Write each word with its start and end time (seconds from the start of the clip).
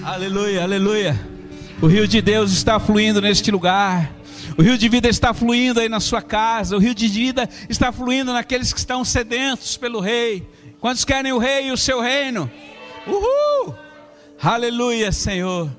Aleluia, 0.00 0.62
aleluia. 0.62 1.20
O 1.80 1.86
rio 1.86 2.06
de 2.06 2.22
Deus 2.22 2.52
está 2.52 2.78
fluindo 2.78 3.20
neste 3.20 3.50
lugar. 3.50 4.12
O 4.56 4.62
rio 4.62 4.78
de 4.78 4.88
vida 4.88 5.08
está 5.08 5.34
fluindo 5.34 5.80
aí 5.80 5.88
na 5.88 6.00
sua 6.00 6.22
casa. 6.22 6.76
O 6.76 6.78
rio 6.78 6.94
de 6.94 7.08
vida 7.08 7.48
está 7.68 7.92
fluindo 7.92 8.32
naqueles 8.32 8.72
que 8.72 8.78
estão 8.78 9.04
sedentos 9.04 9.76
pelo 9.76 10.00
Rei. 10.00 10.48
Quantos 10.80 11.04
querem 11.04 11.32
o 11.32 11.38
Rei 11.38 11.68
e 11.68 11.72
o 11.72 11.76
seu 11.76 12.00
reino? 12.00 12.50
Uhul! 13.06 13.74
Aleluia, 14.40 15.12
Senhor. 15.12 15.70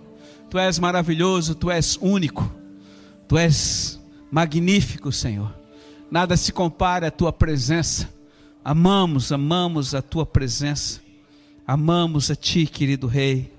Tu 0.49 0.57
és 0.57 0.79
maravilhoso, 0.79 1.55
tu 1.55 1.69
és 1.71 1.97
único. 2.01 2.49
Tu 3.27 3.37
és 3.37 3.99
magnífico, 4.31 5.11
Senhor. 5.11 5.53
Nada 6.09 6.37
se 6.37 6.51
compara 6.51 7.07
à 7.07 7.11
tua 7.11 7.33
presença. 7.33 8.09
Amamos, 8.63 9.31
amamos 9.31 9.93
a 9.93 10.01
tua 10.01 10.25
presença. 10.25 11.01
Amamos 11.67 12.31
a 12.31 12.35
ti, 12.35 12.65
querido 12.65 13.07
Rei. 13.07 13.52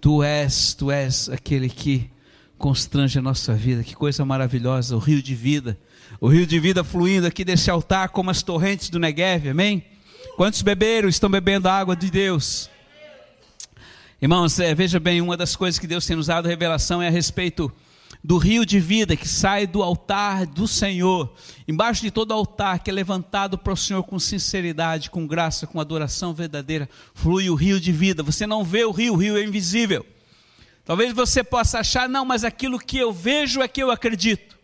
Tu 0.00 0.22
és, 0.22 0.74
tu 0.74 0.90
és 0.90 1.28
aquele 1.28 1.68
que 1.68 2.10
constrange 2.56 3.18
a 3.18 3.22
nossa 3.22 3.54
vida. 3.54 3.82
Que 3.82 3.94
coisa 3.94 4.24
maravilhosa, 4.24 4.96
o 4.96 4.98
rio 4.98 5.22
de 5.22 5.34
vida. 5.34 5.78
O 6.20 6.28
rio 6.28 6.46
de 6.46 6.58
vida 6.58 6.82
fluindo 6.82 7.26
aqui 7.26 7.44
desse 7.44 7.70
altar 7.70 8.08
como 8.10 8.30
as 8.30 8.42
torrentes 8.42 8.90
do 8.90 8.98
Negev, 8.98 9.48
amém? 9.48 9.84
Quantos 10.36 10.62
beberam 10.62 11.08
estão 11.08 11.28
bebendo 11.28 11.68
a 11.68 11.72
água 11.72 11.96
de 11.96 12.10
Deus? 12.10 12.70
Irmãos, 14.20 14.58
é, 14.58 14.74
veja 14.74 14.98
bem, 14.98 15.20
uma 15.20 15.36
das 15.36 15.54
coisas 15.54 15.78
que 15.78 15.86
Deus 15.86 16.06
tem 16.06 16.16
nos 16.16 16.26
dado 16.26 16.48
revelação 16.48 17.00
é 17.00 17.08
a 17.08 17.10
respeito 17.10 17.72
do 18.28 18.36
rio 18.36 18.66
de 18.66 18.78
vida 18.78 19.16
que 19.16 19.26
sai 19.26 19.66
do 19.66 19.82
altar 19.82 20.44
do 20.44 20.68
Senhor, 20.68 21.32
embaixo 21.66 22.02
de 22.02 22.10
todo 22.10 22.34
altar 22.34 22.80
que 22.80 22.90
é 22.90 22.92
levantado 22.92 23.56
para 23.56 23.72
o 23.72 23.76
Senhor 23.76 24.02
com 24.02 24.18
sinceridade, 24.18 25.08
com 25.08 25.26
graça, 25.26 25.66
com 25.66 25.80
adoração 25.80 26.34
verdadeira, 26.34 26.90
flui 27.14 27.48
o 27.48 27.54
rio 27.54 27.80
de 27.80 27.90
vida. 27.90 28.22
Você 28.22 28.46
não 28.46 28.62
vê 28.62 28.84
o 28.84 28.90
rio, 28.90 29.14
o 29.14 29.16
rio 29.16 29.38
é 29.38 29.42
invisível. 29.42 30.04
Talvez 30.84 31.14
você 31.14 31.42
possa 31.42 31.78
achar, 31.78 32.06
não, 32.06 32.26
mas 32.26 32.44
aquilo 32.44 32.78
que 32.78 32.98
eu 32.98 33.14
vejo 33.14 33.62
é 33.62 33.66
que 33.66 33.82
eu 33.82 33.90
acredito. 33.90 34.58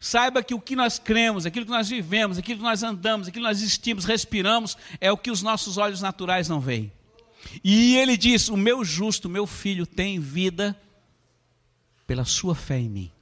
Saiba 0.00 0.42
que 0.42 0.54
o 0.54 0.60
que 0.60 0.74
nós 0.74 0.98
cremos, 0.98 1.44
aquilo 1.44 1.66
que 1.66 1.72
nós 1.72 1.90
vivemos, 1.90 2.38
aquilo 2.38 2.60
que 2.60 2.64
nós 2.64 2.82
andamos, 2.82 3.28
aquilo 3.28 3.44
que 3.44 3.50
nós 3.50 3.60
existimos, 3.60 4.06
respiramos, 4.06 4.78
é 4.98 5.12
o 5.12 5.18
que 5.18 5.30
os 5.30 5.42
nossos 5.42 5.76
olhos 5.76 6.00
naturais 6.00 6.48
não 6.48 6.58
veem. 6.58 6.90
E 7.62 7.98
ele 7.98 8.16
diz: 8.16 8.48
O 8.48 8.56
meu 8.56 8.82
justo, 8.82 9.28
meu 9.28 9.46
filho, 9.46 9.84
tem 9.84 10.18
vida 10.18 10.74
pela 12.06 12.24
sua 12.24 12.54
fé 12.54 12.78
em 12.78 12.88
mim. 12.88 13.12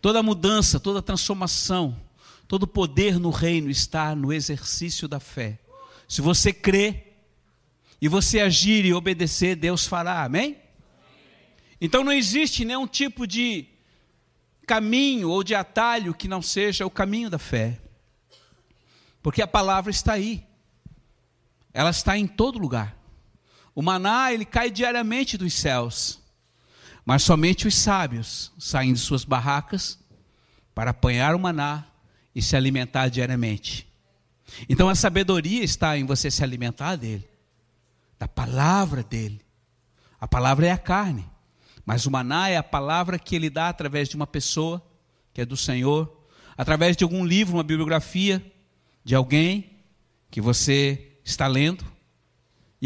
Toda 0.00 0.22
mudança, 0.22 0.80
toda 0.80 1.02
transformação, 1.02 2.00
todo 2.48 2.66
poder 2.66 3.18
no 3.18 3.30
reino 3.30 3.70
está 3.70 4.14
no 4.14 4.32
exercício 4.32 5.06
da 5.06 5.20
fé. 5.20 5.58
Se 6.08 6.20
você 6.20 6.52
crê 6.52 7.04
e 8.00 8.08
você 8.08 8.40
agir 8.40 8.84
e 8.84 8.94
obedecer, 8.94 9.56
Deus 9.56 9.86
fará, 9.86 10.24
amém? 10.24 10.58
Então 11.80 12.04
não 12.04 12.12
existe 12.12 12.64
nenhum 12.64 12.86
tipo 12.86 13.26
de 13.26 13.66
caminho 14.66 15.30
ou 15.30 15.44
de 15.44 15.54
atalho 15.54 16.14
que 16.14 16.28
não 16.28 16.42
seja 16.42 16.86
o 16.86 16.90
caminho 16.90 17.30
da 17.30 17.38
fé. 17.38 17.78
Porque 19.22 19.42
a 19.42 19.46
palavra 19.46 19.90
está 19.90 20.14
aí. 20.14 20.44
Ela 21.72 21.90
está 21.90 22.16
em 22.16 22.26
todo 22.26 22.58
lugar. 22.58 22.96
O 23.74 23.82
maná, 23.82 24.32
ele 24.32 24.44
cai 24.44 24.70
diariamente 24.70 25.36
dos 25.36 25.52
céus. 25.52 26.20
Mas 27.06 27.22
somente 27.22 27.68
os 27.68 27.74
sábios 27.76 28.52
saem 28.58 28.92
de 28.92 28.98
suas 28.98 29.24
barracas 29.24 29.96
para 30.74 30.90
apanhar 30.90 31.36
o 31.36 31.38
maná 31.38 31.86
e 32.34 32.42
se 32.42 32.56
alimentar 32.56 33.08
diariamente. 33.08 33.86
Então 34.68 34.88
a 34.88 34.94
sabedoria 34.96 35.62
está 35.62 35.96
em 35.96 36.04
você 36.04 36.32
se 36.32 36.42
alimentar 36.42 36.96
dele, 36.96 37.26
da 38.18 38.26
palavra 38.26 39.04
dele. 39.04 39.40
A 40.20 40.26
palavra 40.26 40.66
é 40.66 40.72
a 40.72 40.78
carne. 40.78 41.24
Mas 41.84 42.04
o 42.04 42.10
maná 42.10 42.48
é 42.48 42.56
a 42.56 42.62
palavra 42.62 43.20
que 43.20 43.36
ele 43.36 43.48
dá 43.48 43.68
através 43.68 44.08
de 44.08 44.16
uma 44.16 44.26
pessoa, 44.26 44.84
que 45.32 45.40
é 45.40 45.44
do 45.44 45.56
Senhor, 45.56 46.26
através 46.56 46.96
de 46.96 47.04
algum 47.04 47.24
livro, 47.24 47.54
uma 47.54 47.62
bibliografia 47.62 48.44
de 49.04 49.14
alguém 49.14 49.70
que 50.28 50.40
você 50.40 51.12
está 51.24 51.46
lendo. 51.46 51.84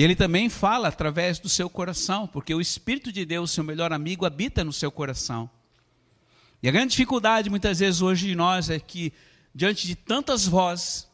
E 0.00 0.03
ele 0.03 0.16
também 0.16 0.49
fala 0.49 0.88
através 0.88 1.38
do 1.38 1.47
seu 1.47 1.69
coração, 1.69 2.27
porque 2.27 2.55
o 2.55 2.61
Espírito 2.62 3.12
de 3.12 3.22
Deus, 3.27 3.50
seu 3.50 3.62
melhor 3.62 3.93
amigo, 3.93 4.25
habita 4.25 4.65
no 4.65 4.72
seu 4.72 4.91
coração. 4.91 5.50
E 6.62 6.69
a 6.71 6.72
grande 6.72 6.93
dificuldade 6.93 7.50
muitas 7.50 7.81
vezes 7.81 8.00
hoje 8.00 8.27
de 8.27 8.34
nós 8.34 8.71
é 8.71 8.81
que, 8.81 9.12
diante 9.55 9.87
de 9.87 9.94
tantas 9.94 10.47
vozes, 10.47 11.06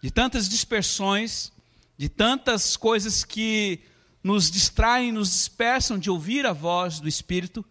de 0.00 0.12
tantas 0.12 0.48
dispersões, 0.48 1.50
de 1.98 2.08
tantas 2.08 2.76
coisas 2.76 3.24
que 3.24 3.80
nos 4.22 4.48
distraem, 4.48 5.10
nos 5.10 5.30
dispersam 5.30 5.98
de 5.98 6.08
ouvir 6.08 6.46
a 6.46 6.52
voz 6.52 7.00
do 7.00 7.08
Espírito, 7.08 7.64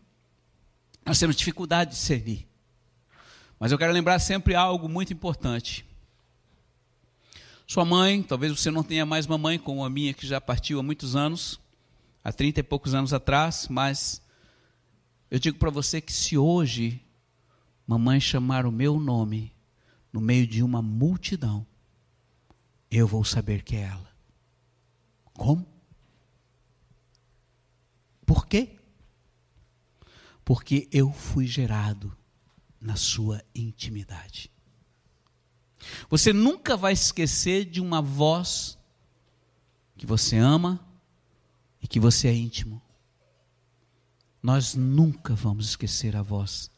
nós 1.06 1.18
temos 1.18 1.38
dificuldade 1.38 1.92
de 1.92 1.96
discernir. 1.96 2.46
Mas 3.58 3.72
eu 3.72 3.78
quero 3.78 3.94
lembrar 3.94 4.20
sempre 4.20 4.56
algo 4.56 4.90
muito 4.90 5.14
importante. 5.14 5.86
Sua 7.74 7.84
mãe, 7.84 8.22
talvez 8.22 8.52
você 8.52 8.70
não 8.70 8.84
tenha 8.84 9.04
mais 9.04 9.26
uma 9.26 9.36
mãe 9.36 9.58
como 9.58 9.84
a 9.84 9.90
minha, 9.90 10.14
que 10.14 10.28
já 10.28 10.40
partiu 10.40 10.80
há 10.80 10.84
muitos 10.84 11.16
anos, 11.16 11.60
há 12.24 12.32
trinta 12.32 12.60
e 12.60 12.64
poucos 12.64 12.94
anos 12.94 13.14
atrás, 13.14 13.68
mas 13.68 14.22
eu 15.32 15.40
digo 15.40 15.58
para 15.58 15.72
você 15.72 16.00
que 16.00 16.14
se 16.14 16.38
hoje 16.38 17.02
mamãe 17.88 18.20
chamar 18.20 18.68
o 18.68 18.72
meu 18.72 19.00
nome 19.00 19.52
no 20.12 20.22
meio 20.22 20.46
de 20.46 20.62
uma 20.62 20.84
multidão, 20.84 21.66
eu 22.92 23.08
vou 23.08 23.26
saber 23.26 23.64
que 23.64 23.76
é 23.76 23.86
ela. 23.86 24.16
Como? 25.34 25.66
Por 28.24 28.46
quê? 28.46 28.78
Porque 30.46 30.88
eu 30.92 31.12
fui 31.12 31.48
gerado 31.48 32.16
na 32.80 32.96
sua 32.96 33.44
intimidade. 33.56 34.53
Você 36.10 36.32
nunca 36.32 36.76
vai 36.78 36.94
esquecer 36.94 37.66
de 37.66 37.82
uma 37.82 38.02
voz 38.02 38.78
que 39.98 40.06
você 40.06 40.38
ama 40.38 40.80
e 41.82 41.88
que 41.88 42.00
você 42.00 42.28
é 42.28 42.34
íntimo. 42.34 42.82
Nós 44.42 44.76
nunca 44.76 45.34
vamos 45.36 45.68
esquecer 45.70 46.16
a 46.16 46.22
voz 46.22 46.70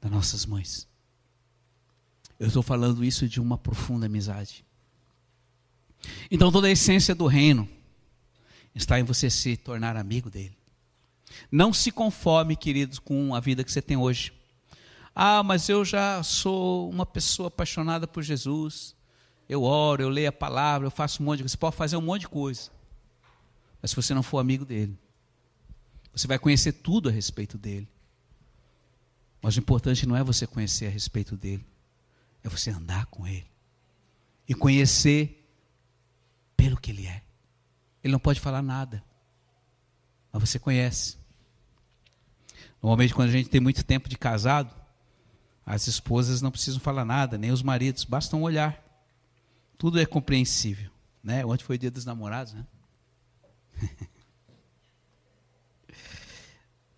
das 0.00 0.10
nossas 0.10 0.46
mães. 0.46 0.88
Eu 2.38 2.46
estou 2.46 2.62
falando 2.62 3.04
isso 3.04 3.28
de 3.28 3.40
uma 3.40 3.58
profunda 3.58 4.06
amizade. 4.06 4.64
Então, 6.30 6.50
toda 6.50 6.68
a 6.68 6.70
essência 6.70 7.14
do 7.14 7.26
reino 7.26 7.68
está 8.74 8.98
em 8.98 9.02
você 9.02 9.28
se 9.28 9.56
tornar 9.56 9.96
amigo 9.96 10.30
dele. 10.30 10.56
Não 11.50 11.72
se 11.72 11.90
conforme, 11.90 12.56
queridos, 12.56 12.98
com 12.98 13.34
a 13.34 13.40
vida 13.40 13.62
que 13.62 13.70
você 13.70 13.82
tem 13.82 13.96
hoje. 13.96 14.32
Ah, 15.22 15.42
mas 15.42 15.68
eu 15.68 15.84
já 15.84 16.22
sou 16.22 16.88
uma 16.88 17.04
pessoa 17.04 17.48
apaixonada 17.48 18.06
por 18.06 18.22
Jesus. 18.22 18.96
Eu 19.46 19.62
oro, 19.64 20.02
eu 20.02 20.08
leio 20.08 20.30
a 20.30 20.32
palavra, 20.32 20.86
eu 20.86 20.90
faço 20.90 21.22
um 21.22 21.26
monte 21.26 21.36
de 21.36 21.42
coisa. 21.42 21.52
Você 21.52 21.58
pode 21.58 21.76
fazer 21.76 21.96
um 21.98 22.00
monte 22.00 22.20
de 22.22 22.28
coisa. 22.28 22.70
Mas 23.82 23.90
se 23.90 23.96
você 23.96 24.14
não 24.14 24.22
for 24.22 24.38
amigo 24.38 24.64
dele, 24.64 24.98
você 26.10 26.26
vai 26.26 26.38
conhecer 26.38 26.72
tudo 26.72 27.10
a 27.10 27.12
respeito 27.12 27.58
dele. 27.58 27.86
Mas 29.42 29.56
o 29.56 29.58
importante 29.58 30.06
não 30.06 30.16
é 30.16 30.24
você 30.24 30.46
conhecer 30.46 30.86
a 30.86 30.90
respeito 30.90 31.36
dele, 31.36 31.66
é 32.42 32.48
você 32.48 32.70
andar 32.70 33.04
com 33.04 33.26
ele 33.26 33.50
e 34.48 34.54
conhecer 34.54 35.46
pelo 36.56 36.80
que 36.80 36.92
ele 36.92 37.06
é. 37.06 37.22
Ele 38.02 38.12
não 38.12 38.20
pode 38.20 38.40
falar 38.40 38.62
nada. 38.62 39.04
Mas 40.32 40.48
você 40.48 40.58
conhece. 40.58 41.18
Normalmente, 42.82 43.12
quando 43.12 43.28
a 43.28 43.32
gente 43.32 43.50
tem 43.50 43.60
muito 43.60 43.84
tempo 43.84 44.08
de 44.08 44.16
casado, 44.16 44.79
as 45.70 45.86
esposas 45.86 46.42
não 46.42 46.50
precisam 46.50 46.80
falar 46.80 47.04
nada, 47.04 47.38
nem 47.38 47.52
os 47.52 47.62
maridos, 47.62 48.02
basta 48.02 48.34
um 48.34 48.42
olhar. 48.42 48.84
Tudo 49.78 50.00
é 50.00 50.06
compreensível. 50.06 50.90
Né? 51.22 51.46
Ontem 51.46 51.62
foi 51.62 51.76
o 51.76 51.78
dia 51.78 51.92
dos 51.92 52.04
namorados, 52.04 52.54
né? 52.54 52.66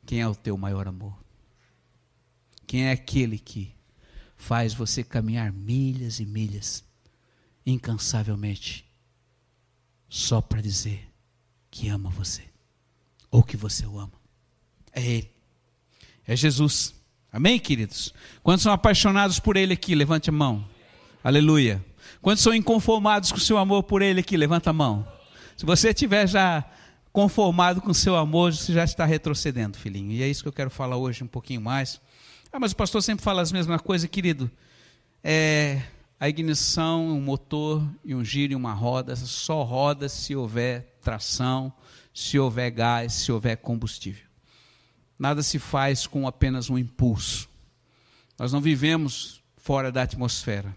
Quem 0.06 0.22
é 0.22 0.26
o 0.26 0.34
teu 0.34 0.56
maior 0.56 0.88
amor? 0.88 1.14
Quem 2.66 2.86
é 2.86 2.92
aquele 2.92 3.38
que 3.38 3.74
faz 4.38 4.72
você 4.72 5.04
caminhar 5.04 5.52
milhas 5.52 6.18
e 6.18 6.24
milhas, 6.24 6.82
incansavelmente, 7.66 8.90
só 10.08 10.40
para 10.40 10.62
dizer 10.62 11.12
que 11.70 11.90
ama 11.90 12.08
você, 12.08 12.48
ou 13.30 13.42
que 13.42 13.56
você 13.56 13.86
o 13.86 13.98
ama. 13.98 14.18
É 14.92 15.04
Ele, 15.04 15.30
é 16.26 16.34
Jesus. 16.34 17.01
Amém, 17.32 17.58
queridos? 17.58 18.12
Quantos 18.42 18.62
são 18.62 18.70
apaixonados 18.70 19.40
por 19.40 19.56
Ele 19.56 19.72
aqui? 19.72 19.94
Levante 19.94 20.28
a 20.28 20.32
mão. 20.32 20.62
Aleluia. 21.24 21.82
Quantos 22.20 22.42
são 22.42 22.54
inconformados 22.54 23.32
com 23.32 23.38
o 23.38 23.40
seu 23.40 23.56
amor 23.56 23.84
por 23.84 24.02
Ele 24.02 24.20
aqui? 24.20 24.36
Levanta 24.36 24.68
a 24.68 24.72
mão. 24.72 25.08
Se 25.56 25.64
você 25.64 25.88
estiver 25.88 26.26
já 26.26 26.62
conformado 27.10 27.80
com 27.80 27.90
o 27.90 27.94
seu 27.94 28.16
amor, 28.16 28.52
você 28.52 28.74
já 28.74 28.84
está 28.84 29.06
retrocedendo, 29.06 29.78
filhinho. 29.78 30.12
E 30.12 30.22
é 30.22 30.28
isso 30.28 30.42
que 30.42 30.48
eu 30.48 30.52
quero 30.52 30.68
falar 30.68 30.98
hoje 30.98 31.24
um 31.24 31.26
pouquinho 31.26 31.62
mais. 31.62 32.02
Ah, 32.52 32.60
mas 32.60 32.72
o 32.72 32.76
pastor 32.76 33.02
sempre 33.02 33.24
fala 33.24 33.40
as 33.40 33.50
mesmas 33.50 33.80
coisas, 33.80 34.06
querido. 34.10 34.50
É, 35.24 35.80
a 36.20 36.28
ignição, 36.28 37.06
um 37.06 37.20
motor 37.22 37.82
e 38.04 38.14
um 38.14 38.22
giro 38.22 38.52
e 38.52 38.56
uma 38.56 38.74
roda, 38.74 39.16
só 39.16 39.62
roda 39.62 40.06
se 40.06 40.36
houver 40.36 40.98
tração, 41.00 41.72
se 42.12 42.38
houver 42.38 42.70
gás, 42.70 43.14
se 43.14 43.32
houver 43.32 43.56
combustível. 43.56 44.31
Nada 45.22 45.40
se 45.40 45.60
faz 45.60 46.04
com 46.04 46.26
apenas 46.26 46.68
um 46.68 46.76
impulso. 46.76 47.48
Nós 48.36 48.52
não 48.52 48.60
vivemos 48.60 49.40
fora 49.56 49.92
da 49.92 50.02
atmosfera. 50.02 50.74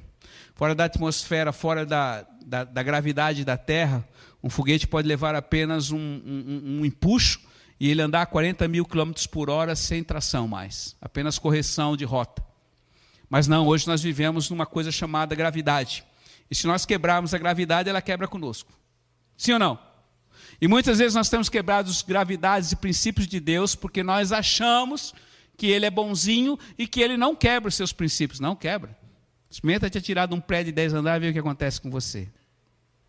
Fora 0.53 0.75
da 0.75 0.85
atmosfera, 0.85 1.51
fora 1.51 1.83
da, 1.83 2.23
da, 2.45 2.63
da 2.63 2.83
gravidade 2.83 3.43
da 3.43 3.57
Terra, 3.57 4.07
um 4.43 4.49
foguete 4.51 4.85
pode 4.85 5.07
levar 5.07 5.33
apenas 5.33 5.89
um, 5.89 5.97
um, 5.97 6.61
um 6.79 6.85
empuxo 6.85 7.41
e 7.79 7.89
ele 7.89 8.03
andar 8.03 8.21
a 8.21 8.25
40 8.27 8.67
mil 8.67 8.85
quilômetros 8.85 9.25
por 9.25 9.49
hora 9.49 9.75
sem 9.75 10.03
tração 10.03 10.47
mais, 10.47 10.95
apenas 11.01 11.39
correção 11.39 11.97
de 11.97 12.05
rota. 12.05 12.45
Mas 13.27 13.47
não, 13.47 13.65
hoje 13.65 13.87
nós 13.87 14.03
vivemos 14.03 14.47
numa 14.51 14.67
coisa 14.67 14.91
chamada 14.91 15.33
gravidade. 15.33 16.05
E 16.51 16.53
se 16.53 16.67
nós 16.67 16.85
quebrarmos 16.85 17.33
a 17.33 17.39
gravidade, 17.39 17.89
ela 17.89 17.99
quebra 17.99 18.27
conosco. 18.27 18.71
Sim 19.35 19.53
ou 19.53 19.59
não? 19.59 19.94
E 20.61 20.67
muitas 20.67 20.99
vezes 20.99 21.15
nós 21.15 21.29
temos 21.29 21.49
quebrado 21.49 21.89
as 21.89 22.01
gravidades 22.01 22.71
e 22.71 22.75
princípios 22.75 23.27
de 23.27 23.39
Deus 23.39 23.75
porque 23.75 24.03
nós 24.03 24.31
achamos 24.31 25.13
que 25.57 25.67
Ele 25.67 25.85
é 25.85 25.89
bonzinho 25.89 26.57
e 26.77 26.87
que 26.87 27.01
Ele 27.01 27.17
não 27.17 27.35
quebra 27.35 27.69
os 27.69 27.75
seus 27.75 27.91
princípios. 27.91 28.39
Não 28.39 28.55
quebra. 28.55 28.97
Experimenta 29.49 29.89
te 29.89 29.97
atirar 29.97 30.27
de 30.27 30.33
um 30.33 30.41
prédio 30.41 30.71
de 30.71 30.75
10 30.75 30.93
andares 30.93 31.21
e 31.21 31.25
ver 31.25 31.29
o 31.29 31.33
que 31.33 31.39
acontece 31.39 31.79
com 31.79 31.89
você. 31.89 32.29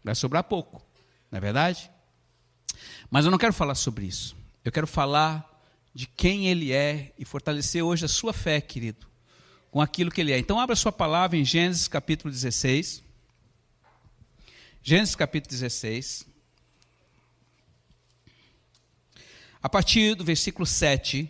Vai 0.02 0.14
sobrar 0.14 0.44
pouco, 0.44 0.84
não 1.31 1.38
é 1.38 1.40
verdade? 1.40 1.90
Mas 3.10 3.25
eu 3.25 3.31
não 3.31 3.38
quero 3.38 3.52
falar 3.52 3.75
sobre 3.75 4.06
isso. 4.06 4.37
Eu 4.64 4.70
quero 4.70 4.87
falar 4.87 5.44
de 5.94 6.06
quem 6.06 6.46
Ele 6.46 6.72
é 6.72 7.12
e 7.19 7.25
fortalecer 7.25 7.82
hoje 7.82 8.04
a 8.04 8.08
sua 8.08 8.32
fé, 8.32 8.60
querido, 8.60 9.06
com 9.70 9.81
aquilo 9.81 10.10
que 10.10 10.20
Ele 10.20 10.32
é. 10.32 10.38
Então, 10.38 10.60
abra 10.60 10.76
sua 10.76 10.92
palavra 10.92 11.37
em 11.37 11.44
Gênesis 11.44 11.88
capítulo 11.88 12.31
16. 12.31 13.02
Gênesis 14.82 15.16
capítulo 15.16 15.50
16. 15.50 16.26
A 19.66 19.68
partir 19.68 20.14
do 20.14 20.22
versículo 20.22 20.64
7, 20.64 21.28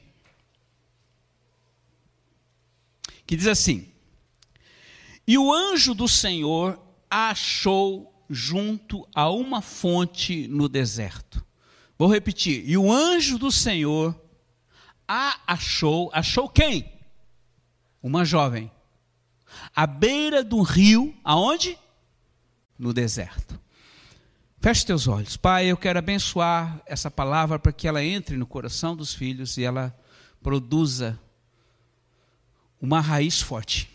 que 3.26 3.34
diz 3.34 3.46
assim: 3.46 3.88
E 5.26 5.38
o 5.38 5.50
anjo 5.50 5.94
do 5.94 6.06
Senhor 6.06 6.78
achou 7.08 8.14
junto 8.28 9.08
a 9.14 9.30
uma 9.30 9.62
fonte 9.62 10.46
no 10.48 10.68
deserto. 10.68 11.42
Vou 11.96 12.12
repetir. 12.12 12.62
E 12.68 12.76
o 12.76 12.92
anjo 12.92 13.38
do 13.38 13.50
Senhor 13.50 14.14
a 15.08 15.40
achou, 15.46 16.10
achou 16.12 16.46
quem? 16.46 16.92
Uma 18.02 18.22
jovem. 18.22 18.70
À 19.74 19.86
beira 19.86 20.44
do 20.44 20.60
rio, 20.60 21.16
aonde? 21.24 21.78
No 22.78 22.92
deserto. 22.92 23.58
Feche 24.66 24.84
teus 24.84 25.06
olhos. 25.06 25.36
Pai, 25.36 25.66
eu 25.66 25.76
quero 25.76 25.96
abençoar 25.96 26.82
essa 26.86 27.08
palavra 27.08 27.56
para 27.56 27.70
que 27.70 27.86
ela 27.86 28.02
entre 28.02 28.36
no 28.36 28.44
coração 28.44 28.96
dos 28.96 29.14
filhos 29.14 29.56
e 29.56 29.62
ela 29.62 29.96
produza 30.42 31.16
uma 32.82 33.00
raiz 33.00 33.40
forte. 33.40 33.88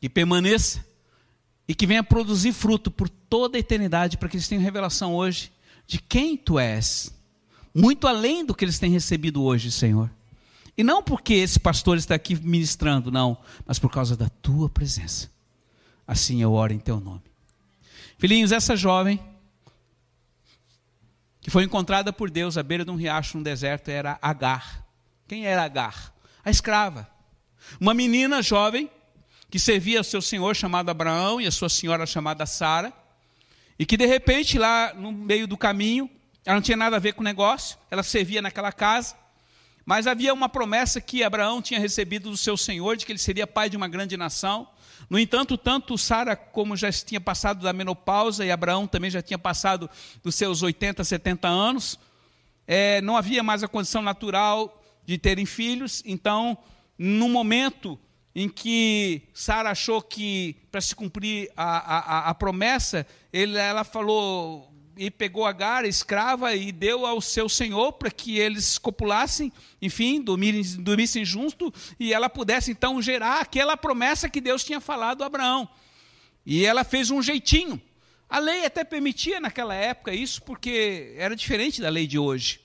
Que 0.00 0.08
permaneça 0.08 0.84
e 1.68 1.76
que 1.76 1.86
venha 1.86 2.02
produzir 2.02 2.52
fruto 2.52 2.90
por 2.90 3.08
toda 3.08 3.56
a 3.56 3.60
eternidade, 3.60 4.18
para 4.18 4.28
que 4.28 4.34
eles 4.34 4.48
tenham 4.48 4.64
revelação 4.64 5.14
hoje 5.14 5.52
de 5.86 6.00
quem 6.00 6.36
tu 6.36 6.58
és, 6.58 7.14
muito 7.72 8.08
além 8.08 8.44
do 8.44 8.52
que 8.52 8.64
eles 8.64 8.80
têm 8.80 8.90
recebido 8.90 9.44
hoje, 9.44 9.70
Senhor. 9.70 10.10
E 10.76 10.82
não 10.82 11.04
porque 11.04 11.34
esse 11.34 11.60
pastor 11.60 11.98
está 11.98 12.16
aqui 12.16 12.34
ministrando, 12.34 13.12
não, 13.12 13.38
mas 13.64 13.78
por 13.78 13.92
causa 13.92 14.16
da 14.16 14.28
tua 14.28 14.68
presença. 14.68 15.30
Assim 16.04 16.42
eu 16.42 16.52
oro 16.52 16.72
em 16.72 16.80
teu 16.80 16.98
nome. 16.98 17.22
Filhinhos, 18.18 18.50
essa 18.50 18.74
jovem 18.74 19.20
que 21.44 21.50
foi 21.50 21.62
encontrada 21.62 22.10
por 22.10 22.30
Deus 22.30 22.56
à 22.56 22.62
beira 22.62 22.86
de 22.86 22.90
um 22.90 22.96
riacho 22.96 23.36
no 23.36 23.44
deserto 23.44 23.90
era 23.90 24.18
Agar. 24.22 24.82
Quem 25.28 25.46
era 25.46 25.62
Agar? 25.62 26.10
A 26.42 26.50
escrava. 26.50 27.06
Uma 27.78 27.92
menina 27.92 28.40
jovem 28.40 28.90
que 29.50 29.58
servia 29.58 29.98
ao 29.98 30.04
seu 30.04 30.22
senhor 30.22 30.56
chamado 30.56 30.88
Abraão 30.88 31.38
e 31.38 31.46
a 31.46 31.50
sua 31.50 31.68
senhora 31.68 32.06
chamada 32.06 32.46
Sara, 32.46 32.94
e 33.78 33.84
que 33.84 33.94
de 33.94 34.06
repente 34.06 34.58
lá 34.58 34.94
no 34.94 35.12
meio 35.12 35.46
do 35.46 35.54
caminho, 35.54 36.08
ela 36.46 36.54
não 36.54 36.62
tinha 36.62 36.78
nada 36.78 36.96
a 36.96 36.98
ver 36.98 37.12
com 37.12 37.20
o 37.20 37.24
negócio, 37.24 37.76
ela 37.90 38.02
servia 38.02 38.40
naquela 38.40 38.72
casa, 38.72 39.14
mas 39.84 40.06
havia 40.06 40.32
uma 40.32 40.48
promessa 40.48 41.00
que 41.00 41.22
Abraão 41.22 41.60
tinha 41.60 41.78
recebido 41.78 42.30
do 42.30 42.36
seu 42.36 42.56
senhor 42.56 42.96
de 42.96 43.04
que 43.04 43.12
ele 43.12 43.18
seria 43.18 43.46
pai 43.46 43.68
de 43.68 43.76
uma 43.76 43.88
grande 43.88 44.16
nação. 44.16 44.68
No 45.10 45.18
entanto, 45.18 45.58
tanto 45.58 45.98
Sara, 45.98 46.34
como 46.34 46.76
já 46.76 46.90
tinha 46.90 47.20
passado 47.20 47.62
da 47.62 47.72
menopausa, 47.72 48.44
e 48.44 48.50
Abraão 48.50 48.86
também 48.86 49.10
já 49.10 49.20
tinha 49.20 49.38
passado 49.38 49.90
dos 50.22 50.34
seus 50.34 50.62
80, 50.62 51.04
70 51.04 51.46
anos, 51.46 51.98
é, 52.66 53.00
não 53.02 53.16
havia 53.16 53.42
mais 53.42 53.62
a 53.62 53.68
condição 53.68 54.00
natural 54.00 54.82
de 55.04 55.18
terem 55.18 55.44
filhos, 55.44 56.02
então, 56.06 56.56
no 56.98 57.28
momento 57.28 57.98
em 58.34 58.48
que 58.48 59.22
Sara 59.32 59.70
achou 59.70 60.02
que, 60.02 60.56
para 60.70 60.80
se 60.80 60.94
cumprir 60.94 61.50
a, 61.56 61.96
a, 61.96 62.30
a 62.30 62.34
promessa, 62.34 63.06
ele, 63.32 63.56
ela 63.58 63.84
falou: 63.84 64.73
e 64.96 65.10
pegou 65.10 65.44
Agar, 65.44 65.84
escrava, 65.84 66.54
e 66.54 66.72
deu 66.72 67.04
ao 67.06 67.20
seu 67.20 67.48
senhor 67.48 67.92
para 67.92 68.10
que 68.10 68.38
eles 68.38 68.78
copulassem, 68.78 69.52
enfim, 69.80 70.20
dormissem, 70.20 70.82
dormissem 70.82 71.24
junto, 71.24 71.72
e 71.98 72.12
ela 72.12 72.28
pudesse 72.28 72.70
então 72.70 73.00
gerar 73.02 73.40
aquela 73.40 73.76
promessa 73.76 74.28
que 74.28 74.40
Deus 74.40 74.64
tinha 74.64 74.80
falado 74.80 75.22
a 75.22 75.26
Abraão. 75.26 75.68
E 76.46 76.64
ela 76.64 76.84
fez 76.84 77.10
um 77.10 77.22
jeitinho. 77.22 77.80
A 78.28 78.38
lei 78.38 78.64
até 78.64 78.84
permitia 78.84 79.40
naquela 79.40 79.74
época 79.74 80.12
isso, 80.12 80.42
porque 80.42 81.14
era 81.16 81.36
diferente 81.36 81.80
da 81.80 81.88
lei 81.88 82.06
de 82.06 82.18
hoje. 82.18 82.60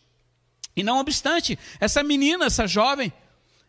E 0.75 0.83
não 0.83 0.99
obstante, 0.99 1.57
essa 1.79 2.01
menina, 2.01 2.45
essa 2.45 2.65
jovem, 2.67 3.11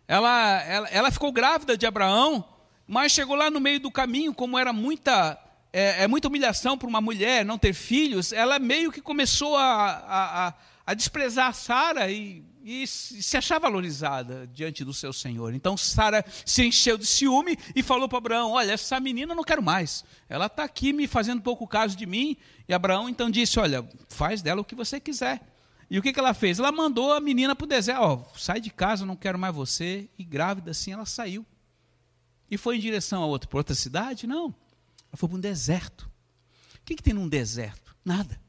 ela, 0.07 0.63
ela, 0.63 0.89
ela 0.89 1.11
ficou 1.11 1.33
grávida 1.33 1.77
de 1.77 1.87
Abraão, 1.87 2.45
mas 2.87 3.13
chegou 3.13 3.37
lá 3.37 3.51
no 3.51 3.61
meio 3.61 3.81
do 3.81 3.91
caminho, 3.91 4.35
como 4.35 4.59
era 4.59 4.73
muita 4.73 5.39
é, 5.73 6.05
é 6.05 6.09
muita 6.09 6.29
humilhação 6.29 6.77
para 6.77 6.89
uma 6.89 7.01
mulher 7.01 7.45
não 7.45 7.59
ter 7.59 7.73
filhos, 7.73 8.33
ela 8.33 8.59
meio 8.59 8.91
que 8.91 9.01
começou 9.01 9.57
a, 9.57 9.91
a, 9.91 10.55
a 10.87 10.95
desprezar 10.95 11.55
Sara 11.55 12.11
e, 12.11 12.45
e, 12.65 12.87
se 12.87 13.37
achar 13.37 13.59
valorizada 13.59 14.49
diante 14.53 14.85
do 14.85 14.93
seu 14.93 15.13
senhor. 15.13 15.55
Então 15.55 15.77
Sara 15.77 16.25
se 16.45 16.65
encheu 16.65 16.99
de 16.99 17.07
ciúme 17.07 17.57
e 17.75 17.83
falou 17.83 18.09
para 18.09 18.19
Abraão: 18.19 18.53
Olha, 18.53 18.73
essa 18.73 18.99
menina 18.99 19.33
eu 19.33 19.37
não 19.37 19.45
quero 19.45 19.63
mais. 19.63 20.05
Ela 20.29 20.47
está 20.47 20.65
aqui 20.65 20.93
me 20.93 21.07
fazendo 21.07 21.43
pouco 21.43 21.67
caso 21.67 21.97
de 21.97 22.07
mim. 22.07 22.37
E 22.69 22.75
Abraão 22.75 23.09
então 23.09 23.31
disse: 23.31 23.61
Olha, 23.61 23.89
faz 24.09 24.43
dela 24.43 24.61
o 24.61 24.65
que 24.65 24.75
você 24.75 24.99
quiser. 24.99 25.41
E 25.91 25.99
o 25.99 26.03
que, 26.03 26.13
que 26.13 26.21
ela 26.21 26.33
fez? 26.33 26.59
Ela 26.61 26.71
mandou 26.71 27.13
a 27.13 27.21
menina 27.21 27.57
para 27.57 27.65
o 27.65 27.69
deserto: 27.69 28.03
oh, 28.03 28.39
sai 28.39 28.61
de 28.61 28.71
casa, 28.71 29.05
não 29.05 29.17
quero 29.17 29.39
mais 29.39 29.55
você. 29.55 30.09
E 30.19 30.25
grávida 30.25 30.71
assim, 30.71 30.93
ela 30.93 31.05
saiu. 31.07 31.45
E 32.51 32.57
foi 32.57 32.77
em 32.77 32.81
direção 32.81 33.23
a 33.23 33.27
outra, 33.27 33.49
outra 33.53 33.75
cidade? 33.75 34.27
Não. 34.27 34.55
Ela 35.11 35.17
foi 35.17 35.29
para 35.29 35.39
um 35.39 35.41
deserto. 35.41 36.11
O 36.77 36.85
que, 36.85 36.97
que 36.97 37.03
tem 37.03 37.15
num 37.15 37.29
deserto? 37.29 37.97
Nada. 38.05 38.41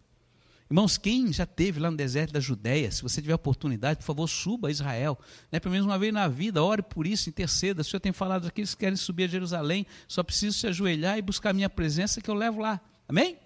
Irmãos, 0.71 0.97
quem 0.97 1.33
já 1.33 1.45
teve 1.45 1.81
lá 1.81 1.91
no 1.91 1.97
deserto 1.97 2.31
da 2.31 2.39
Judéia, 2.39 2.89
se 2.89 3.03
você 3.03 3.21
tiver 3.21 3.35
oportunidade, 3.35 3.99
por 3.99 4.05
favor, 4.05 4.25
suba 4.27 4.69
a 4.69 4.71
Israel. 4.71 5.19
Né? 5.51 5.59
Pelo 5.59 5.73
menos 5.73 5.85
uma 5.85 5.99
vez 5.99 6.13
na 6.13 6.29
vida, 6.29 6.63
ore 6.63 6.81
por 6.81 7.05
isso, 7.05 7.29
interceda. 7.29 7.81
O 7.81 7.83
Senhor 7.83 7.99
tem 7.99 8.13
falado 8.13 8.47
aqui, 8.47 8.61
eles 8.61 8.73
querem 8.73 8.95
subir 8.95 9.25
a 9.25 9.27
Jerusalém, 9.27 9.85
só 10.07 10.23
preciso 10.23 10.57
se 10.57 10.67
ajoelhar 10.67 11.17
e 11.17 11.21
buscar 11.21 11.49
a 11.49 11.53
minha 11.53 11.69
presença 11.69 12.21
que 12.21 12.29
eu 12.29 12.35
levo 12.35 12.61
lá. 12.61 12.79
Amém? 13.05 13.37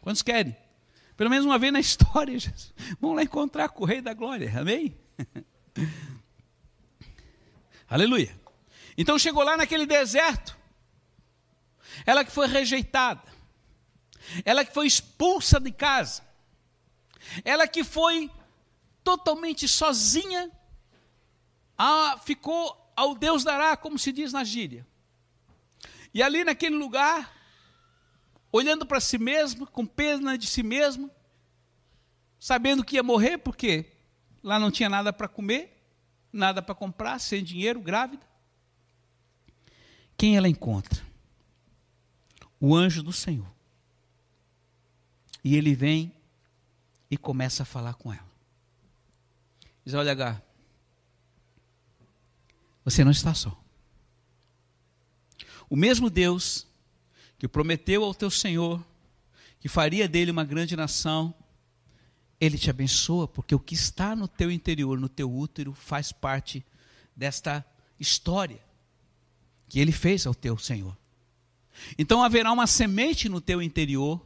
Quantos 0.00 0.22
querem? 0.22 0.56
Pelo 1.16 1.30
menos 1.30 1.46
uma 1.46 1.56
vez 1.56 1.72
na 1.72 1.78
história, 1.80 2.36
Jesus. 2.36 2.74
vamos 3.00 3.14
lá 3.14 3.22
encontrar 3.22 3.68
com 3.68 3.84
o 3.84 3.86
Rei 3.86 4.00
da 4.00 4.12
Glória. 4.12 4.52
Amém? 4.58 4.96
Aleluia. 7.88 8.34
Então 8.98 9.16
chegou 9.20 9.44
lá 9.44 9.56
naquele 9.56 9.86
deserto 9.86 10.58
ela 12.06 12.24
que 12.24 12.30
foi 12.30 12.46
rejeitada, 12.46 13.22
ela 14.44 14.64
que 14.64 14.72
foi 14.72 14.86
expulsa 14.86 15.58
de 15.58 15.72
casa, 15.72 16.22
ela 17.44 17.66
que 17.66 17.84
foi 17.84 18.30
totalmente 19.02 19.66
sozinha, 19.68 20.50
a, 21.76 22.18
ficou 22.24 22.92
ao 22.94 23.14
Deus 23.14 23.42
dará, 23.44 23.76
como 23.76 23.98
se 23.98 24.12
diz 24.12 24.32
na 24.32 24.44
gíria. 24.44 24.86
E 26.14 26.22
ali 26.22 26.44
naquele 26.44 26.76
lugar, 26.76 27.32
olhando 28.50 28.84
para 28.84 29.00
si 29.00 29.18
mesma, 29.18 29.66
com 29.66 29.86
pena 29.86 30.36
de 30.36 30.46
si 30.46 30.62
mesma, 30.62 31.10
sabendo 32.38 32.84
que 32.84 32.96
ia 32.96 33.02
morrer, 33.02 33.38
porque 33.38 33.86
lá 34.42 34.58
não 34.58 34.70
tinha 34.70 34.88
nada 34.88 35.12
para 35.12 35.28
comer, 35.28 35.82
nada 36.32 36.60
para 36.60 36.74
comprar, 36.74 37.18
sem 37.18 37.42
dinheiro, 37.42 37.80
grávida. 37.80 38.26
Quem 40.16 40.36
ela 40.36 40.48
encontra? 40.48 41.11
O 42.64 42.76
anjo 42.76 43.02
do 43.02 43.12
Senhor. 43.12 43.52
E 45.42 45.56
ele 45.56 45.74
vem 45.74 46.14
e 47.10 47.16
começa 47.16 47.64
a 47.64 47.66
falar 47.66 47.94
com 47.94 48.12
ela. 48.12 48.30
Diz: 49.84 49.94
Olha, 49.94 50.12
H, 50.12 50.40
você 52.84 53.02
não 53.02 53.10
está 53.10 53.34
só. 53.34 53.60
O 55.68 55.74
mesmo 55.74 56.08
Deus 56.08 56.64
que 57.36 57.48
prometeu 57.48 58.04
ao 58.04 58.14
teu 58.14 58.30
Senhor 58.30 58.80
que 59.58 59.68
faria 59.68 60.08
dele 60.08 60.30
uma 60.30 60.44
grande 60.44 60.76
nação, 60.76 61.34
ele 62.40 62.58
te 62.58 62.70
abençoa, 62.70 63.26
porque 63.26 63.54
o 63.54 63.60
que 63.60 63.74
está 63.74 64.14
no 64.14 64.28
teu 64.28 64.52
interior, 64.52 65.00
no 65.00 65.08
teu 65.08 65.32
útero, 65.32 65.72
faz 65.72 66.12
parte 66.12 66.64
desta 67.16 67.64
história 67.98 68.60
que 69.68 69.80
ele 69.80 69.92
fez 69.92 70.26
ao 70.26 70.34
teu 70.34 70.56
Senhor. 70.56 70.96
Então 71.98 72.22
haverá 72.22 72.52
uma 72.52 72.66
semente 72.66 73.28
no 73.28 73.40
teu 73.40 73.62
interior, 73.62 74.20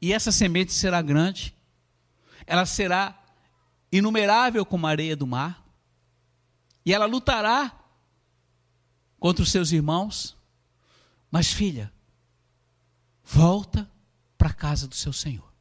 e 0.00 0.12
essa 0.12 0.32
semente 0.32 0.72
será 0.72 1.02
grande, 1.02 1.54
ela 2.46 2.64
será 2.64 3.22
inumerável 3.92 4.64
como 4.64 4.86
a 4.86 4.90
areia 4.90 5.16
do 5.16 5.26
mar, 5.26 5.66
e 6.84 6.92
ela 6.94 7.06
lutará 7.06 7.78
contra 9.18 9.42
os 9.42 9.50
seus 9.50 9.70
irmãos, 9.70 10.36
mas 11.30 11.52
filha, 11.52 11.92
volta 13.22 13.88
para 14.38 14.48
a 14.48 14.54
casa 14.54 14.88
do 14.88 14.94
seu 14.94 15.12
Senhor. 15.12 15.52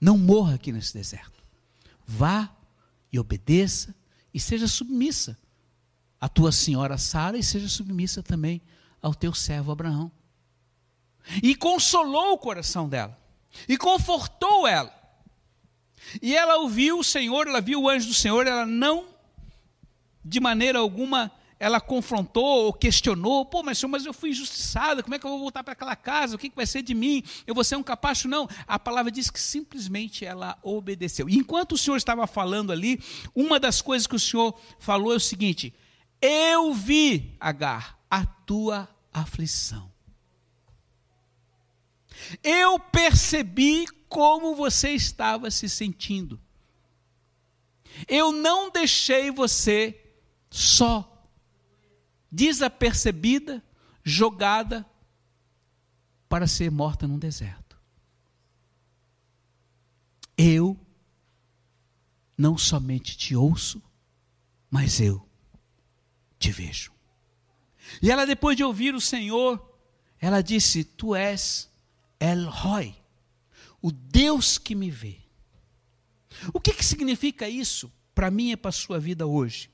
Não 0.00 0.16
morra 0.16 0.54
aqui 0.54 0.70
nesse 0.70 0.94
deserto. 0.94 1.42
Vá 2.06 2.54
e 3.12 3.18
obedeça 3.18 3.94
e 4.32 4.38
seja 4.38 4.68
submissa 4.68 5.36
à 6.20 6.28
tua 6.28 6.52
senhora 6.52 6.96
Sara 6.96 7.36
e 7.36 7.42
seja 7.42 7.68
submissa 7.68 8.22
também 8.22 8.62
ao 9.00 9.14
teu 9.14 9.34
servo 9.34 9.72
Abraão. 9.72 10.10
E 11.42 11.54
consolou 11.54 12.32
o 12.32 12.38
coração 12.38 12.88
dela, 12.88 13.18
e 13.68 13.76
confortou 13.76 14.66
ela. 14.66 14.94
E 16.22 16.34
ela 16.34 16.56
ouviu 16.58 16.98
o 16.98 17.04
Senhor, 17.04 17.46
ela 17.46 17.60
viu 17.60 17.82
o 17.82 17.88
anjo 17.88 18.08
do 18.08 18.14
Senhor, 18.14 18.46
ela 18.46 18.64
não, 18.64 19.06
de 20.24 20.40
maneira 20.40 20.78
alguma, 20.78 21.30
ela 21.58 21.80
confrontou 21.80 22.66
ou 22.66 22.72
questionou, 22.72 23.44
pô, 23.44 23.62
mas 23.62 23.78
senhor, 23.78 23.90
mas 23.90 24.06
eu 24.06 24.12
fui 24.14 24.30
injustiçada, 24.30 25.02
como 25.02 25.14
é 25.14 25.18
que 25.18 25.26
eu 25.26 25.30
vou 25.30 25.40
voltar 25.40 25.64
para 25.64 25.72
aquela 25.72 25.96
casa? 25.96 26.36
O 26.36 26.38
que, 26.38 26.48
que 26.48 26.56
vai 26.56 26.66
ser 26.66 26.82
de 26.82 26.94
mim? 26.94 27.22
Eu 27.46 27.54
vou 27.54 27.64
ser 27.64 27.76
um 27.76 27.82
capacho? 27.82 28.28
Não. 28.28 28.48
A 28.66 28.78
palavra 28.78 29.10
diz 29.10 29.28
que 29.28 29.40
simplesmente 29.40 30.24
ela 30.24 30.56
obedeceu. 30.62 31.28
E 31.28 31.36
enquanto 31.36 31.72
o 31.72 31.78
senhor 31.78 31.96
estava 31.96 32.26
falando 32.26 32.70
ali, 32.70 33.00
uma 33.34 33.58
das 33.58 33.82
coisas 33.82 34.06
que 34.06 34.14
o 34.14 34.20
senhor 34.20 34.58
falou 34.78 35.12
é 35.12 35.16
o 35.16 35.20
seguinte: 35.20 35.74
Eu 36.22 36.72
vi, 36.72 37.36
Agar, 37.40 37.97
a 38.10 38.24
tua 38.24 38.88
aflição. 39.12 39.92
Eu 42.42 42.78
percebi 42.78 43.86
como 44.08 44.54
você 44.54 44.90
estava 44.90 45.50
se 45.50 45.68
sentindo. 45.68 46.40
Eu 48.06 48.32
não 48.32 48.70
deixei 48.70 49.30
você 49.30 50.00
só 50.50 51.26
desapercebida, 52.30 53.62
jogada 54.04 54.86
para 56.28 56.46
ser 56.46 56.70
morta 56.70 57.06
num 57.06 57.18
deserto. 57.18 57.78
Eu 60.36 60.78
não 62.36 62.56
somente 62.56 63.16
te 63.16 63.34
ouço, 63.34 63.82
mas 64.70 65.00
eu 65.00 65.26
te 66.38 66.52
vejo. 66.52 66.97
E 68.02 68.10
ela, 68.10 68.26
depois 68.26 68.56
de 68.56 68.64
ouvir 68.64 68.94
o 68.94 69.00
Senhor, 69.00 69.64
ela 70.20 70.42
disse: 70.42 70.84
Tu 70.84 71.14
és 71.14 71.70
El 72.20 72.46
Roy, 72.46 72.94
o 73.80 73.90
Deus 73.90 74.58
que 74.58 74.74
me 74.74 74.90
vê. 74.90 75.18
O 76.52 76.60
que, 76.60 76.72
que 76.72 76.84
significa 76.84 77.48
isso 77.48 77.92
para 78.14 78.30
mim 78.30 78.52
e 78.52 78.56
para 78.56 78.68
a 78.68 78.72
sua 78.72 78.98
vida 78.98 79.26
hoje? 79.26 79.70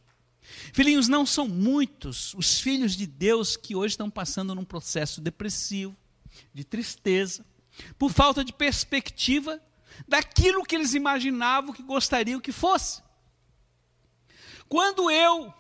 Filhinhos, 0.73 1.09
não 1.09 1.25
são 1.25 1.49
muitos 1.49 2.35
os 2.35 2.61
filhos 2.61 2.95
de 2.95 3.07
Deus 3.07 3.57
que 3.57 3.75
hoje 3.75 3.95
estão 3.95 4.11
passando 4.11 4.55
num 4.55 4.65
processo 4.65 5.21
depressivo, 5.21 5.97
de 6.53 6.65
tristeza, 6.65 7.45
por 7.99 8.13
falta 8.13 8.45
de 8.45 8.53
perspectiva 8.53 9.61
daquilo 10.07 10.65
que 10.65 10.75
eles 10.75 10.95
imaginavam 10.95 11.73
que 11.73 11.83
gostariam 11.83 12.41
que 12.41 12.53
fosse. 12.53 13.03
Quando 14.69 15.11
eu 15.11 15.53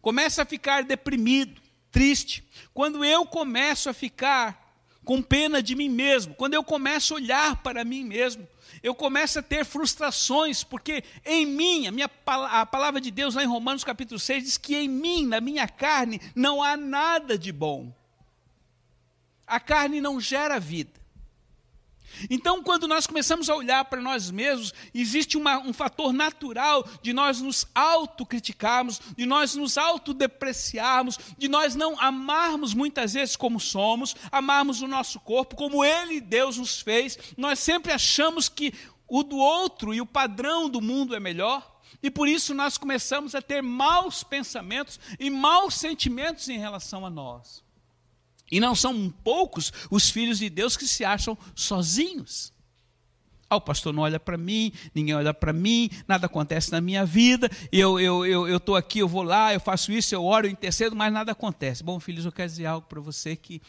começo 0.00 0.40
a 0.40 0.44
ficar 0.44 0.84
deprimido, 0.84 1.60
triste, 1.90 2.44
quando 2.72 3.04
eu 3.04 3.26
começo 3.26 3.88
a 3.88 3.92
ficar 3.92 4.68
com 5.04 5.22
pena 5.22 5.62
de 5.62 5.74
mim 5.74 5.88
mesmo, 5.88 6.34
quando 6.34 6.54
eu 6.54 6.62
começo 6.62 7.14
a 7.14 7.16
olhar 7.16 7.56
para 7.62 7.84
mim 7.84 8.04
mesmo, 8.04 8.46
eu 8.82 8.94
começo 8.94 9.38
a 9.38 9.42
ter 9.42 9.64
frustrações, 9.64 10.62
porque 10.62 11.02
em 11.24 11.46
mim, 11.46 11.86
a, 11.86 11.90
minha, 11.90 12.10
a 12.26 12.66
palavra 12.66 13.00
de 13.00 13.10
Deus 13.10 13.34
lá 13.34 13.42
em 13.42 13.46
Romanos 13.46 13.84
capítulo 13.84 14.20
6 14.20 14.44
diz 14.44 14.58
que 14.58 14.76
em 14.76 14.88
mim, 14.88 15.26
na 15.26 15.40
minha 15.40 15.66
carne, 15.66 16.20
não 16.34 16.62
há 16.62 16.76
nada 16.76 17.38
de 17.38 17.50
bom. 17.50 17.92
A 19.46 19.58
carne 19.58 20.00
não 20.00 20.20
gera 20.20 20.60
vida. 20.60 20.97
Então, 22.30 22.62
quando 22.62 22.88
nós 22.88 23.06
começamos 23.06 23.48
a 23.48 23.54
olhar 23.54 23.84
para 23.84 24.00
nós 24.00 24.30
mesmos, 24.30 24.72
existe 24.94 25.36
uma, 25.36 25.58
um 25.58 25.72
fator 25.72 26.12
natural 26.12 26.86
de 27.02 27.12
nós 27.12 27.40
nos 27.40 27.66
autocriticarmos, 27.74 29.00
de 29.16 29.26
nós 29.26 29.54
nos 29.54 29.78
autodepreciarmos, 29.78 31.18
de 31.36 31.48
nós 31.48 31.74
não 31.74 31.98
amarmos 32.00 32.74
muitas 32.74 33.12
vezes 33.12 33.36
como 33.36 33.60
somos, 33.60 34.16
amarmos 34.32 34.82
o 34.82 34.88
nosso 34.88 35.20
corpo, 35.20 35.56
como 35.56 35.84
Ele, 35.84 36.20
Deus, 36.20 36.58
nos 36.58 36.80
fez. 36.80 37.18
Nós 37.36 37.58
sempre 37.58 37.92
achamos 37.92 38.48
que 38.48 38.72
o 39.06 39.22
do 39.22 39.36
outro 39.38 39.94
e 39.94 40.00
o 40.00 40.06
padrão 40.06 40.68
do 40.68 40.80
mundo 40.80 41.14
é 41.14 41.20
melhor. 41.20 41.78
E 42.02 42.10
por 42.10 42.28
isso 42.28 42.54
nós 42.54 42.76
começamos 42.78 43.34
a 43.34 43.42
ter 43.42 43.62
maus 43.62 44.22
pensamentos 44.22 45.00
e 45.18 45.30
maus 45.30 45.74
sentimentos 45.74 46.48
em 46.48 46.58
relação 46.58 47.04
a 47.04 47.10
nós. 47.10 47.67
E 48.50 48.60
não 48.60 48.74
são 48.74 49.10
poucos 49.10 49.72
os 49.90 50.08
filhos 50.08 50.38
de 50.38 50.48
Deus 50.48 50.76
que 50.76 50.86
se 50.86 51.04
acham 51.04 51.36
sozinhos. 51.54 52.52
Ah, 53.50 53.56
o 53.56 53.60
pastor 53.60 53.94
não 53.94 54.02
olha 54.02 54.20
para 54.20 54.36
mim, 54.36 54.72
ninguém 54.94 55.14
olha 55.14 55.32
para 55.32 55.54
mim, 55.54 55.88
nada 56.06 56.26
acontece 56.26 56.70
na 56.70 56.82
minha 56.82 57.06
vida, 57.06 57.50
eu 57.72 57.98
estou 57.98 58.26
eu, 58.26 58.48
eu, 58.48 58.76
aqui, 58.76 58.98
eu 58.98 59.08
vou 59.08 59.22
lá, 59.22 59.54
eu 59.54 59.60
faço 59.60 59.90
isso, 59.90 60.14
eu 60.14 60.22
oro, 60.22 60.46
eu 60.46 60.50
intercedo, 60.50 60.94
mas 60.94 61.10
nada 61.10 61.32
acontece. 61.32 61.82
Bom, 61.82 61.98
filhos, 61.98 62.26
eu 62.26 62.32
quero 62.32 62.48
dizer 62.50 62.66
algo 62.66 62.86
para 62.86 63.00
você 63.00 63.34
que, 63.34 63.62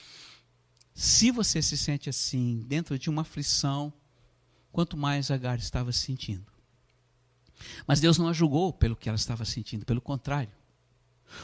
se 0.93 1.31
você 1.31 1.61
se 1.61 1.77
sente 1.77 2.09
assim, 2.09 2.65
dentro 2.67 2.99
de 2.99 3.09
uma 3.09 3.21
aflição, 3.21 3.93
quanto 4.69 4.97
mais 4.97 5.31
Agar 5.31 5.57
estava 5.57 5.93
sentindo. 5.93 6.45
Mas 7.87 8.01
Deus 8.01 8.17
não 8.17 8.27
a 8.27 8.33
julgou 8.33 8.73
pelo 8.73 8.97
que 8.97 9.07
ela 9.07 9.17
estava 9.17 9.45
sentindo, 9.45 9.85
pelo 9.85 10.01
contrário. 10.01 10.51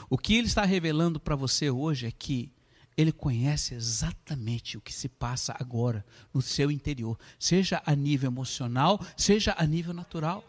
O 0.10 0.18
que 0.18 0.36
Ele 0.36 0.48
está 0.48 0.65
revelando 0.65 1.20
para 1.20 1.36
você 1.36 1.70
hoje 1.70 2.08
é 2.08 2.12
que 2.12 2.51
ele 2.98 3.12
conhece 3.12 3.74
exatamente 3.74 4.78
o 4.78 4.82
que 4.82 4.94
se 4.94 5.10
passa 5.10 5.56
agora 5.60 6.06
no 6.34 6.42
seu 6.42 6.72
interior, 6.72 7.18
seja 7.38 7.82
a 7.86 7.94
nível 7.96 8.30
emocional, 8.30 9.00
seja 9.18 9.54
a 9.58 9.66
nível 9.66 9.94
natural. 9.94 10.44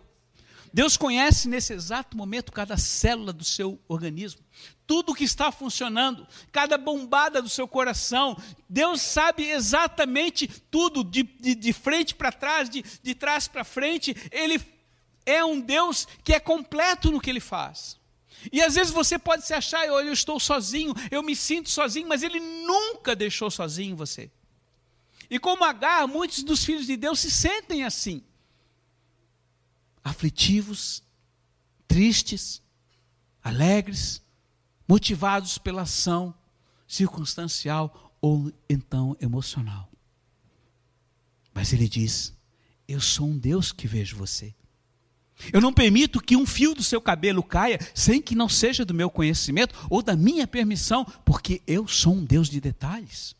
Deus 0.72 0.96
conhece 0.96 1.48
nesse 1.48 1.72
exato 1.72 2.16
momento 2.16 2.52
cada 2.52 2.76
célula 2.76 3.32
do 3.32 3.44
seu 3.44 3.80
organismo, 3.88 4.42
tudo 4.86 5.14
que 5.14 5.24
está 5.24 5.50
funcionando, 5.50 6.26
cada 6.52 6.76
bombada 6.76 7.40
do 7.40 7.48
seu 7.48 7.66
coração. 7.66 8.36
Deus 8.68 9.00
sabe 9.00 9.48
exatamente 9.48 10.46
tudo, 10.70 11.02
de, 11.02 11.22
de, 11.22 11.54
de 11.54 11.72
frente 11.72 12.14
para 12.14 12.30
trás, 12.30 12.68
de, 12.68 12.84
de 13.02 13.14
trás 13.14 13.48
para 13.48 13.64
frente. 13.64 14.14
Ele 14.30 14.60
é 15.24 15.44
um 15.44 15.60
Deus 15.60 16.06
que 16.22 16.34
é 16.34 16.40
completo 16.40 17.10
no 17.10 17.20
que 17.20 17.30
ele 17.30 17.40
faz. 17.40 17.98
E 18.52 18.62
às 18.62 18.74
vezes 18.74 18.92
você 18.92 19.18
pode 19.18 19.46
se 19.46 19.54
achar, 19.54 19.88
olha, 19.90 20.06
eu 20.06 20.12
estou 20.12 20.38
sozinho, 20.38 20.94
eu 21.10 21.22
me 21.22 21.34
sinto 21.34 21.70
sozinho, 21.70 22.08
mas 22.08 22.22
ele 22.22 22.40
nunca 22.40 23.16
deixou 23.16 23.50
sozinho 23.50 23.96
você. 23.96 24.30
E 25.28 25.38
como 25.38 25.64
Agar, 25.64 26.06
muitos 26.06 26.42
dos 26.42 26.64
filhos 26.64 26.86
de 26.86 26.96
Deus 26.96 27.20
se 27.20 27.30
sentem 27.30 27.84
assim, 27.84 28.22
aflitivos, 30.04 31.02
tristes, 31.88 32.62
alegres, 33.42 34.22
motivados 34.86 35.58
pela 35.58 35.82
ação 35.82 36.34
circunstancial 36.86 38.14
ou 38.20 38.52
então 38.68 39.16
emocional. 39.20 39.90
Mas 41.52 41.72
ele 41.72 41.88
diz: 41.88 42.32
Eu 42.86 43.00
sou 43.00 43.26
um 43.26 43.38
Deus 43.38 43.72
que 43.72 43.88
vejo 43.88 44.16
você. 44.16 44.54
Eu 45.52 45.60
não 45.60 45.72
permito 45.72 46.20
que 46.20 46.36
um 46.36 46.46
fio 46.46 46.74
do 46.74 46.82
seu 46.82 47.00
cabelo 47.00 47.42
caia 47.42 47.78
sem 47.94 48.20
que 48.22 48.34
não 48.34 48.48
seja 48.48 48.84
do 48.84 48.94
meu 48.94 49.10
conhecimento 49.10 49.74
ou 49.90 50.02
da 50.02 50.16
minha 50.16 50.46
permissão, 50.46 51.04
porque 51.24 51.62
eu 51.66 51.86
sou 51.86 52.14
um 52.14 52.24
Deus 52.24 52.48
de 52.48 52.60
detalhes. 52.60 53.36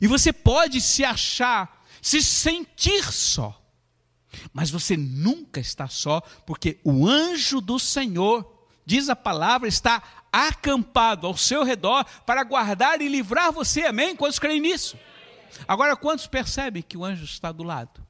E 0.00 0.06
você 0.06 0.32
pode 0.32 0.80
se 0.80 1.04
achar, 1.04 1.84
se 2.02 2.22
sentir 2.22 3.04
só, 3.12 3.60
mas 4.52 4.70
você 4.70 4.96
nunca 4.96 5.60
está 5.60 5.88
só, 5.88 6.20
porque 6.44 6.80
o 6.82 7.06
anjo 7.06 7.60
do 7.60 7.78
Senhor, 7.78 8.66
diz 8.84 9.08
a 9.08 9.16
palavra, 9.16 9.68
está 9.68 10.02
acampado 10.32 11.26
ao 11.26 11.36
seu 11.36 11.62
redor 11.62 12.04
para 12.26 12.42
guardar 12.42 13.00
e 13.00 13.08
livrar 13.08 13.52
você. 13.52 13.82
Amém? 13.82 14.16
Quantos 14.16 14.40
creem 14.40 14.60
nisso? 14.60 14.98
Agora, 15.68 15.94
quantos 15.96 16.26
percebem 16.26 16.82
que 16.82 16.96
o 16.96 17.04
anjo 17.04 17.24
está 17.24 17.52
do 17.52 17.62
lado? 17.62 18.04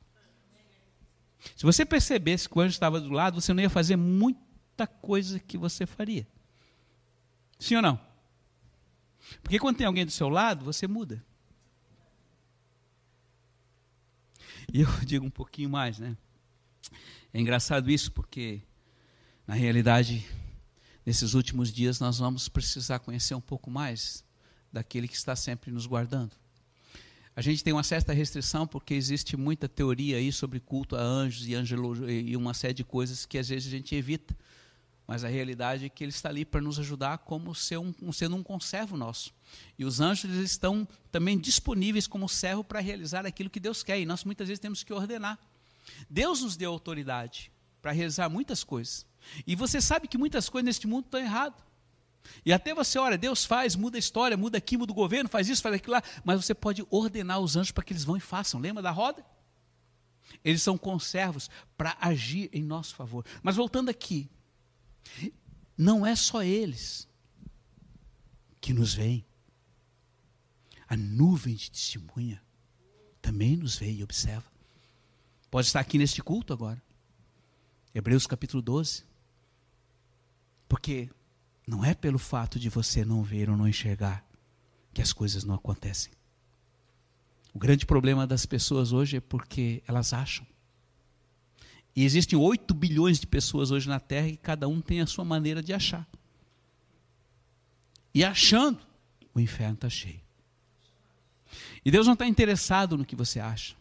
Se 1.56 1.64
você 1.64 1.84
percebesse 1.84 2.48
que 2.48 2.58
o 2.58 2.60
anjo 2.60 2.72
estava 2.72 3.00
do 3.00 3.10
lado, 3.10 3.40
você 3.40 3.52
não 3.52 3.62
ia 3.62 3.70
fazer 3.70 3.96
muita 3.96 4.86
coisa 4.86 5.38
que 5.38 5.58
você 5.58 5.86
faria. 5.86 6.26
Sim 7.58 7.76
ou 7.76 7.82
não? 7.82 8.00
Porque 9.42 9.58
quando 9.58 9.76
tem 9.76 9.86
alguém 9.86 10.04
do 10.04 10.10
seu 10.10 10.28
lado, 10.28 10.64
você 10.64 10.86
muda. 10.86 11.24
E 14.72 14.80
eu 14.80 14.88
digo 15.04 15.24
um 15.24 15.30
pouquinho 15.30 15.70
mais, 15.70 15.98
né? 15.98 16.16
É 17.32 17.40
engraçado 17.40 17.90
isso, 17.90 18.12
porque, 18.12 18.62
na 19.46 19.54
realidade, 19.54 20.26
nesses 21.04 21.34
últimos 21.34 21.72
dias 21.72 21.98
nós 21.98 22.18
vamos 22.18 22.48
precisar 22.48 23.00
conhecer 23.00 23.34
um 23.34 23.40
pouco 23.40 23.70
mais 23.70 24.24
daquele 24.72 25.08
que 25.08 25.16
está 25.16 25.34
sempre 25.34 25.70
nos 25.70 25.86
guardando. 25.86 26.32
A 27.36 27.42
gente 27.42 27.64
tem 27.64 27.72
uma 27.72 27.82
certa 27.82 28.12
restrição 28.12 28.66
porque 28.66 28.94
existe 28.94 29.36
muita 29.36 29.68
teoria 29.68 30.18
aí 30.18 30.30
sobre 30.30 30.60
culto 30.60 30.94
a 30.94 31.00
anjos 31.00 31.48
e 31.48 31.54
angelo, 31.54 32.08
e 32.08 32.36
uma 32.36 32.54
série 32.54 32.74
de 32.74 32.84
coisas 32.84 33.26
que 33.26 33.36
às 33.38 33.48
vezes 33.48 33.66
a 33.66 33.70
gente 33.70 33.94
evita. 33.94 34.36
Mas 35.06 35.22
a 35.22 35.28
realidade 35.28 35.84
é 35.84 35.88
que 35.88 36.02
ele 36.02 36.12
está 36.12 36.30
ali 36.30 36.44
para 36.44 36.60
nos 36.60 36.78
ajudar 36.78 37.18
como 37.18 37.54
ser 37.54 37.76
um, 37.76 37.92
sendo 38.12 38.36
um 38.36 38.42
conservo 38.42 38.96
nosso. 38.96 39.34
E 39.78 39.84
os 39.84 40.00
anjos 40.00 40.30
eles 40.30 40.50
estão 40.50 40.88
também 41.12 41.38
disponíveis 41.38 42.06
como 42.06 42.28
servo 42.28 42.64
para 42.64 42.80
realizar 42.80 43.26
aquilo 43.26 43.50
que 43.50 43.60
Deus 43.60 43.82
quer. 43.82 44.00
E 44.00 44.06
nós 44.06 44.24
muitas 44.24 44.48
vezes 44.48 44.60
temos 44.60 44.82
que 44.82 44.92
ordenar. 44.92 45.38
Deus 46.08 46.40
nos 46.40 46.56
deu 46.56 46.70
autoridade 46.70 47.52
para 47.82 47.92
realizar 47.92 48.30
muitas 48.30 48.64
coisas. 48.64 49.04
E 49.46 49.54
você 49.54 49.80
sabe 49.80 50.08
que 50.08 50.16
muitas 50.16 50.48
coisas 50.48 50.64
neste 50.64 50.86
mundo 50.86 51.04
estão 51.04 51.20
erradas. 51.20 51.60
E 52.44 52.52
até 52.52 52.74
você, 52.74 52.98
olha, 52.98 53.18
Deus 53.18 53.44
faz, 53.44 53.76
muda 53.76 53.96
a 53.96 53.98
história, 53.98 54.36
muda 54.36 54.58
aqui, 54.58 54.76
muda 54.76 54.92
o 54.92 54.94
governo, 54.94 55.28
faz 55.28 55.48
isso, 55.48 55.62
faz 55.62 55.74
aquilo 55.74 55.94
lá, 55.94 56.02
mas 56.24 56.44
você 56.44 56.54
pode 56.54 56.84
ordenar 56.90 57.40
os 57.40 57.56
anjos 57.56 57.72
para 57.72 57.84
que 57.84 57.92
eles 57.92 58.04
vão 58.04 58.16
e 58.16 58.20
façam. 58.20 58.60
Lembra 58.60 58.82
da 58.82 58.90
roda? 58.90 59.24
Eles 60.42 60.62
são 60.62 60.76
conservos 60.76 61.50
para 61.76 61.96
agir 62.00 62.48
em 62.52 62.62
nosso 62.62 62.94
favor. 62.94 63.24
Mas 63.42 63.56
voltando 63.56 63.88
aqui, 63.88 64.30
não 65.76 66.06
é 66.06 66.16
só 66.16 66.42
eles 66.42 67.08
que 68.60 68.72
nos 68.72 68.94
veem. 68.94 69.24
A 70.88 70.96
nuvem 70.96 71.54
de 71.54 71.70
testemunha 71.70 72.42
também 73.20 73.56
nos 73.56 73.76
vê 73.76 73.90
e 73.90 74.02
observa. 74.02 74.50
Pode 75.50 75.66
estar 75.66 75.80
aqui 75.80 75.98
neste 75.98 76.22
culto 76.22 76.52
agora. 76.52 76.82
Hebreus 77.94 78.26
capítulo 78.26 78.62
12. 78.62 79.04
Porque 80.68 81.10
não 81.66 81.84
é 81.84 81.94
pelo 81.94 82.18
fato 82.18 82.58
de 82.58 82.68
você 82.68 83.04
não 83.04 83.22
ver 83.22 83.48
ou 83.48 83.56
não 83.56 83.68
enxergar 83.68 84.24
que 84.92 85.02
as 85.02 85.12
coisas 85.12 85.44
não 85.44 85.54
acontecem. 85.54 86.12
O 87.52 87.58
grande 87.58 87.86
problema 87.86 88.26
das 88.26 88.44
pessoas 88.44 88.92
hoje 88.92 89.16
é 89.16 89.20
porque 89.20 89.82
elas 89.86 90.12
acham. 90.12 90.46
E 91.96 92.04
existem 92.04 92.38
8 92.38 92.74
bilhões 92.74 93.20
de 93.20 93.26
pessoas 93.26 93.70
hoje 93.70 93.88
na 93.88 94.00
Terra 94.00 94.28
e 94.28 94.36
cada 94.36 94.66
um 94.66 94.80
tem 94.80 95.00
a 95.00 95.06
sua 95.06 95.24
maneira 95.24 95.62
de 95.62 95.72
achar. 95.72 96.06
E 98.12 98.24
achando, 98.24 98.80
o 99.32 99.40
inferno 99.40 99.74
está 99.74 99.88
cheio. 99.88 100.20
E 101.84 101.90
Deus 101.90 102.06
não 102.06 102.14
está 102.14 102.26
interessado 102.26 102.96
no 102.98 103.04
que 103.04 103.14
você 103.14 103.38
acha. 103.38 103.76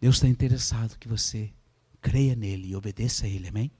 Deus 0.00 0.16
está 0.16 0.28
interessado 0.28 0.98
que 0.98 1.08
você 1.08 1.52
creia 2.00 2.34
nele 2.34 2.68
e 2.68 2.76
obedeça 2.76 3.26
a 3.26 3.28
ele, 3.28 3.48
amém? 3.48 3.70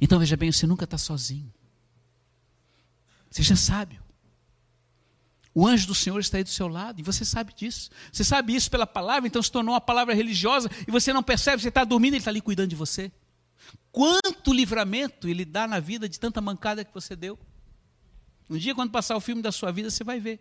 Então 0.00 0.18
veja 0.18 0.36
bem, 0.36 0.52
você 0.52 0.66
nunca 0.66 0.84
está 0.84 0.98
sozinho. 0.98 1.52
Seja 3.30 3.56
sábio. 3.56 4.02
O 5.54 5.66
anjo 5.66 5.86
do 5.86 5.94
Senhor 5.94 6.20
está 6.20 6.36
aí 6.36 6.44
do 6.44 6.50
seu 6.50 6.68
lado 6.68 7.00
e 7.00 7.02
você 7.02 7.24
sabe 7.24 7.52
disso. 7.54 7.90
Você 8.12 8.22
sabe 8.22 8.54
isso 8.54 8.70
pela 8.70 8.86
palavra, 8.86 9.26
então 9.26 9.42
se 9.42 9.50
tornou 9.50 9.74
uma 9.74 9.80
palavra 9.80 10.14
religiosa 10.14 10.70
e 10.86 10.90
você 10.90 11.12
não 11.12 11.22
percebe, 11.22 11.60
você 11.60 11.68
está 11.68 11.84
dormindo, 11.84 12.14
ele 12.14 12.18
está 12.18 12.30
ali 12.30 12.40
cuidando 12.40 12.70
de 12.70 12.76
você. 12.76 13.10
Quanto 13.90 14.52
livramento 14.52 15.28
ele 15.28 15.44
dá 15.44 15.66
na 15.66 15.80
vida 15.80 16.08
de 16.08 16.20
tanta 16.20 16.40
mancada 16.40 16.84
que 16.84 16.94
você 16.94 17.16
deu. 17.16 17.38
Um 18.48 18.56
dia, 18.56 18.74
quando 18.74 18.90
passar 18.90 19.16
o 19.16 19.20
filme 19.20 19.42
da 19.42 19.52
sua 19.52 19.70
vida, 19.72 19.90
você 19.90 20.04
vai 20.04 20.20
ver. 20.20 20.40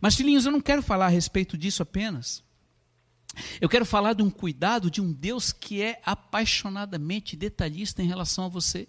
Mas, 0.00 0.14
filhinhos, 0.14 0.44
eu 0.44 0.52
não 0.52 0.60
quero 0.60 0.82
falar 0.82 1.06
a 1.06 1.08
respeito 1.08 1.56
disso 1.56 1.82
apenas. 1.82 2.42
Eu 3.60 3.68
quero 3.68 3.86
falar 3.86 4.12
de 4.12 4.22
um 4.22 4.30
cuidado 4.30 4.90
de 4.90 5.00
um 5.00 5.10
Deus 5.10 5.52
que 5.52 5.80
é 5.80 6.00
apaixonadamente 6.04 7.36
detalhista 7.36 8.02
em 8.02 8.06
relação 8.06 8.44
a 8.44 8.48
você. 8.48 8.88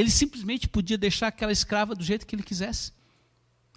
Ele 0.00 0.10
simplesmente 0.10 0.66
podia 0.66 0.96
deixar 0.96 1.26
aquela 1.26 1.52
escrava 1.52 1.94
do 1.94 2.02
jeito 2.02 2.26
que 2.26 2.34
ele 2.34 2.42
quisesse, 2.42 2.90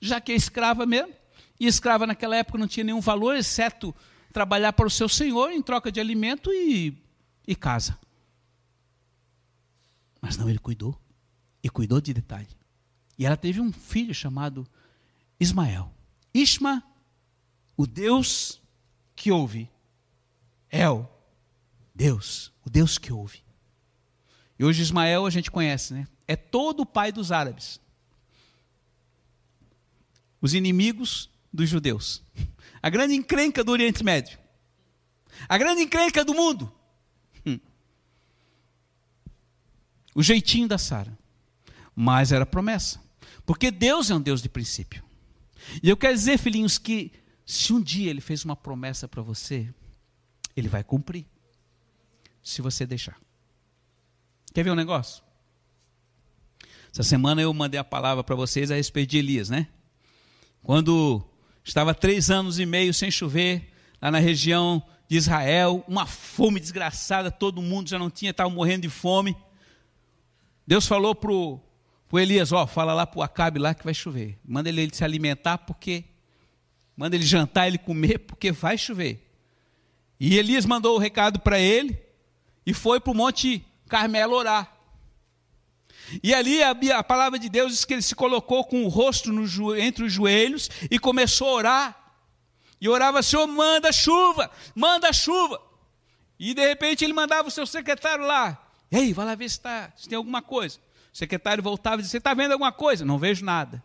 já 0.02 0.22
que 0.22 0.32
é 0.32 0.36
escrava 0.36 0.86
mesmo, 0.86 1.14
e 1.60 1.68
escrava 1.68 2.08
naquela 2.08 2.38
época 2.38 2.58
não 2.58 2.66
tinha 2.66 2.86
nenhum 2.86 3.02
valor, 3.02 3.36
exceto 3.36 3.94
trabalhar 4.32 4.72
para 4.72 4.88
o 4.88 4.90
seu 4.90 5.10
senhor 5.10 5.52
em 5.52 5.62
troca 5.62 5.92
de 5.92 6.00
alimento 6.00 6.50
e, 6.54 6.98
e 7.46 7.54
casa. 7.58 8.00
Mas 10.22 10.38
não, 10.38 10.50
ele 10.50 10.60
cuidou, 10.60 10.98
e 11.62 11.70
cuidou 11.70 12.00
de 12.00 12.14
detalhe. 12.14 12.48
E 13.20 13.26
ela 13.26 13.36
teve 13.36 13.60
um 13.60 13.74
filho 13.74 14.16
chamado 14.16 14.66
Ismael. 15.38 15.94
Isma, 16.34 16.82
o 17.76 17.86
Deus 17.86 18.62
que 19.14 19.30
ouve. 19.30 19.70
El, 20.72 21.06
Deus, 21.94 22.50
o 22.66 22.70
Deus 22.70 22.98
que 22.98 23.12
ouve. 23.12 23.44
E 24.58 24.64
hoje 24.64 24.82
Ismael 24.82 25.26
a 25.26 25.30
gente 25.30 25.52
conhece, 25.52 25.94
né? 25.94 26.08
É 26.28 26.36
todo 26.36 26.82
o 26.82 26.86
pai 26.86 27.12
dos 27.12 27.32
árabes. 27.32 27.80
Os 30.42 30.54
inimigos 30.54 31.30
dos 31.52 31.70
judeus. 31.70 32.22
A 32.82 32.90
grande 32.90 33.14
encrenca 33.16 33.64
do 33.64 33.72
Oriente 33.72 34.04
Médio. 34.04 34.38
A 35.48 35.58
grande 35.58 35.82
encrenca 35.82 36.24
do 36.26 36.34
mundo. 36.34 36.72
Hum. 37.46 37.60
O 40.14 40.22
jeitinho 40.22 40.68
da 40.68 40.78
Sara. 40.78 41.18
Mas 41.96 42.32
era 42.32 42.46
promessa. 42.46 43.02
Porque 43.46 43.72
Deus 43.72 44.10
é 44.10 44.16
um 44.16 44.22
Deus 44.22 44.42
de 44.42 44.50
princípio. 44.50 45.04
E 45.82 45.90
eu 45.90 45.98
quero 45.98 46.14
dizer, 46.14 46.38
filhinhos, 46.38 46.78
que 46.78 47.12
se 47.46 47.74
um 47.74 47.82
dia 47.82 48.10
ele 48.10 48.22
fez 48.22 48.44
uma 48.44 48.56
promessa 48.56 49.08
para 49.08 49.22
você, 49.22 49.74
ele 50.56 50.68
vai 50.68 50.84
cumprir. 50.84 51.26
Se 52.42 52.62
você 52.62 52.86
deixar. 52.86 53.18
Quer 54.54 54.64
ver 54.64 54.72
um 54.72 54.76
negócio? 54.76 55.24
Essa 56.94 57.02
semana 57.02 57.42
eu 57.42 57.52
mandei 57.52 57.80
a 57.80 57.84
palavra 57.84 58.24
para 58.24 58.36
vocês 58.36 58.70
a 58.70 58.76
respeito 58.76 59.10
de 59.10 59.18
Elias, 59.18 59.50
né? 59.50 59.68
Quando 60.62 61.24
estava 61.64 61.92
três 61.92 62.30
anos 62.30 62.60
e 62.60 62.68
meio 62.68 62.94
sem 62.94 63.10
chover, 63.10 63.74
lá 64.00 64.12
na 64.12 64.20
região 64.20 64.84
de 65.10 65.18
Israel, 65.18 65.84
uma 65.88 66.06
fome 66.06 66.60
desgraçada, 66.60 67.32
todo 67.32 67.64
mundo 67.64 67.90
já 67.90 67.98
não 67.98 68.12
tinha, 68.12 68.30
estava 68.30 68.48
morrendo 68.52 68.84
de 68.84 68.90
fome. 68.90 69.36
Deus 70.68 70.86
falou 70.86 71.16
para 71.16 71.32
o 71.32 71.60
Elias, 72.14 72.52
ó, 72.52 72.68
fala 72.68 72.94
lá 72.94 73.08
para 73.08 73.20
o 73.20 73.24
Acabe 73.24 73.58
lá 73.58 73.74
que 73.74 73.84
vai 73.84 73.96
chover. 73.96 74.38
Manda 74.46 74.70
ele, 74.70 74.82
ele 74.82 74.96
se 74.96 75.04
alimentar 75.04 75.58
porque, 75.58 76.04
manda 76.96 77.16
ele 77.16 77.26
jantar, 77.26 77.66
ele 77.66 77.80
comer, 77.80 78.20
porque 78.20 78.52
vai 78.52 78.78
chover. 78.78 79.34
E 80.20 80.38
Elias 80.38 80.64
mandou 80.64 80.96
o 80.96 81.00
recado 81.00 81.40
para 81.40 81.60
ele 81.60 82.00
e 82.64 82.72
foi 82.72 83.00
para 83.00 83.12
o 83.12 83.16
Monte 83.16 83.66
Carmelo 83.90 84.36
orar. 84.36 84.73
E 86.22 86.34
ali 86.34 86.62
a, 86.62 86.72
a, 86.98 87.04
palavra 87.04 87.40
de 87.40 87.50
Deus 87.50 87.72
diz 87.72 87.86
que 87.86 87.94
ele 87.94 88.02
se 88.02 88.16
colocou 88.16 88.64
com 88.66 88.84
o 88.84 88.90
rosto 88.90 89.32
no, 89.32 89.76
entre 89.76 90.04
os 90.04 90.12
joelhos 90.12 90.70
e 90.90 91.00
começou 91.00 91.50
a 91.50 91.54
orar. 91.54 92.04
E 92.80 92.90
orava, 92.90 93.24
Senhor, 93.24 93.48
manda 93.48 93.92
chuva, 93.92 94.52
manda 94.76 95.14
chuva. 95.14 95.62
E 96.38 96.54
de 96.54 96.68
repente 96.68 97.06
ele 97.06 97.14
mandava 97.14 97.48
o 97.48 97.52
seu 97.52 97.66
secretário 97.66 98.26
lá. 98.26 98.62
Ei, 98.92 99.14
vai 99.14 99.26
lá 99.26 99.36
ver 99.36 99.50
se, 99.50 99.60
tá, 99.60 99.92
se 99.96 100.10
tem 100.10 100.18
alguma 100.18 100.42
coisa. 100.42 100.80
O 101.14 101.18
secretário 101.18 101.64
voltava 101.64 101.98
e 101.98 102.00
dizia: 102.00 102.12
Você 102.12 102.18
está 102.18 102.34
vendo 102.34 102.52
alguma 102.52 102.72
coisa? 102.72 103.06
Não 103.06 103.18
vejo 103.18 103.46
nada. 103.46 103.84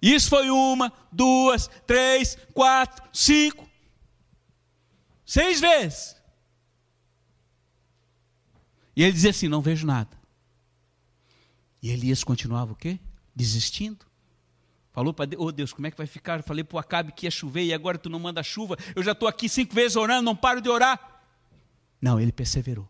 Isso 0.00 0.28
foi 0.28 0.50
uma, 0.50 0.92
duas, 1.10 1.68
três, 1.86 2.36
quatro, 2.52 3.02
cinco, 3.12 3.68
seis 5.24 5.60
vezes. 5.60 6.16
E 8.94 9.02
ele 9.02 9.12
dizia 9.12 9.30
assim: 9.30 9.48
Não 9.48 9.62
vejo 9.62 9.86
nada. 9.86 10.17
E 11.82 11.90
Elias 11.90 12.24
continuava 12.24 12.72
o 12.72 12.76
quê? 12.76 12.98
Desistindo. 13.34 14.06
Falou 14.92 15.14
para 15.14 15.26
Deus, 15.26 15.42
oh 15.42 15.52
Deus, 15.52 15.72
como 15.72 15.86
é 15.86 15.90
que 15.90 15.96
vai 15.96 16.06
ficar? 16.06 16.40
Eu 16.40 16.42
falei 16.42 16.64
para 16.64 16.76
o 16.76 16.78
Acabe 16.78 17.12
que 17.12 17.26
ia 17.26 17.30
chover 17.30 17.62
e 17.64 17.72
agora 17.72 17.96
tu 17.96 18.10
não 18.10 18.18
manda 18.18 18.42
chuva. 18.42 18.76
Eu 18.96 19.02
já 19.02 19.12
estou 19.12 19.28
aqui 19.28 19.48
cinco 19.48 19.74
vezes 19.74 19.96
orando, 19.96 20.22
não 20.22 20.34
paro 20.34 20.60
de 20.60 20.68
orar. 20.68 21.22
Não, 22.00 22.18
ele 22.18 22.32
perseverou. 22.32 22.88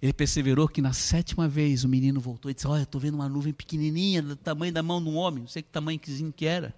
Ele 0.00 0.12
perseverou 0.12 0.68
que 0.68 0.80
na 0.80 0.92
sétima 0.92 1.48
vez 1.48 1.82
o 1.82 1.88
menino 1.88 2.20
voltou 2.20 2.50
e 2.50 2.54
disse: 2.54 2.66
Olha, 2.66 2.82
estou 2.82 3.00
vendo 3.00 3.14
uma 3.14 3.28
nuvem 3.28 3.52
pequenininha, 3.52 4.22
do 4.22 4.36
tamanho 4.36 4.72
da 4.72 4.82
mão 4.82 5.02
de 5.02 5.08
um 5.08 5.16
homem, 5.16 5.40
não 5.40 5.48
sei 5.48 5.62
que 5.62 5.68
tamanho 5.68 5.98
que 5.98 6.46
era. 6.46 6.74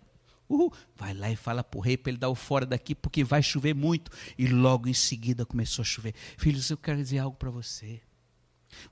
Uhul. 0.49 0.73
Vai 0.95 1.13
lá 1.13 1.31
e 1.31 1.37
fala 1.37 1.63
para 1.63 1.79
o 1.79 1.81
rei 1.81 1.97
para 1.97 2.11
ele 2.11 2.19
dar 2.19 2.29
o 2.29 2.35
fora 2.35 2.65
daqui, 2.65 2.95
porque 2.95 3.25
vai 3.25 3.43
chover 3.43 3.75
muito. 3.75 4.11
E 4.39 4.47
logo 4.47 4.89
em 4.89 4.95
seguida 4.95 5.45
começou 5.45 5.83
a 5.83 5.85
chover. 5.85 6.15
Filhos, 6.39 6.71
eu 6.71 6.77
quero 6.77 6.99
dizer 6.99 7.19
algo 7.19 7.37
para 7.37 7.51
você. 7.51 8.01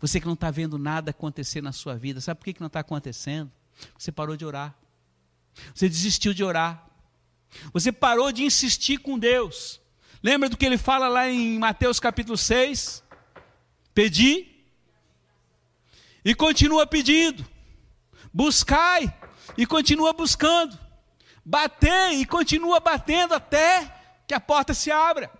Você 0.00 0.20
que 0.20 0.26
não 0.26 0.34
está 0.34 0.50
vendo 0.50 0.78
nada 0.78 1.10
acontecer 1.10 1.62
na 1.62 1.72
sua 1.72 1.96
vida, 1.96 2.20
sabe 2.20 2.38
por 2.38 2.44
que, 2.44 2.54
que 2.54 2.60
não 2.60 2.66
está 2.68 2.80
acontecendo? 2.80 3.50
Você 3.98 4.12
parou 4.12 4.36
de 4.36 4.44
orar. 4.44 4.74
Você 5.74 5.88
desistiu 5.88 6.34
de 6.34 6.42
orar. 6.42 6.88
Você 7.72 7.92
parou 7.92 8.32
de 8.32 8.44
insistir 8.44 8.98
com 8.98 9.18
Deus. 9.18 9.80
Lembra 10.22 10.48
do 10.48 10.56
que 10.56 10.64
ele 10.64 10.78
fala 10.78 11.08
lá 11.08 11.28
em 11.28 11.58
Mateus 11.58 12.00
capítulo 12.00 12.36
6? 12.36 13.02
Pedi 13.92 14.48
e 16.24 16.34
continua 16.34 16.86
pedindo. 16.86 17.44
Buscai 18.32 19.14
e 19.56 19.66
continua 19.66 20.12
buscando. 20.12 20.78
Bater 21.44 22.12
e 22.12 22.24
continua 22.24 22.80
batendo 22.80 23.34
até 23.34 23.94
que 24.26 24.34
a 24.34 24.40
porta 24.40 24.72
se 24.72 24.90
abra. 24.90 25.30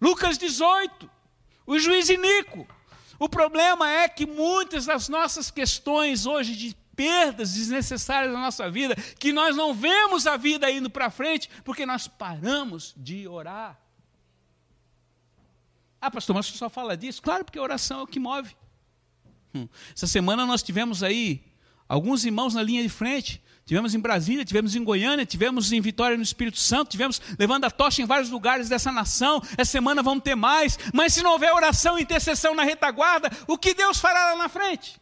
Lucas 0.00 0.36
18, 0.38 1.10
o 1.66 1.78
juiz 1.78 2.08
Inico. 2.08 2.66
O 3.18 3.28
problema 3.28 3.88
é 3.90 4.08
que 4.08 4.26
muitas 4.26 4.86
das 4.86 5.08
nossas 5.08 5.50
questões 5.50 6.26
hoje 6.26 6.54
de 6.56 6.76
perdas 6.94 7.54
desnecessárias 7.54 8.32
na 8.32 8.40
nossa 8.40 8.70
vida, 8.70 8.94
que 9.18 9.32
nós 9.32 9.56
não 9.56 9.74
vemos 9.74 10.26
a 10.26 10.36
vida 10.36 10.70
indo 10.70 10.88
para 10.88 11.10
frente, 11.10 11.50
porque 11.64 11.84
nós 11.84 12.06
paramos 12.06 12.94
de 12.96 13.26
orar. 13.26 13.78
Ah, 16.00 16.10
pastor, 16.10 16.34
mas 16.36 16.46
você 16.46 16.58
só 16.58 16.68
fala 16.68 16.96
disso? 16.96 17.22
Claro, 17.22 17.44
porque 17.44 17.58
a 17.58 17.62
oração 17.62 18.00
é 18.00 18.02
o 18.02 18.06
que 18.06 18.20
move. 18.20 18.54
Hum. 19.54 19.68
Essa 19.94 20.06
semana 20.06 20.44
nós 20.44 20.62
tivemos 20.62 21.02
aí 21.02 21.42
alguns 21.88 22.24
irmãos 22.24 22.54
na 22.54 22.62
linha 22.62 22.82
de 22.82 22.88
frente. 22.88 23.42
Tivemos 23.66 23.94
em 23.94 23.98
Brasília, 23.98 24.44
tivemos 24.44 24.74
em 24.74 24.84
Goiânia, 24.84 25.24
tivemos 25.24 25.72
em 25.72 25.80
Vitória 25.80 26.16
no 26.18 26.22
Espírito 26.22 26.58
Santo, 26.58 26.90
tivemos 26.90 27.20
levando 27.38 27.64
a 27.64 27.70
tocha 27.70 28.02
em 28.02 28.04
vários 28.04 28.28
lugares 28.28 28.68
dessa 28.68 28.92
nação. 28.92 29.42
Essa 29.56 29.72
semana 29.72 30.02
vamos 30.02 30.22
ter 30.22 30.34
mais. 30.34 30.78
Mas 30.92 31.14
se 31.14 31.22
não 31.22 31.32
houver 31.32 31.52
oração 31.52 31.98
e 31.98 32.02
intercessão 32.02 32.54
na 32.54 32.62
retaguarda, 32.62 33.30
o 33.46 33.56
que 33.56 33.72
Deus 33.72 33.98
fará 33.98 34.32
lá 34.32 34.36
na 34.36 34.48
frente? 34.50 35.00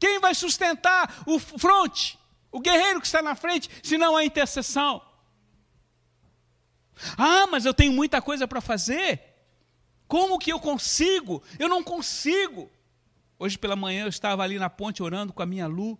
Quem 0.00 0.18
vai 0.18 0.34
sustentar 0.34 1.22
o 1.26 1.38
fronte? 1.38 2.18
O 2.50 2.60
guerreiro 2.60 3.00
que 3.00 3.06
está 3.06 3.22
na 3.22 3.36
frente, 3.36 3.68
se 3.82 3.96
não 3.96 4.16
a 4.16 4.24
intercessão? 4.24 5.00
Ah, 7.16 7.46
mas 7.46 7.64
eu 7.64 7.74
tenho 7.74 7.92
muita 7.92 8.20
coisa 8.20 8.48
para 8.48 8.60
fazer. 8.60 9.22
Como 10.08 10.38
que 10.38 10.52
eu 10.52 10.58
consigo? 10.58 11.42
Eu 11.58 11.68
não 11.68 11.84
consigo. 11.84 12.68
Hoje 13.38 13.56
pela 13.56 13.76
manhã 13.76 14.04
eu 14.04 14.08
estava 14.08 14.42
ali 14.42 14.58
na 14.58 14.68
ponte 14.68 15.02
orando 15.02 15.32
com 15.32 15.42
a 15.42 15.46
minha 15.46 15.68
Lu. 15.68 15.98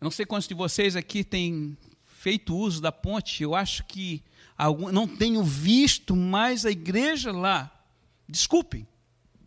Eu 0.00 0.04
não 0.04 0.10
sei 0.10 0.24
quantos 0.24 0.46
de 0.46 0.54
vocês 0.54 0.94
aqui 0.94 1.24
têm 1.24 1.76
feito 2.04 2.54
uso 2.54 2.80
da 2.80 2.92
ponte. 2.92 3.42
Eu 3.42 3.54
acho 3.54 3.84
que 3.84 4.22
algum, 4.56 4.92
não 4.92 5.08
tenho 5.08 5.42
visto 5.42 6.14
mais 6.14 6.64
a 6.64 6.70
igreja 6.70 7.32
lá. 7.32 7.70
Desculpem, 8.28 8.86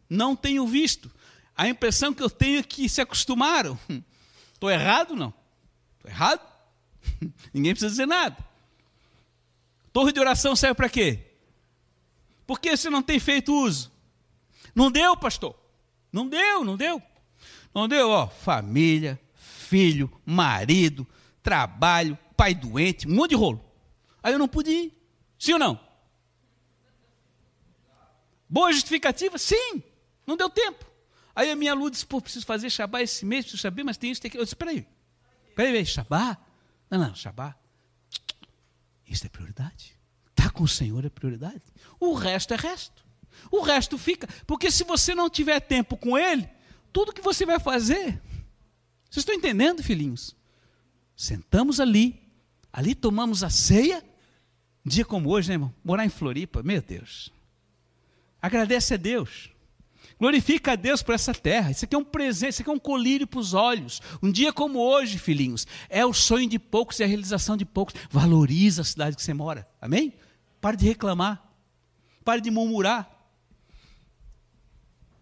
não 0.10 0.36
tenho 0.36 0.68
visto. 0.68 1.12
A 1.56 1.68
impressão 1.68 2.14
que 2.14 2.24
eu 2.24 2.30
tenho 2.30 2.60
é 2.60 2.64
que 2.64 2.90
se 2.90 3.02
acostumaram. 3.02 3.80
Estou 4.54 4.70
errado? 4.70 5.16
Não. 5.16 5.34
Estou 5.98 6.12
errado? 6.12 6.42
Ninguém 7.54 7.74
precisa 7.74 7.92
dizer 7.92 8.06
nada. 8.06 8.38
Torre 9.94 10.12
de 10.12 10.20
oração 10.20 10.56
serve 10.56 10.76
para 10.76 10.90
quê? 10.90 11.20
Por 12.48 12.60
que 12.60 12.76
você 12.76 12.90
não 12.90 13.02
tem 13.02 13.20
feito 13.20 13.54
uso? 13.54 13.92
Não 14.74 14.92
deu, 14.92 15.16
pastor. 15.16 15.56
Não 16.12 16.28
deu, 16.28 16.64
não 16.64 16.76
deu. 16.76 17.02
Não 17.74 17.88
deu, 17.88 18.10
ó, 18.10 18.28
família, 18.28 19.20
filho, 19.72 20.12
marido, 20.26 21.08
trabalho, 21.42 22.20
pai 22.36 22.54
doente, 22.54 23.08
um 23.08 23.16
monte 23.16 23.30
de 23.30 23.38
rolo. 23.38 23.64
Aí 24.22 24.34
eu 24.34 24.40
não 24.40 24.48
pude 24.50 24.70
ir. 24.70 24.94
Sim 25.40 25.54
ou 25.54 25.60
não? 25.60 25.80
Boa 28.50 28.74
justificativa? 28.74 29.38
Sim. 29.38 29.82
Não 30.28 30.36
deu 30.36 30.50
tempo. 30.50 30.86
Aí 31.34 31.50
a 31.50 31.56
minha 31.56 31.74
luz 31.74 31.94
disse, 31.94 32.06
pô, 32.06 32.20
preciso 32.20 32.46
fazer 32.46 32.70
Shabá 32.70 33.02
esse 33.02 33.26
mês, 33.26 33.46
preciso 33.46 33.62
saber, 33.62 33.86
mas 33.86 33.96
tem 33.96 34.12
isso, 34.12 34.20
tem 34.20 34.28
aquilo. 34.28 34.42
Eu 34.42 34.46
disse, 34.46 34.58
peraí, 34.58 34.86
peraí, 35.56 35.86
Shabá? 35.86 36.38
Não, 36.90 37.00
não, 37.00 37.16
Shabá. 37.16 37.56
Isso 39.08 39.26
é 39.26 39.30
prioridade. 39.30 39.98
Estar 40.32 40.44
tá 40.44 40.50
com 40.50 40.66
o 40.66 40.68
Senhor 40.68 41.06
é 41.06 41.10
prioridade. 41.10 41.64
O 41.98 42.14
resto 42.14 42.54
é 42.54 42.58
resto. 42.58 43.06
O 43.50 43.62
resto 43.62 43.98
fica. 43.98 44.28
Porque 44.46 44.70
se 44.70 44.84
você 44.84 45.16
não 45.16 45.30
tiver 45.30 45.62
tempo 45.62 45.96
com 45.96 46.18
Ele, 46.18 46.50
tudo 46.92 47.14
que 47.14 47.22
você 47.22 47.46
vai 47.46 47.58
fazer. 47.58 48.22
Vocês 49.12 49.24
estão 49.24 49.36
entendendo, 49.36 49.84
filhinhos? 49.84 50.34
Sentamos 51.18 51.82
ali, 51.82 52.18
ali 52.72 52.96
tomamos 52.96 53.44
a 53.44 53.50
ceia. 53.50 54.02
Um 54.86 54.90
dia 54.90 55.04
como 55.04 55.30
hoje, 55.30 55.50
né, 55.50 55.56
irmão? 55.56 55.74
Morar 55.84 56.06
em 56.06 56.10
Floripa, 56.10 56.64
meu 56.64 56.82
Deus. 56.82 57.30
Agradece 58.42 58.94
a 58.94 58.98
Deus. 58.98 59.50
Glorifica 60.18 60.72
a 60.72 60.76
Deus 60.78 61.04
por 61.04 61.14
essa 61.14 61.34
terra. 61.34 61.72
Isso 61.72 61.84
aqui 61.84 61.94
é 61.94 61.98
um 61.98 62.06
presente, 62.06 62.54
isso 62.54 62.62
aqui 62.62 62.70
é 62.70 62.74
um 62.74 62.80
colírio 62.80 63.28
para 63.28 63.40
os 63.42 63.54
olhos. 63.54 64.02
Um 64.24 64.32
dia 64.32 64.54
como 64.54 64.80
hoje, 64.80 65.18
filhinhos, 65.18 65.68
é 65.90 66.06
o 66.06 66.14
sonho 66.14 66.48
de 66.48 66.58
poucos 66.58 66.98
e 67.00 67.04
a 67.04 67.08
realização 67.08 67.58
de 67.58 67.66
poucos. 67.66 67.96
Valoriza 68.10 68.82
a 68.82 68.86
cidade 68.86 69.18
que 69.18 69.22
você 69.22 69.34
mora. 69.34 69.68
Amém? 69.82 70.14
Pare 70.62 70.78
de 70.78 70.86
reclamar. 70.88 71.44
Pare 72.24 72.40
de 72.40 72.50
murmurar. 72.50 73.21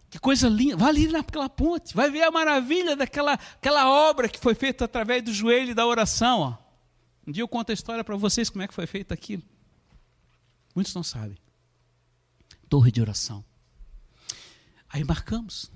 Que 0.10 0.18
coisa 0.20 0.50
linda. 0.50 0.76
Vai 0.76 0.90
ali 0.90 1.08
naquela 1.08 1.48
ponte. 1.48 1.96
Vai 1.96 2.10
ver 2.10 2.24
a 2.24 2.32
maravilha 2.32 2.96
daquela 2.96 3.34
aquela 3.34 3.90
obra 3.90 4.28
que 4.28 4.40
foi 4.40 4.56
feita 4.56 4.86
através 4.86 5.24
do 5.24 5.34
joelho 5.34 5.72
e 5.72 5.74
da 5.74 5.86
oração. 5.86 6.40
Ó. 6.42 6.58
Um 7.28 7.32
dia 7.32 7.44
eu 7.44 7.48
conto 7.48 7.70
a 7.70 7.74
história 7.74 8.04
para 8.04 8.16
vocês 8.16 8.50
como 8.50 8.64
é 8.64 8.68
que 8.68 8.74
foi 8.74 8.88
feito 8.88 9.14
aquilo. 9.14 9.44
Muitos 10.74 10.94
não 10.96 11.04
sabem. 11.04 11.38
Torre 12.68 12.92
de 12.92 13.02
oração. 13.02 13.44
Aí 14.90 15.04
marcamos. 15.04 15.72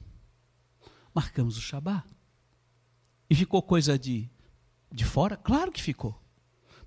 Marcamos 1.13 1.57
o 1.57 1.61
Shabá. 1.61 2.03
E 3.29 3.35
ficou 3.35 3.61
coisa 3.61 3.97
de, 3.97 4.29
de 4.91 5.05
fora? 5.05 5.37
Claro 5.37 5.71
que 5.71 5.81
ficou. 5.81 6.19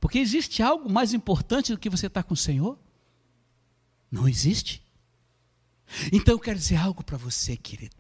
Porque 0.01 0.19
existe 0.19 0.63
algo 0.63 0.91
mais 0.91 1.13
importante 1.13 1.73
do 1.73 1.79
que 1.79 1.91
você 1.91 2.07
estar 2.07 2.23
com 2.23 2.35
o 2.35 2.37
Senhor? 2.37 2.79
Não 4.11 4.29
existe. 4.29 4.86
Então 6.13 6.35
eu 6.35 6.39
quero 6.39 6.59
dizer 6.59 6.77
algo 6.77 7.05
para 7.05 7.17
você, 7.17 7.57
querido. 7.57 7.95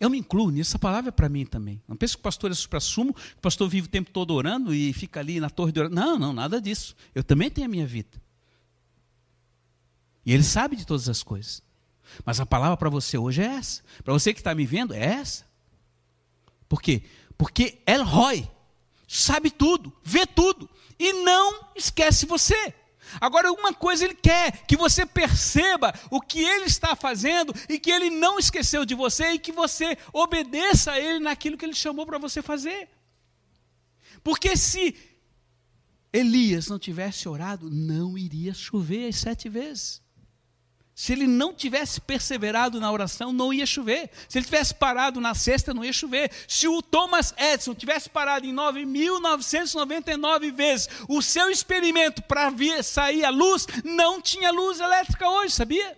Eu 0.00 0.08
me 0.08 0.18
incluo 0.18 0.50
nisso, 0.50 0.70
essa 0.70 0.78
palavra 0.78 1.08
é 1.08 1.12
para 1.12 1.28
mim 1.28 1.44
também. 1.44 1.82
Não 1.88 1.96
pense 1.96 2.14
que 2.14 2.20
o 2.20 2.22
pastor 2.22 2.50
é 2.50 2.54
supra-sumo, 2.54 3.12
que 3.12 3.20
o 3.34 3.40
pastor 3.40 3.68
vive 3.68 3.88
o 3.88 3.90
tempo 3.90 4.10
todo 4.10 4.32
orando 4.32 4.72
e 4.72 4.92
fica 4.92 5.18
ali 5.18 5.40
na 5.40 5.50
torre 5.50 5.72
de 5.72 5.80
oração. 5.80 5.96
Não, 5.96 6.18
não, 6.18 6.32
nada 6.32 6.60
disso. 6.60 6.94
Eu 7.14 7.24
também 7.24 7.50
tenho 7.50 7.66
a 7.66 7.70
minha 7.70 7.86
vida. 7.86 8.22
E 10.24 10.32
ele 10.32 10.44
sabe 10.44 10.76
de 10.76 10.86
todas 10.86 11.08
as 11.08 11.22
coisas. 11.22 11.62
Mas 12.24 12.38
a 12.38 12.46
palavra 12.46 12.76
para 12.76 12.88
você 12.88 13.18
hoje 13.18 13.42
é 13.42 13.46
essa. 13.46 13.82
Para 14.04 14.12
você 14.12 14.32
que 14.32 14.40
está 14.40 14.54
me 14.54 14.64
vendo, 14.64 14.94
é 14.94 15.04
essa. 15.04 15.44
Por 16.68 16.80
quê? 16.80 17.02
Porque 17.36 17.82
El 17.84 18.04
Roy 18.04 18.48
sabe 19.06 19.50
tudo, 19.50 19.92
vê 20.04 20.26
tudo 20.26 20.68
e 20.98 21.12
não 21.24 21.70
esquece 21.74 22.26
você. 22.26 22.74
Agora, 23.20 23.52
uma 23.52 23.72
coisa 23.72 24.04
ele 24.04 24.14
quer, 24.14 24.66
que 24.66 24.76
você 24.76 25.04
perceba 25.06 25.92
o 26.10 26.20
que 26.20 26.40
ele 26.40 26.64
está 26.64 26.94
fazendo 26.94 27.54
e 27.68 27.78
que 27.78 27.90
ele 27.90 28.10
não 28.10 28.38
esqueceu 28.38 28.84
de 28.84 28.94
você 28.94 29.32
e 29.32 29.38
que 29.38 29.52
você 29.52 29.96
obedeça 30.12 30.92
a 30.92 31.00
ele 31.00 31.18
naquilo 31.18 31.56
que 31.56 31.64
ele 31.64 31.74
chamou 31.74 32.06
para 32.06 32.18
você 32.18 32.42
fazer. 32.42 32.88
Porque 34.22 34.56
se 34.56 34.94
Elias 36.12 36.68
não 36.68 36.78
tivesse 36.78 37.28
orado, 37.28 37.70
não 37.70 38.16
iria 38.16 38.54
chover 38.54 39.08
as 39.08 39.16
sete 39.16 39.48
vezes. 39.48 40.02
Se 40.98 41.12
ele 41.12 41.28
não 41.28 41.54
tivesse 41.54 42.00
perseverado 42.00 42.80
na 42.80 42.90
oração, 42.90 43.32
não 43.32 43.52
ia 43.52 43.64
chover. 43.64 44.10
Se 44.28 44.36
ele 44.36 44.46
tivesse 44.46 44.74
parado 44.74 45.20
na 45.20 45.32
sexta, 45.32 45.72
não 45.72 45.84
ia 45.84 45.92
chover. 45.92 46.28
Se 46.48 46.66
o 46.66 46.82
Thomas 46.82 47.32
Edison 47.38 47.72
tivesse 47.72 48.10
parado 48.10 48.44
em 48.44 48.52
9.999 48.52 50.50
vezes 50.52 50.88
o 51.08 51.22
seu 51.22 51.50
experimento 51.50 52.20
para 52.22 52.50
sair 52.82 53.24
a 53.24 53.30
luz, 53.30 53.64
não 53.84 54.20
tinha 54.20 54.50
luz 54.50 54.80
elétrica 54.80 55.30
hoje, 55.30 55.54
sabia? 55.54 55.96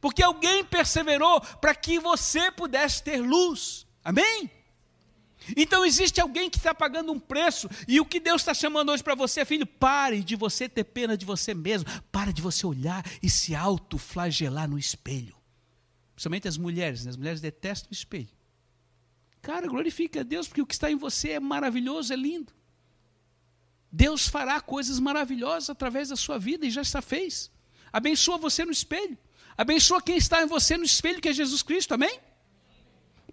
Porque 0.00 0.22
alguém 0.22 0.64
perseverou 0.64 1.40
para 1.60 1.74
que 1.74 1.98
você 1.98 2.52
pudesse 2.52 3.02
ter 3.02 3.20
luz. 3.20 3.88
Amém? 4.04 4.48
Então 5.56 5.84
existe 5.84 6.20
alguém 6.20 6.48
que 6.48 6.56
está 6.56 6.74
pagando 6.74 7.12
um 7.12 7.20
preço, 7.20 7.68
e 7.86 8.00
o 8.00 8.06
que 8.06 8.18
Deus 8.18 8.40
está 8.40 8.54
chamando 8.54 8.90
hoje 8.90 9.02
para 9.02 9.14
você, 9.14 9.44
filho, 9.44 9.66
pare 9.66 10.22
de 10.22 10.34
você 10.34 10.68
ter 10.68 10.84
pena 10.84 11.16
de 11.16 11.26
você 11.26 11.52
mesmo, 11.54 11.88
pare 12.10 12.32
de 12.32 12.40
você 12.40 12.66
olhar 12.66 13.04
e 13.22 13.28
se 13.28 13.54
autoflagelar 13.54 14.68
no 14.68 14.78
espelho. 14.78 15.36
Principalmente 16.14 16.48
as 16.48 16.56
mulheres, 16.56 17.04
né? 17.04 17.10
as 17.10 17.16
mulheres 17.16 17.40
detestam 17.40 17.90
o 17.90 17.94
espelho. 17.94 18.30
Cara, 19.42 19.68
glorifique 19.68 20.18
a 20.18 20.22
Deus, 20.22 20.48
porque 20.48 20.62
o 20.62 20.66
que 20.66 20.74
está 20.74 20.90
em 20.90 20.96
você 20.96 21.32
é 21.32 21.40
maravilhoso, 21.40 22.12
é 22.12 22.16
lindo. 22.16 22.52
Deus 23.92 24.26
fará 24.26 24.60
coisas 24.60 24.98
maravilhosas 24.98 25.70
através 25.70 26.08
da 26.08 26.16
sua 26.16 26.38
vida 26.38 26.66
e 26.66 26.70
já 26.70 26.82
está 26.82 27.00
fez. 27.00 27.50
Abençoa 27.92 28.38
você 28.38 28.64
no 28.64 28.72
espelho. 28.72 29.16
Abençoa 29.56 30.02
quem 30.02 30.16
está 30.16 30.42
em 30.42 30.46
você 30.46 30.76
no 30.76 30.84
espelho, 30.84 31.20
que 31.20 31.28
é 31.28 31.32
Jesus 31.32 31.62
Cristo, 31.62 31.94
amém? 31.94 32.18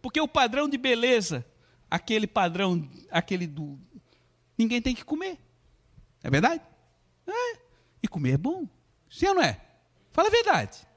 Porque 0.01 0.21
o 0.21 0.27
padrão 0.27 0.69
de 0.69 0.77
beleza 0.77 1.45
aquele 1.93 2.25
padrão, 2.25 2.89
aquele 3.11 3.45
do. 3.45 3.79
Ninguém 4.57 4.81
tem 4.81 4.95
que 4.95 5.05
comer. 5.05 5.37
É 6.23 6.29
verdade? 6.29 6.63
É. 7.27 7.57
E 8.01 8.07
comer 8.07 8.31
é 8.31 8.37
bom. 8.37 8.67
Sim 9.07 9.27
ou 9.27 9.35
não 9.35 9.43
é? 9.43 9.61
Fala 10.11 10.27
a 10.27 10.31
verdade. 10.31 10.87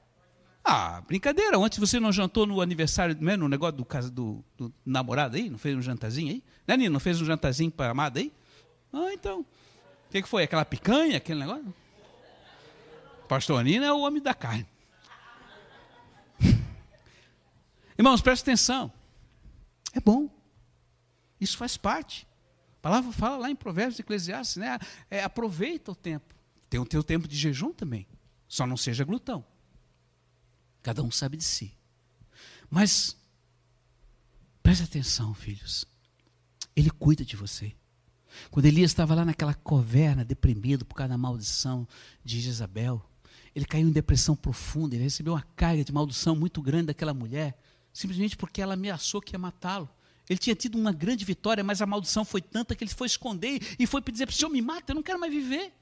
Ah, 0.64 1.02
brincadeira. 1.02 1.58
Ontem 1.58 1.78
você 1.80 2.00
não 2.00 2.10
jantou 2.10 2.46
no 2.46 2.62
aniversário, 2.62 3.14
né, 3.20 3.36
no 3.36 3.46
negócio 3.46 3.76
do, 3.76 3.84
casa, 3.84 4.10
do, 4.10 4.42
do 4.56 4.72
namorado 4.86 5.36
aí? 5.36 5.50
Não 5.50 5.58
fez 5.58 5.76
um 5.76 5.82
jantarzinho 5.82 6.32
aí? 6.32 6.42
Né, 6.66 6.78
Nino? 6.78 6.94
Não 6.94 7.00
fez 7.00 7.20
um 7.20 7.26
jantarzinho 7.26 7.70
para 7.70 7.90
amada 7.90 8.18
aí? 8.18 8.32
Ah, 8.90 9.12
então. 9.12 9.40
O 9.40 10.10
que, 10.10 10.22
que 10.22 10.28
foi? 10.28 10.44
Aquela 10.44 10.64
picanha, 10.64 11.18
aquele 11.18 11.40
negócio? 11.40 11.74
Pastor 13.28 13.62
Nino 13.62 13.84
é 13.84 13.92
o 13.92 14.00
homem 14.00 14.22
da 14.22 14.32
carne. 14.32 14.66
Irmãos, 17.98 18.22
presta 18.22 18.50
atenção. 18.50 18.90
É 19.92 20.00
bom. 20.00 20.35
Isso 21.40 21.56
faz 21.56 21.76
parte. 21.76 22.26
A 22.78 22.82
palavra 22.82 23.12
fala 23.12 23.36
lá 23.36 23.50
em 23.50 23.56
Provérbios 23.56 23.98
Eclesiastes, 23.98 24.56
né? 24.56 24.78
É, 25.10 25.22
aproveita 25.22 25.92
o 25.92 25.94
tempo. 25.94 26.34
Tem 26.68 26.80
o 26.80 26.86
teu 26.86 27.02
tempo 27.02 27.28
de 27.28 27.36
jejum 27.36 27.72
também. 27.72 28.06
Só 28.48 28.66
não 28.66 28.76
seja 28.76 29.04
glutão. 29.04 29.44
Cada 30.82 31.02
um 31.02 31.10
sabe 31.10 31.36
de 31.36 31.44
si. 31.44 31.76
Mas 32.70 33.16
preste 34.62 34.84
atenção, 34.84 35.34
filhos. 35.34 35.84
Ele 36.74 36.90
cuida 36.90 37.24
de 37.24 37.36
você. 37.36 37.74
Quando 38.50 38.66
Elias 38.66 38.90
estava 38.90 39.14
lá 39.14 39.24
naquela 39.24 39.54
caverna, 39.54 40.24
deprimido 40.24 40.84
por 40.84 40.94
causa 40.94 41.10
da 41.10 41.18
maldição 41.18 41.88
de 42.24 42.40
Jezabel, 42.40 43.02
ele 43.54 43.64
caiu 43.64 43.88
em 43.88 43.92
depressão 43.92 44.36
profunda, 44.36 44.94
ele 44.94 45.04
recebeu 45.04 45.32
uma 45.32 45.42
carga 45.42 45.82
de 45.82 45.92
maldição 45.92 46.36
muito 46.36 46.60
grande 46.60 46.88
daquela 46.88 47.14
mulher, 47.14 47.58
simplesmente 47.92 48.36
porque 48.36 48.60
ela 48.60 48.74
ameaçou 48.74 49.20
que 49.20 49.34
ia 49.34 49.38
matá-lo. 49.38 49.88
Ele 50.28 50.38
tinha 50.38 50.56
tido 50.56 50.76
uma 50.76 50.92
grande 50.92 51.24
vitória, 51.24 51.62
mas 51.62 51.80
a 51.80 51.86
maldição 51.86 52.24
foi 52.24 52.42
tanta 52.42 52.74
que 52.74 52.82
ele 52.82 52.90
foi 52.90 53.06
esconder 53.06 53.60
e 53.78 53.86
foi 53.86 54.00
dizer 54.00 54.26
para 54.26 54.32
o 54.32 54.36
Senhor: 54.36 54.50
me 54.50 54.60
mata, 54.60 54.92
eu 54.92 54.94
não 54.94 55.02
quero 55.02 55.20
mais 55.20 55.32
viver. 55.32 55.72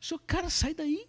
O 0.00 0.04
Senhor, 0.04 0.20
cara, 0.26 0.50
sai 0.50 0.74
daí. 0.74 1.06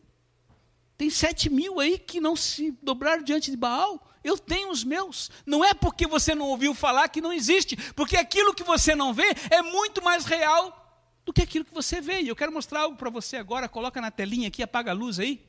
Tem 0.97 1.09
sete 1.09 1.49
mil 1.49 1.79
aí 1.79 1.97
que 1.97 2.21
não 2.21 2.35
se 2.35 2.71
dobraram 2.81 3.23
diante 3.23 3.51
de 3.51 3.57
Baal. 3.57 4.09
Eu 4.23 4.37
tenho 4.37 4.69
os 4.69 4.83
meus. 4.83 5.29
Não 5.45 5.65
é 5.65 5.73
porque 5.73 6.07
você 6.07 6.33
não 6.33 6.45
ouviu 6.47 6.73
falar 6.73 7.09
que 7.09 7.19
não 7.19 7.33
existe, 7.33 7.75
porque 7.93 8.15
aquilo 8.15 8.53
que 8.53 8.63
você 8.63 8.95
não 8.95 9.13
vê 9.13 9.35
é 9.49 9.61
muito 9.61 10.01
mais 10.01 10.23
real 10.23 10.79
do 11.25 11.33
que 11.33 11.41
aquilo 11.41 11.65
que 11.65 11.73
você 11.73 11.99
vê. 11.99 12.21
E 12.21 12.27
eu 12.29 12.35
quero 12.35 12.51
mostrar 12.51 12.81
algo 12.81 12.95
para 12.95 13.09
você 13.09 13.35
agora. 13.35 13.67
Coloca 13.67 13.99
na 13.99 14.11
telinha 14.11 14.47
aqui, 14.47 14.63
apaga 14.63 14.91
a 14.91 14.93
luz 14.93 15.19
aí. 15.19 15.45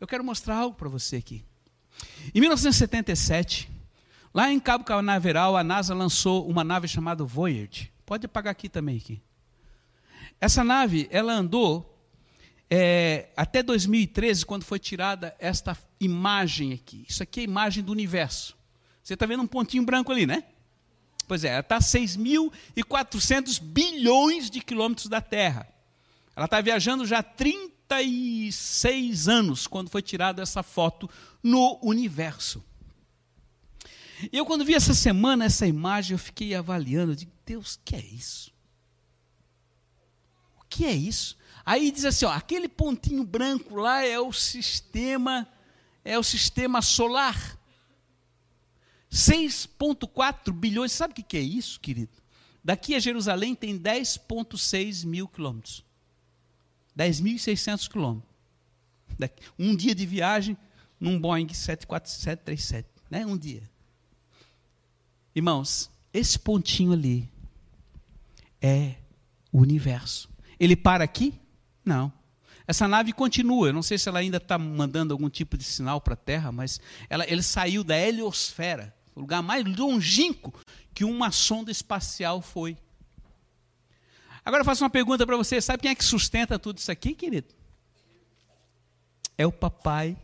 Eu 0.00 0.06
quero 0.06 0.24
mostrar 0.24 0.56
algo 0.56 0.76
para 0.76 0.88
você 0.88 1.16
aqui. 1.16 1.44
Em 2.34 2.40
1977, 2.40 3.68
lá 4.32 4.52
em 4.52 4.60
Cabo 4.60 4.84
Canaveral, 4.84 5.56
a 5.56 5.64
NASA 5.64 5.94
lançou 5.94 6.48
uma 6.48 6.64
nave 6.64 6.88
chamada 6.88 7.24
Voyager. 7.24 7.90
Pode 8.04 8.26
apagar 8.26 8.52
aqui 8.52 8.68
também 8.68 8.96
aqui. 8.96 9.20
Essa 10.40 10.62
nave, 10.62 11.08
ela 11.10 11.32
andou 11.32 11.98
é, 12.70 13.28
até 13.36 13.62
2013, 13.62 14.46
quando 14.46 14.64
foi 14.64 14.78
tirada 14.78 15.34
esta 15.38 15.76
imagem 16.00 16.72
aqui. 16.72 17.04
Isso 17.08 17.22
aqui 17.22 17.40
é 17.40 17.42
a 17.42 17.44
imagem 17.44 17.82
do 17.82 17.92
universo. 17.92 18.56
Você 19.02 19.14
está 19.14 19.26
vendo 19.26 19.42
um 19.42 19.46
pontinho 19.46 19.84
branco 19.84 20.12
ali, 20.12 20.26
né? 20.26 20.44
Pois 21.26 21.44
é, 21.44 21.48
ela 21.48 21.60
está 21.60 21.76
a 21.76 21.80
6.400 21.80 23.60
bilhões 23.62 24.50
de 24.50 24.60
quilômetros 24.60 25.08
da 25.08 25.20
Terra. 25.20 25.66
Ela 26.36 26.44
está 26.44 26.60
viajando 26.60 27.06
já 27.06 27.18
há 27.18 27.22
36 27.22 29.28
anos, 29.28 29.66
quando 29.66 29.90
foi 29.90 30.02
tirada 30.02 30.42
essa 30.42 30.62
foto 30.62 31.10
no 31.42 31.78
universo. 31.82 32.62
E 34.32 34.36
eu, 34.36 34.44
quando 34.44 34.64
vi 34.64 34.74
essa 34.74 34.94
semana 34.94 35.44
essa 35.44 35.66
imagem, 35.66 36.14
eu 36.14 36.18
fiquei 36.18 36.54
avaliando, 36.54 37.12
eu 37.12 37.16
digo, 37.16 37.32
Deus, 37.44 37.74
o 37.74 37.80
que 37.84 37.96
é 37.96 38.04
isso? 38.04 38.52
O 40.60 40.64
que 40.68 40.84
é 40.84 40.92
isso? 40.92 41.36
Aí 41.64 41.90
diz 41.90 42.04
assim, 42.04 42.24
ó, 42.24 42.32
aquele 42.32 42.68
pontinho 42.68 43.24
branco 43.24 43.76
lá 43.76 44.04
é 44.04 44.18
o 44.18 44.32
sistema 44.32 45.46
é 46.08 46.18
o 46.18 46.22
sistema 46.22 46.80
solar. 46.80 47.58
6,4 49.12 50.52
bilhões. 50.52 50.92
Sabe 50.92 51.12
o 51.12 51.24
que 51.24 51.36
é 51.36 51.40
isso, 51.40 51.78
querido? 51.78 52.12
Daqui 52.64 52.94
a 52.94 52.98
Jerusalém 52.98 53.54
tem 53.54 53.78
10,6 53.78 55.04
mil 55.04 55.28
quilômetros. 55.28 55.84
10.600 56.96 57.88
quilômetros. 57.90 58.32
Um 59.58 59.76
dia 59.76 59.94
de 59.94 60.06
viagem 60.06 60.56
num 60.98 61.20
Boeing 61.20 61.48
74737. 61.52 62.88
Né? 63.10 63.26
Um 63.26 63.36
dia. 63.36 63.62
Irmãos, 65.38 65.88
esse 66.12 66.36
pontinho 66.36 66.92
ali 66.92 67.30
é 68.60 68.96
o 69.52 69.60
universo. 69.60 70.28
Ele 70.58 70.74
para 70.74 71.04
aqui? 71.04 71.32
Não. 71.84 72.12
Essa 72.66 72.88
nave 72.88 73.12
continua, 73.12 73.68
eu 73.68 73.72
não 73.72 73.80
sei 73.80 73.98
se 73.98 74.08
ela 74.08 74.18
ainda 74.18 74.38
está 74.38 74.58
mandando 74.58 75.14
algum 75.14 75.30
tipo 75.30 75.56
de 75.56 75.62
sinal 75.62 76.00
para 76.00 76.14
a 76.14 76.16
Terra, 76.16 76.50
mas 76.50 76.80
ela, 77.08 77.24
ele 77.30 77.44
saiu 77.44 77.84
da 77.84 77.96
heliosfera, 77.96 78.92
o 79.14 79.20
lugar 79.20 79.40
mais 79.40 79.64
longínquo 79.64 80.52
que 80.92 81.04
uma 81.04 81.30
sonda 81.30 81.70
espacial 81.70 82.42
foi. 82.42 82.76
Agora 84.44 84.62
eu 84.62 84.66
faço 84.66 84.82
uma 84.82 84.90
pergunta 84.90 85.24
para 85.24 85.36
você: 85.36 85.60
sabe 85.60 85.82
quem 85.82 85.92
é 85.92 85.94
que 85.94 86.04
sustenta 86.04 86.58
tudo 86.58 86.78
isso 86.78 86.90
aqui, 86.90 87.14
querido? 87.14 87.54
É 89.38 89.46
o 89.46 89.52
papai 89.52 90.16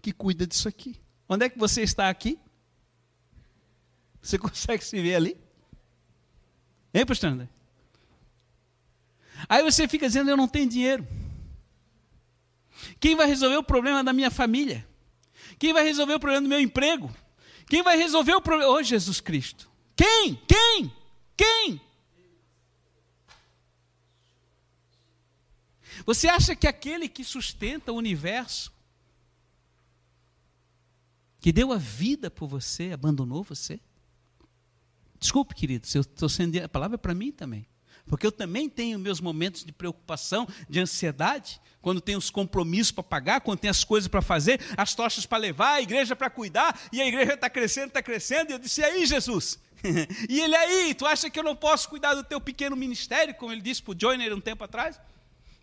que 0.00 0.12
cuida 0.12 0.46
disso 0.46 0.66
aqui. 0.66 0.98
Onde 1.28 1.44
é 1.44 1.50
que 1.50 1.58
você 1.58 1.82
está 1.82 2.08
aqui? 2.08 2.40
Você 4.20 4.38
consegue 4.38 4.84
se 4.84 5.00
ver 5.00 5.14
ali? 5.14 5.36
Hein, 6.92 7.04
pastor 7.06 7.30
André? 7.30 7.48
Aí 9.48 9.62
você 9.62 9.86
fica 9.86 10.06
dizendo: 10.06 10.30
Eu 10.30 10.36
não 10.36 10.48
tenho 10.48 10.68
dinheiro. 10.68 11.06
Quem 12.98 13.14
vai 13.14 13.26
resolver 13.26 13.56
o 13.56 13.62
problema 13.62 14.02
da 14.02 14.12
minha 14.12 14.30
família? 14.30 14.86
Quem 15.58 15.72
vai 15.72 15.84
resolver 15.84 16.14
o 16.14 16.20
problema 16.20 16.42
do 16.42 16.48
meu 16.48 16.60
emprego? 16.60 17.14
Quem 17.66 17.82
vai 17.82 17.96
resolver 17.96 18.34
o 18.34 18.40
problema? 18.40 18.72
Oh, 18.72 18.82
Jesus 18.82 19.20
Cristo. 19.20 19.70
Quem? 19.94 20.34
Quem? 20.46 20.92
Quem? 21.36 21.80
Você 26.04 26.28
acha 26.28 26.54
que 26.54 26.66
aquele 26.66 27.08
que 27.08 27.24
sustenta 27.24 27.92
o 27.92 27.96
universo, 27.96 28.72
que 31.40 31.52
deu 31.52 31.72
a 31.72 31.78
vida 31.78 32.30
por 32.30 32.46
você, 32.46 32.92
abandonou 32.92 33.42
você? 33.42 33.80
Desculpe, 35.26 35.56
querido, 35.56 35.88
se 35.88 35.98
eu 35.98 36.02
estou 36.02 36.28
sendo. 36.28 36.56
A 36.62 36.68
palavra 36.68 36.94
é 36.94 36.98
para 36.98 37.12
mim 37.12 37.32
também. 37.32 37.66
Porque 38.06 38.24
eu 38.24 38.30
também 38.30 38.68
tenho 38.68 38.96
meus 38.96 39.20
momentos 39.20 39.64
de 39.64 39.72
preocupação, 39.72 40.46
de 40.70 40.78
ansiedade, 40.78 41.60
quando 41.82 42.00
tenho 42.00 42.16
os 42.16 42.30
compromissos 42.30 42.92
para 42.92 43.02
pagar, 43.02 43.40
quando 43.40 43.58
tenho 43.58 43.72
as 43.72 43.82
coisas 43.82 44.06
para 44.06 44.22
fazer, 44.22 44.60
as 44.76 44.94
tochas 44.94 45.26
para 45.26 45.38
levar, 45.38 45.72
a 45.72 45.82
igreja 45.82 46.14
para 46.14 46.30
cuidar, 46.30 46.80
e 46.92 47.02
a 47.02 47.08
igreja 47.08 47.34
está 47.34 47.50
crescendo, 47.50 47.88
está 47.88 48.00
crescendo, 48.00 48.50
e 48.50 48.52
eu 48.52 48.58
disse, 48.60 48.80
e 48.80 48.84
aí, 48.84 49.04
Jesus? 49.04 49.58
e 50.30 50.40
ele 50.40 50.54
aí, 50.54 50.94
tu 50.94 51.04
acha 51.04 51.28
que 51.28 51.40
eu 51.40 51.42
não 51.42 51.56
posso 51.56 51.88
cuidar 51.88 52.14
do 52.14 52.22
teu 52.22 52.40
pequeno 52.40 52.76
ministério, 52.76 53.34
como 53.34 53.50
ele 53.50 53.60
disse 53.60 53.82
para 53.82 53.94
o 53.94 54.00
Joyner 54.00 54.32
um 54.32 54.40
tempo 54.40 54.62
atrás? 54.62 55.00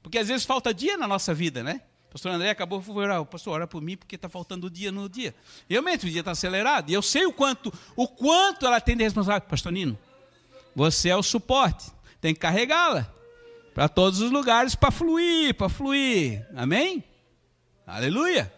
Porque 0.01 0.17
às 0.17 0.27
vezes 0.27 0.45
falta 0.45 0.73
dia 0.73 0.97
na 0.97 1.07
nossa 1.07 1.33
vida, 1.33 1.63
né? 1.63 1.79
O 2.13 2.19
pastor 2.21 2.31
André 2.31 2.51
acabou 2.51 2.79
de 2.79 2.85
falar, 2.85 3.25
pastor, 3.25 3.55
ora 3.55 3.65
por 3.65 3.81
mim 3.81 3.97
porque 3.97 4.15
está 4.15 4.29
faltando 4.29 4.69
dia 4.69 4.91
no 4.91 5.09
dia. 5.09 5.33
Realmente 5.67 6.05
o 6.05 6.09
dia 6.11 6.19
está 6.19 6.29
acelerado, 6.29 6.91
e 6.91 6.93
eu 6.93 7.01
sei 7.01 7.25
o 7.25 7.33
quanto, 7.33 7.73
o 7.95 8.07
quanto 8.07 8.67
ela 8.67 8.79
tem 8.79 8.95
de 8.95 9.03
responsabilidade. 9.03 9.49
Pastor 9.49 9.71
Nino, 9.71 9.97
você 10.75 11.09
é 11.09 11.15
o 11.15 11.23
suporte 11.23 11.91
tem 12.21 12.35
que 12.35 12.39
carregá-la 12.39 13.11
para 13.73 13.89
todos 13.89 14.21
os 14.21 14.31
lugares 14.31 14.75
para 14.75 14.91
fluir, 14.91 15.55
para 15.55 15.67
fluir. 15.67 16.47
Amém? 16.55 17.03
Aleluia. 17.85 18.53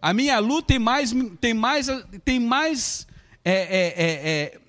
A 0.00 0.14
minha 0.14 0.38
luta 0.38 0.68
tem 0.68 0.78
mais, 0.78 1.12
tem 1.38 1.52
mais, 1.52 1.86
tem 2.24 2.40
mais, 2.40 3.06
é, 3.44 3.52
é, 3.52 3.86
é, 3.96 4.28
é, 4.28 4.60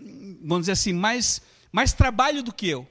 vamos 0.42 0.64
dizer 0.64 0.74
assim, 0.74 0.92
mais, 0.92 1.42
mais 1.72 1.94
trabalho 1.94 2.44
do 2.44 2.54
que 2.54 2.68
eu, 2.68 2.86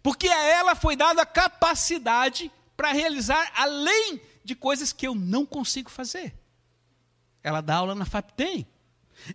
porque 0.00 0.28
a 0.28 0.44
ela 0.44 0.76
foi 0.76 0.94
dada 0.94 1.22
a 1.22 1.26
capacidade 1.26 2.50
para 2.82 2.90
realizar 2.90 3.52
além 3.54 4.20
de 4.42 4.56
coisas 4.56 4.92
que 4.92 5.06
eu 5.06 5.14
não 5.14 5.46
consigo 5.46 5.88
fazer. 5.88 6.34
Ela 7.40 7.60
dá 7.60 7.76
aula 7.76 7.94
na 7.94 8.04
FAPTEM. 8.04 8.66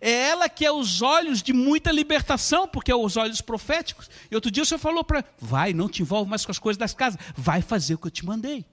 É 0.02 0.10
ela 0.10 0.50
que 0.50 0.66
é 0.66 0.70
os 0.70 1.00
olhos 1.00 1.42
de 1.42 1.54
muita 1.54 1.90
libertação, 1.90 2.68
porque 2.68 2.92
é 2.92 2.94
os 2.94 3.16
olhos 3.16 3.40
proféticos. 3.40 4.10
E 4.30 4.34
outro 4.34 4.50
dia 4.50 4.62
o 4.62 4.66
senhor 4.66 4.78
falou 4.78 5.02
para, 5.02 5.24
vai, 5.38 5.72
não 5.72 5.88
te 5.88 6.02
envolve 6.02 6.28
mais 6.28 6.44
com 6.44 6.52
as 6.52 6.58
coisas 6.58 6.76
das 6.76 6.92
casas, 6.92 7.18
vai 7.34 7.62
fazer 7.62 7.94
o 7.94 7.98
que 7.98 8.08
eu 8.08 8.10
te 8.10 8.22
mandei. 8.22 8.66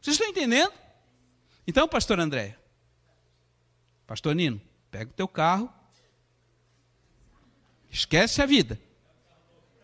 Vocês 0.00 0.14
estão 0.14 0.26
entendendo? 0.26 0.72
Então, 1.66 1.86
pastor 1.86 2.18
André, 2.18 2.56
pastor 4.06 4.34
Nino, 4.34 4.58
pega 4.90 5.10
o 5.10 5.14
teu 5.14 5.28
carro, 5.28 5.70
esquece 7.90 8.40
a 8.40 8.46
vida. 8.46 8.80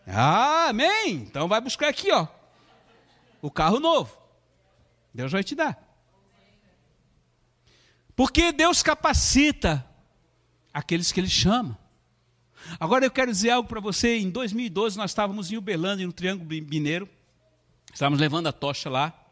Ah, 0.07 0.69
amém. 0.69 1.13
Então 1.13 1.47
vai 1.47 1.61
buscar 1.61 1.89
aqui, 1.89 2.11
ó, 2.11 2.25
o 3.41 3.51
carro 3.51 3.79
novo. 3.79 4.17
Deus 5.13 5.31
vai 5.31 5.43
te 5.43 5.55
dar. 5.55 5.81
Porque 8.15 8.51
Deus 8.51 8.81
capacita 8.81 9.85
aqueles 10.73 11.11
que 11.11 11.19
ele 11.19 11.29
chama. 11.29 11.77
Agora 12.79 13.05
eu 13.05 13.11
quero 13.11 13.31
dizer 13.31 13.51
algo 13.51 13.67
para 13.67 13.79
você. 13.79 14.17
Em 14.17 14.29
2012 14.29 14.97
nós 14.97 15.11
estávamos 15.11 15.51
em 15.51 15.57
Uberlândia, 15.57 16.05
no 16.05 16.13
Triângulo 16.13 16.49
Mineiro. 16.49 17.09
Estávamos 17.93 18.19
levando 18.19 18.47
a 18.47 18.51
tocha 18.51 18.89
lá. 18.89 19.24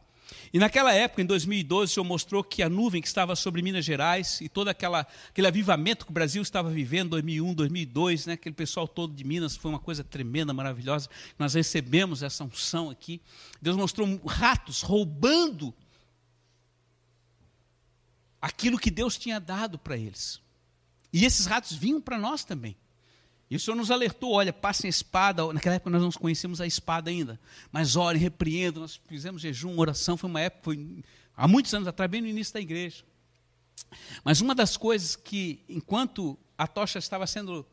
E 0.54 0.60
naquela 0.60 0.94
época, 0.94 1.20
em 1.24 1.26
2012, 1.26 1.92
o 1.92 1.94
Senhor 1.96 2.04
mostrou 2.04 2.44
que 2.44 2.62
a 2.62 2.70
nuvem 2.70 3.02
que 3.02 3.08
estava 3.08 3.36
sobre 3.36 3.64
Minas 3.64 3.84
Gerais 3.84 4.40
e 4.40 4.48
todo 4.48 4.68
aquela, 4.68 5.08
aquele 5.28 5.48
avivamento 5.48 6.06
que 6.06 6.12
o 6.12 6.14
Brasil 6.14 6.44
estava 6.44 6.70
vivendo, 6.70 7.10
2001, 7.10 7.56
2002, 7.56 8.28
né, 8.28 8.34
aquele 8.34 8.54
pessoal 8.54 8.88
todo 8.88 9.16
de 9.16 9.24
Minas, 9.24 9.58
foi 9.58 9.72
uma 9.72 9.80
coisa 9.80 10.04
tremenda, 10.04 10.54
maravilhosa. 10.54 11.10
Nós 11.40 11.56
recebemos 11.56 12.22
essa 12.22 12.44
unção 12.44 12.92
aqui. 12.92 13.20
Deus 13.60 13.76
mostrou 13.76 14.08
ratos 14.28 14.84
roubando 14.84 15.74
aquilo 18.40 18.78
que 18.78 18.92
Deus 18.92 19.18
tinha 19.18 19.40
dado 19.40 19.80
para 19.80 19.98
eles. 19.98 20.40
E 21.12 21.26
esses 21.26 21.48
ratos 21.48 21.76
vinham 21.76 22.00
para 22.00 22.20
nós 22.20 22.44
também. 22.44 22.78
E 23.54 23.56
o 23.56 23.60
Senhor 23.60 23.78
nos 23.78 23.92
alertou: 23.92 24.32
olha, 24.32 24.52
passem 24.52 24.88
a 24.88 24.90
espada. 24.90 25.54
Naquela 25.54 25.76
época 25.76 25.92
nós 25.92 26.02
não 26.02 26.12
conhecíamos 26.12 26.60
a 26.60 26.66
espada 26.66 27.12
ainda. 27.12 27.40
Mas 27.72 27.96
orem, 27.96 28.20
repreendam. 28.20 28.82
Nós 28.82 29.00
fizemos 29.08 29.44
jejum, 29.44 29.78
oração. 29.78 30.18
Foi 30.18 30.28
uma 30.28 30.42
época, 30.42 30.64
foi 30.64 31.04
há 31.38 31.48
muitos 31.48 31.72
anos 31.72 31.88
atrás, 31.88 32.10
bem 32.10 32.20
no 32.20 32.28
início 32.28 32.52
da 32.52 32.60
igreja. 32.60 33.04
Mas 34.24 34.42
uma 34.42 34.56
das 34.56 34.76
coisas 34.76 35.16
que, 35.16 35.60
enquanto 35.70 36.36
a 36.58 36.66
tocha 36.66 36.98
estava 36.98 37.28
sendo 37.28 37.64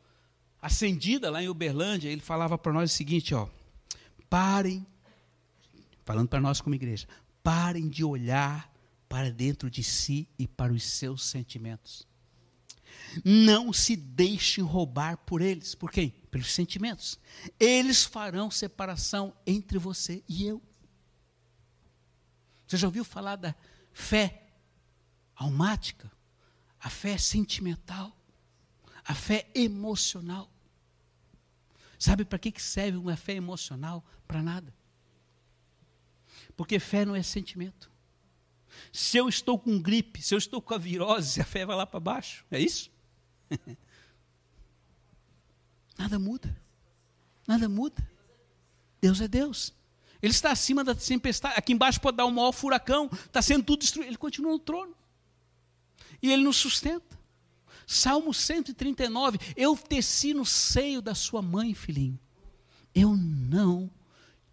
acendida 0.61 1.31
lá 1.31 1.43
em 1.43 1.49
Uberlândia, 1.49 2.11
ele 2.11 2.21
falava 2.21 2.59
para 2.59 2.75
nós 2.75 2.93
o 2.93 2.95
seguinte: 2.95 3.35
ó, 3.35 3.49
parem, 4.29 4.87
falando 6.05 6.29
para 6.29 6.43
nós 6.43 6.61
como 6.61 6.75
igreja, 6.75 7.09
parem 7.43 7.89
de 7.89 8.05
olhar 8.05 8.71
para 9.09 9.31
dentro 9.31 9.71
de 9.71 9.83
si 9.83 10.29
e 10.39 10.47
para 10.47 10.75
os 10.75 10.83
seus 10.83 11.25
sentimentos. 11.25 12.07
Não 13.25 13.73
se 13.73 13.97
deixem 13.97 14.63
roubar 14.63 15.17
por 15.19 15.41
eles. 15.41 15.75
Por 15.75 15.91
quem? 15.91 16.11
Pelos 16.31 16.53
sentimentos. 16.53 17.19
Eles 17.59 18.05
farão 18.05 18.51
separação 18.51 19.35
entre 19.47 19.79
você 19.79 20.23
e 20.29 20.47
eu. 20.47 20.63
Você 22.67 22.77
já 22.77 22.87
ouviu 22.87 23.05
falar 23.05 23.37
da 23.37 23.55
fé 23.93 24.47
almática? 25.35 26.11
A 26.79 26.89
fé 26.89 27.19
sentimental? 27.19 28.17
A 29.05 29.15
fé 29.15 29.51
emocional? 29.55 30.51
Sabe 31.99 32.25
para 32.25 32.39
que 32.39 32.53
serve 32.63 32.97
uma 32.97 33.17
fé 33.17 33.35
emocional? 33.35 34.05
Para 34.27 34.43
nada. 34.43 34.73
Porque 36.57 36.79
fé 36.79 37.05
não 37.05 37.15
é 37.15 37.23
sentimento. 37.23 37.91
Se 38.93 39.17
eu 39.17 39.29
estou 39.29 39.59
com 39.59 39.81
gripe, 39.81 40.23
se 40.23 40.35
eu 40.35 40.39
estou 40.39 40.63
com 40.63 40.75
a 40.75 40.79
virose, 40.79 41.41
a 41.41 41.45
fé 41.45 41.67
vai 41.67 41.77
lá 41.77 41.87
para 41.87 42.01
baixo. 42.01 42.45
É 42.51 42.61
isso? 42.61 42.91
Nada 45.99 46.19
muda. 46.19 46.57
Nada 47.47 47.69
muda. 47.69 48.09
Deus 49.01 49.21
é 49.21 49.29
Deus. 49.29 49.75
Ele 50.23 50.33
está 50.33 50.53
acima 50.53 50.85
da 50.85 50.95
tempestade. 50.95 51.55
Aqui 51.57 51.73
embaixo 51.73 52.01
pode 52.01 52.17
dar 52.17 52.27
um 52.27 52.31
maior 52.31 52.53
furacão. 52.53 53.11
Está 53.13 53.43
sendo 53.43 53.65
tudo 53.65 53.81
destruído. 53.81 54.09
Ele 54.09 54.17
continua 54.17 54.53
no 54.53 54.59
trono. 54.59 54.95
E 56.23 56.31
ele 56.31 56.43
nos 56.43 56.57
sustenta. 56.57 57.19
Salmo 57.87 58.33
139. 58.33 59.39
Eu 59.57 59.77
teci 59.77 60.33
no 60.35 60.45
seio 60.45 61.03
da 61.03 61.15
sua 61.15 61.43
mãe, 61.43 61.75
filhinho. 61.75 62.19
Eu 62.95 63.17
não 63.17 63.91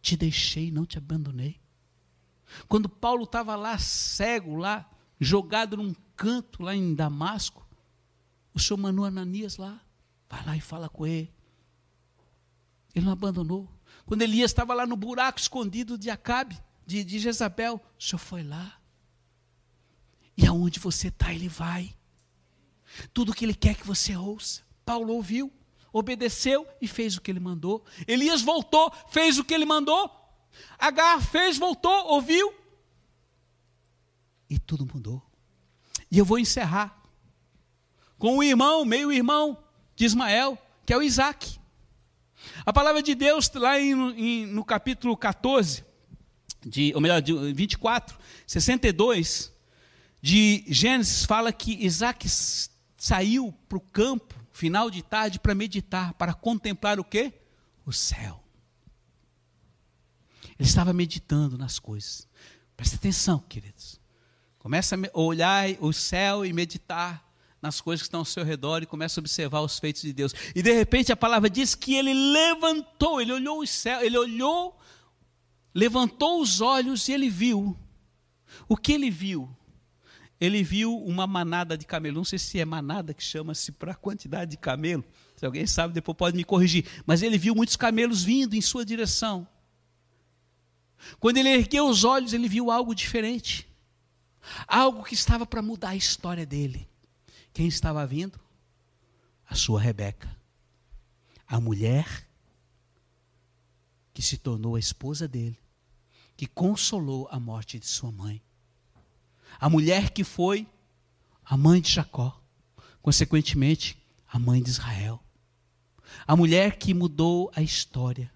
te 0.02 0.16
deixei, 0.16 0.72
não 0.72 0.86
te 0.86 0.98
abandonei. 0.98 1.60
Quando 2.68 2.88
Paulo 2.88 3.26
estava 3.26 3.56
lá 3.56 3.78
cego, 3.78 4.56
lá, 4.56 4.90
jogado 5.20 5.76
num 5.76 5.94
canto 6.16 6.64
lá 6.64 6.74
em 6.74 6.96
Damasco, 6.96 7.67
o 8.58 8.60
senhor 8.60 8.80
mandou 8.80 9.06
Ananias 9.06 9.58
lá, 9.58 9.80
vai 10.28 10.44
lá 10.44 10.58
e 10.58 10.60
fala 10.60 10.90
com 10.90 11.06
ele. 11.06 11.32
Ele 12.94 13.06
não 13.06 13.14
abandonou. 13.14 13.70
Quando 14.04 14.24
Elias 14.24 14.50
estava 14.50 14.74
lá 14.74 14.88
no 14.88 14.98
buraco 14.98 15.40
escondido 15.40 15.96
de 15.96 16.10
Acabe, 16.10 16.60
de, 16.84 17.04
de 17.04 17.20
Jezabel, 17.20 17.76
o 17.76 18.04
senhor 18.04 18.18
foi 18.18 18.42
lá. 18.42 18.80
E 20.36 20.48
aonde 20.48 20.80
você 20.80 21.10
está, 21.10 21.32
ele 21.32 21.48
vai. 21.48 21.96
Tudo 23.14 23.34
que 23.34 23.46
ele 23.46 23.54
quer 23.54 23.76
que 23.76 23.86
você 23.86 24.18
ouça. 24.18 24.64
Paulo 24.84 25.14
ouviu, 25.14 25.54
obedeceu 25.94 26.68
e 26.82 26.88
fez 26.88 27.16
o 27.16 27.22
que 27.22 27.30
ele 27.30 27.40
mandou. 27.40 27.86
Elias 28.08 28.42
voltou, 28.42 28.92
fez 29.10 29.38
o 29.38 29.44
que 29.44 29.54
ele 29.54 29.66
mandou. 29.66 30.10
Agar 30.80 31.22
fez, 31.22 31.60
voltou, 31.60 32.08
ouviu. 32.08 32.52
E 34.50 34.58
tudo 34.58 34.84
mudou. 34.92 35.22
E 36.10 36.18
eu 36.18 36.26
vou 36.26 36.40
encerrar 36.40 36.97
com 38.18 38.38
o 38.38 38.44
irmão, 38.44 38.84
meio-irmão 38.84 39.58
de 39.96 40.06
Ismael, 40.06 40.58
que 40.86 40.94
é 40.94 40.98
o 40.98 41.02
Isaac. 41.02 41.60
A 42.66 42.74
palavra 42.74 43.02
de 43.02 43.16
Deus, 43.16 43.50
lá 43.54 43.80
em, 43.80 43.92
em, 43.92 44.46
no 44.46 44.64
capítulo 44.64 45.16
14, 45.16 45.84
de, 46.66 46.92
ou 46.94 47.02
melhor, 47.02 47.22
de 47.22 47.34
24, 47.54 48.18
62, 48.46 49.54
de 50.22 50.64
Gênesis, 50.68 51.26
fala 51.26 51.52
que 51.54 51.86
Isaac 51.86 52.28
saiu 52.98 53.54
para 53.70 53.78
o 53.78 53.82
campo, 53.82 54.36
final 54.52 54.90
de 54.90 55.02
tarde, 55.04 55.40
para 55.40 55.54
meditar, 55.54 56.14
para 56.14 56.34
contemplar 56.34 57.00
o 57.00 57.04
quê? 57.04 57.34
O 57.86 57.94
céu. 57.94 58.44
Ele 60.60 60.68
estava 60.68 60.92
meditando 60.92 61.58
nas 61.58 61.78
coisas. 61.78 62.28
Presta 62.76 62.96
atenção, 62.96 63.40
queridos. 63.40 64.00
Começa 64.58 64.96
a 64.96 65.20
olhar 65.20 65.70
o 65.80 65.94
céu 65.94 66.44
e 66.46 66.52
meditar 66.52 67.27
nas 67.62 67.82
coisas 67.82 68.02
que 68.04 68.08
estão 68.08 68.22
ao 68.22 68.26
seu 68.26 68.44
redor 68.44 68.84
e 68.84 68.86
começa 68.86 69.20
a 69.20 69.22
observar 69.22 69.62
os 69.62 69.80
feitos 69.80 70.02
de 70.02 70.14
Deus. 70.14 70.34
E 70.56 70.62
de 70.62 70.72
repente 70.72 71.12
a 71.12 71.18
palavra 71.18 71.50
diz 71.50 71.76
que 71.76 71.96
ele 71.96 72.14
levantou, 72.14 73.20
ele 73.20 73.34
olhou 73.34 73.62
o 73.62 73.68
céu, 73.68 74.02
ele 74.02 74.18
olhou, 74.18 74.80
levantou 75.74 76.42
os 76.42 76.62
olhos 76.62 77.08
e 77.08 77.14
ele 77.14 77.30
viu. 77.30 77.78
O 78.68 78.78
que 78.78 78.94
ele 78.94 79.10
viu? 79.10 79.50
Ele 80.40 80.64
viu 80.64 80.96
uma 80.96 81.26
manada 81.26 81.78
de 81.78 81.86
camelo. 81.86 82.18
Não 82.18 82.24
sei 82.24 82.38
se 82.38 82.60
é 82.60 82.66
manada 82.66 83.14
que 83.14 83.24
chama-se 83.24 83.72
para 83.72 83.94
a 83.94 83.96
quantidade 83.96 84.52
de 84.52 84.58
camelo. 84.58 85.04
Se 85.36 85.46
alguém 85.46 85.66
sabe, 85.66 85.94
depois 85.94 86.18
pode 86.18 86.38
me 86.38 86.44
corrigir. 86.44 86.86
Mas 87.06 87.22
ele 87.22 87.38
viu 87.38 87.56
muitos 87.56 87.76
camelos 87.76 88.24
vindo 88.24 88.56
em 88.56 88.62
sua 88.62 88.86
direção. 88.86 89.48
Quando 91.20 91.38
ele 91.38 91.50
ergueu 91.50 91.88
os 91.88 92.04
olhos, 92.04 92.34
ele 92.34 92.48
viu 92.48 92.70
algo 92.70 92.94
diferente. 92.94 93.68
Algo 94.68 95.04
que 95.04 95.16
estava 95.16 95.46
para 95.46 95.62
mudar 95.62 95.90
a 95.90 95.96
história 95.96 96.46
dele. 96.46 96.88
Quem 97.58 97.66
estava 97.66 98.06
vindo? 98.06 98.40
A 99.50 99.56
sua 99.56 99.82
Rebeca. 99.82 100.30
A 101.48 101.60
mulher 101.60 102.30
que 104.14 104.22
se 104.22 104.38
tornou 104.38 104.76
a 104.76 104.80
esposa 104.80 105.28
dele, 105.28 105.58
que 106.36 106.46
consolou 106.46 107.28
a 107.32 107.40
morte 107.40 107.80
de 107.80 107.88
sua 107.88 108.12
mãe. 108.12 108.44
A 109.60 109.68
mulher 109.72 110.12
que 110.12 110.24
foi 110.24 110.68
a 111.44 111.58
mãe 111.58 111.82
de 111.82 111.90
Jacó, 111.90 112.40
consequentemente, 113.02 113.98
a 114.28 114.38
mãe 114.38 114.62
de 114.62 114.70
Israel. 114.70 115.20
A 116.28 116.36
mulher 116.36 116.78
que 116.78 116.94
mudou 116.94 117.52
a 117.56 117.64
história 117.64 118.32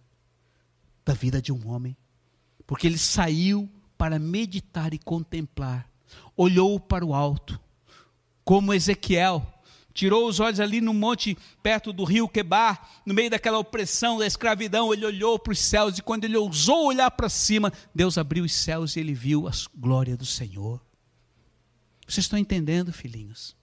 da 1.05 1.13
vida 1.13 1.39
de 1.39 1.51
um 1.51 1.69
homem, 1.69 1.95
porque 2.65 2.87
ele 2.87 2.97
saiu 2.97 3.69
para 3.99 4.17
meditar 4.17 4.95
e 4.95 4.97
contemplar, 4.97 5.87
olhou 6.35 6.79
para 6.79 7.05
o 7.05 7.13
alto 7.13 7.61
como 8.43 8.73
Ezequiel, 8.73 9.45
tirou 9.93 10.27
os 10.27 10.39
olhos 10.39 10.59
ali 10.59 10.81
no 10.81 10.93
monte 10.93 11.37
perto 11.61 11.91
do 11.91 12.03
rio 12.03 12.27
Quebar, 12.27 12.89
no 13.05 13.13
meio 13.13 13.29
daquela 13.29 13.59
opressão 13.59 14.17
da 14.17 14.25
escravidão, 14.25 14.93
ele 14.93 15.05
olhou 15.05 15.37
para 15.37 15.53
os 15.53 15.59
céus 15.59 15.97
e 15.97 16.01
quando 16.01 16.23
ele 16.23 16.37
ousou 16.37 16.87
olhar 16.87 17.11
para 17.11 17.29
cima, 17.29 17.71
Deus 17.93 18.17
abriu 18.17 18.43
os 18.43 18.53
céus 18.53 18.95
e 18.95 18.99
ele 18.99 19.13
viu 19.13 19.47
a 19.47 19.51
glória 19.75 20.15
do 20.15 20.25
Senhor. 20.25 20.81
Vocês 22.07 22.25
estão 22.25 22.39
entendendo, 22.39 22.91
filhinhos? 22.91 23.55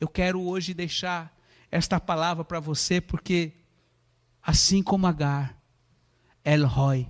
Eu 0.00 0.08
quero 0.08 0.40
hoje 0.40 0.72
deixar 0.72 1.36
esta 1.70 2.00
palavra 2.00 2.44
para 2.44 2.60
você 2.60 3.00
porque 3.00 3.52
assim 4.42 4.82
como 4.82 5.06
Agar, 5.06 5.58
El 6.42 6.66
Roy 6.66 7.06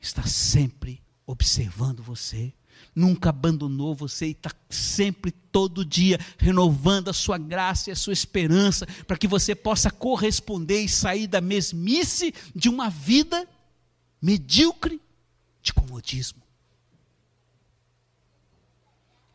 está 0.00 0.24
sempre 0.24 1.02
observando 1.24 2.02
você 2.02 2.52
nunca 2.94 3.30
abandonou 3.30 3.94
você 3.94 4.26
e 4.26 4.30
está 4.32 4.50
sempre, 4.68 5.30
todo 5.30 5.84
dia, 5.84 6.18
renovando 6.38 7.08
a 7.08 7.12
sua 7.12 7.38
graça 7.38 7.90
e 7.90 7.92
a 7.92 7.96
sua 7.96 8.12
esperança, 8.12 8.86
para 9.06 9.16
que 9.16 9.26
você 9.26 9.54
possa 9.54 9.90
corresponder 9.90 10.82
e 10.82 10.88
sair 10.88 11.26
da 11.26 11.40
mesmice 11.40 12.34
de 12.54 12.68
uma 12.68 12.90
vida 12.90 13.48
medíocre 14.20 15.00
de 15.62 15.72
comodismo. 15.72 16.42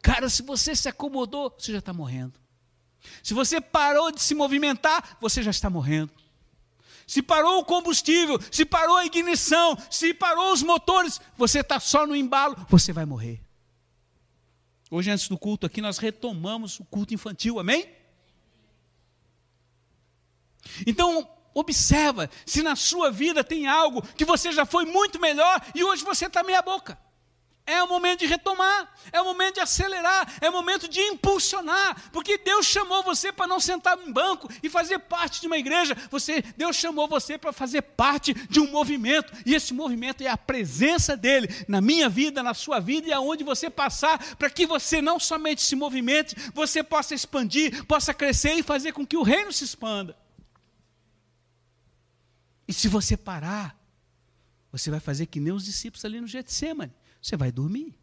Cara, 0.02 0.30
se 0.30 0.42
você 0.42 0.76
se 0.76 0.88
acomodou, 0.88 1.54
você 1.58 1.72
já 1.72 1.80
está 1.80 1.92
morrendo. 1.92 2.40
Se 3.24 3.34
você 3.34 3.60
parou 3.60 4.12
de 4.12 4.22
se 4.22 4.34
movimentar, 4.34 5.18
você 5.20 5.44
já 5.44 5.52
está 5.52 5.70
morrendo 5.70 6.12
se 7.08 7.22
parou 7.22 7.60
o 7.60 7.66
combustível, 7.66 8.38
se 8.52 8.66
parou 8.66 8.98
a 8.98 9.06
ignição, 9.06 9.78
se 9.90 10.14
parou 10.14 10.52
os 10.52 10.62
motores, 10.62 11.22
você 11.38 11.62
está 11.62 11.80
só 11.80 12.06
no 12.06 12.14
embalo, 12.14 12.54
você 12.68 12.92
vai 12.92 13.06
morrer. 13.06 13.47
Hoje, 14.90 15.12
antes 15.12 15.28
do 15.28 15.38
culto 15.38 15.66
aqui, 15.66 15.82
nós 15.82 15.98
retomamos 15.98 16.80
o 16.80 16.86
culto 16.86 17.14
infantil, 17.14 17.60
amém? 17.60 17.90
Então, 20.86 21.30
observa 21.54 22.30
se 22.46 22.62
na 22.62 22.76
sua 22.76 23.12
vida 23.12 23.44
tem 23.44 23.68
algo 23.68 24.02
que 24.02 24.26
você 24.26 24.52
já 24.52 24.66
foi 24.66 24.86
muito 24.86 25.20
melhor 25.20 25.62
e 25.74 25.84
hoje 25.84 26.04
você 26.04 26.28
está 26.28 26.44
meia 26.44 26.62
boca. 26.62 26.98
É 27.70 27.84
o 27.84 27.88
momento 27.88 28.20
de 28.20 28.28
retomar, 28.28 28.90
é 29.12 29.22
o 29.22 29.26
momento 29.26 29.56
de 29.56 29.60
acelerar, 29.60 30.38
é 30.40 30.50
o 30.50 30.54
momento 30.54 30.88
de 30.88 31.02
impulsionar, 31.02 32.10
porque 32.14 32.38
Deus 32.38 32.66
chamou 32.66 33.04
você 33.04 33.30
para 33.30 33.46
não 33.46 33.60
sentar 33.60 34.00
em 34.00 34.10
banco 34.10 34.50
e 34.64 34.70
fazer 34.70 35.00
parte 35.00 35.42
de 35.42 35.48
uma 35.48 35.58
igreja. 35.58 35.94
Você, 36.10 36.42
Deus 36.56 36.78
chamou 36.78 37.10
você 37.10 37.38
para 37.38 37.52
fazer 37.52 37.82
parte 37.82 38.34
de 38.34 38.62
um 38.62 38.72
movimento, 38.72 39.34
e 39.46 39.54
esse 39.54 39.74
movimento 39.74 40.22
é 40.22 40.30
a 40.30 40.38
presença 40.38 41.18
dele 41.18 41.50
na 41.68 41.82
minha 41.82 42.08
vida, 42.08 42.42
na 42.42 42.54
sua 42.54 42.80
vida 42.80 43.10
e 43.10 43.12
aonde 43.12 43.44
você 43.44 43.70
passar, 43.70 44.38
para 44.38 44.50
que 44.50 44.66
você 44.66 45.02
não 45.02 45.20
somente 45.20 45.62
se 45.62 45.76
movimente, 45.76 46.38
você 46.54 46.82
possa 46.82 47.14
expandir, 47.14 47.84
possa 47.84 48.14
crescer 48.14 48.54
e 48.54 48.64
fazer 48.64 48.94
com 48.94 49.06
que 49.06 49.18
o 49.18 49.24
reino 49.24 49.52
se 49.52 49.66
expanda. 49.66 50.18
E 52.66 52.72
se 52.72 52.88
você 52.88 53.18
parar, 53.18 53.78
você 54.72 54.90
vai 54.90 55.02
fazer 55.02 55.26
que 55.26 55.42
nem 55.42 55.52
os 55.52 55.66
discípulos 55.66 56.06
ali 56.06 56.22
no 56.22 56.28
Getsemane. 56.28 56.94
Você 57.28 57.36
vai 57.36 57.52
dormir. 57.52 57.94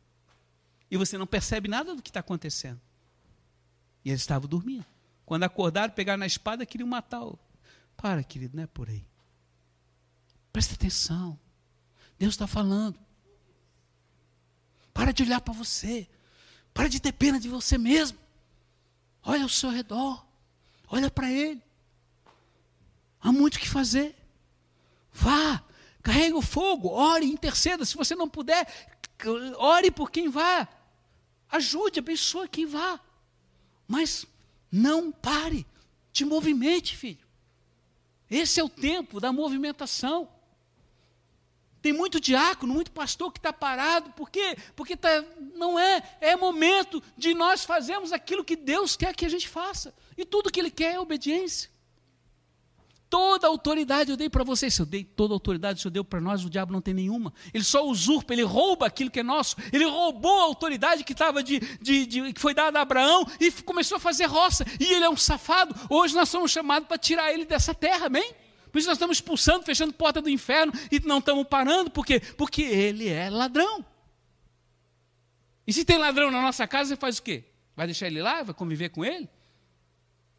E 0.90 0.98
você 0.98 1.16
não 1.16 1.26
percebe 1.26 1.66
nada 1.66 1.94
do 1.94 2.02
que 2.02 2.10
está 2.10 2.20
acontecendo. 2.20 2.78
E 4.04 4.10
eles 4.10 4.20
estavam 4.20 4.46
dormindo. 4.46 4.84
Quando 5.24 5.44
acordaram, 5.44 5.94
pegaram 5.94 6.18
na 6.18 6.26
espada, 6.26 6.66
queriam 6.66 6.86
matá-lo. 6.86 7.38
Para, 7.96 8.22
querido, 8.22 8.54
não 8.54 8.64
é 8.64 8.66
por 8.66 8.86
aí. 8.86 9.02
Presta 10.52 10.74
atenção. 10.74 11.40
Deus 12.18 12.34
está 12.34 12.46
falando. 12.46 12.98
Para 14.92 15.10
de 15.10 15.22
olhar 15.22 15.40
para 15.40 15.54
você. 15.54 16.06
Para 16.74 16.88
de 16.88 17.00
ter 17.00 17.12
pena 17.12 17.40
de 17.40 17.48
você 17.48 17.78
mesmo. 17.78 18.18
Olha 19.22 19.44
ao 19.44 19.48
seu 19.48 19.70
redor. 19.70 20.22
Olha 20.86 21.10
para 21.10 21.32
Ele. 21.32 21.62
Há 23.22 23.32
muito 23.32 23.54
o 23.54 23.58
que 23.58 23.70
fazer. 23.70 24.14
Vá, 25.10 25.64
carregue 26.02 26.34
o 26.34 26.42
fogo, 26.42 26.90
ore, 26.90 27.24
interceda. 27.24 27.86
Se 27.86 27.96
você 27.96 28.14
não 28.14 28.28
puder, 28.28 28.93
ore 29.56 29.90
por 29.90 30.10
quem 30.10 30.28
vá. 30.28 30.68
Ajude, 31.50 32.00
abençoe 32.00 32.48
quem 32.48 32.66
vá. 32.66 33.00
Mas 33.86 34.26
não 34.70 35.12
pare, 35.12 35.66
te 36.12 36.24
movimente, 36.24 36.96
filho. 36.96 37.24
Esse 38.30 38.58
é 38.58 38.64
o 38.64 38.68
tempo 38.68 39.20
da 39.20 39.32
movimentação. 39.32 40.28
Tem 41.80 41.92
muito 41.92 42.18
diácono, 42.18 42.72
muito 42.72 42.90
pastor 42.90 43.30
que 43.30 43.38
está 43.38 43.52
parado, 43.52 44.10
por 44.12 44.30
quê? 44.30 44.56
Porque 44.74 44.96
tá, 44.96 45.22
não 45.54 45.78
é, 45.78 46.02
é 46.20 46.34
momento 46.34 47.02
de 47.16 47.34
nós 47.34 47.62
fazermos 47.62 48.10
aquilo 48.10 48.42
que 48.42 48.56
Deus 48.56 48.96
quer 48.96 49.14
que 49.14 49.26
a 49.26 49.28
gente 49.28 49.48
faça. 49.48 49.94
E 50.16 50.24
tudo 50.24 50.50
que 50.50 50.58
Ele 50.58 50.70
quer 50.70 50.94
é 50.94 50.98
obediência. 50.98 51.70
Toda 53.14 53.46
a 53.46 53.50
autoridade 53.50 54.10
eu 54.10 54.16
dei 54.16 54.28
para 54.28 54.42
vocês. 54.42 54.74
Se 54.74 54.82
eu 54.82 54.86
dei 54.86 55.04
toda 55.04 55.34
a 55.34 55.36
autoridade, 55.36 55.80
se 55.80 55.86
eu 55.86 55.90
deu 55.90 56.04
para 56.04 56.20
nós, 56.20 56.44
o 56.44 56.50
diabo 56.50 56.72
não 56.72 56.80
tem 56.80 56.92
nenhuma. 56.92 57.32
Ele 57.54 57.62
só 57.62 57.86
usurpa, 57.86 58.32
ele 58.32 58.42
rouba 58.42 58.86
aquilo 58.86 59.08
que 59.08 59.20
é 59.20 59.22
nosso. 59.22 59.54
Ele 59.72 59.84
roubou 59.84 60.40
a 60.40 60.42
autoridade 60.46 61.04
que 61.04 61.12
estava 61.12 61.40
de, 61.40 61.60
de, 61.80 62.06
de, 62.06 62.32
que 62.32 62.40
foi 62.40 62.52
dada 62.52 62.80
a 62.80 62.82
Abraão 62.82 63.24
e 63.38 63.52
começou 63.62 63.98
a 63.98 64.00
fazer 64.00 64.24
roça. 64.24 64.64
E 64.80 64.92
ele 64.92 65.04
é 65.04 65.08
um 65.08 65.16
safado. 65.16 65.76
Hoje 65.88 66.12
nós 66.12 66.28
somos 66.28 66.50
chamados 66.50 66.88
para 66.88 66.98
tirar 66.98 67.32
ele 67.32 67.44
dessa 67.44 67.72
terra, 67.72 68.06
amém? 68.06 68.34
Por 68.72 68.78
isso 68.78 68.88
nós 68.88 68.96
estamos 68.96 69.18
expulsando, 69.18 69.64
fechando 69.64 69.92
porta 69.92 70.20
do 70.20 70.28
inferno 70.28 70.72
e 70.90 70.98
não 70.98 71.18
estamos 71.18 71.46
parando, 71.46 71.92
por 71.92 72.04
quê? 72.04 72.18
Porque 72.18 72.62
ele 72.62 73.08
é 73.08 73.30
ladrão. 73.30 73.86
E 75.64 75.72
se 75.72 75.84
tem 75.84 75.98
ladrão 75.98 76.32
na 76.32 76.42
nossa 76.42 76.66
casa, 76.66 76.88
você 76.88 76.96
faz 76.96 77.18
o 77.18 77.22
quê? 77.22 77.44
Vai 77.76 77.86
deixar 77.86 78.08
ele 78.08 78.20
lá? 78.20 78.42
Vai 78.42 78.54
conviver 78.54 78.88
com 78.88 79.04
ele? 79.04 79.28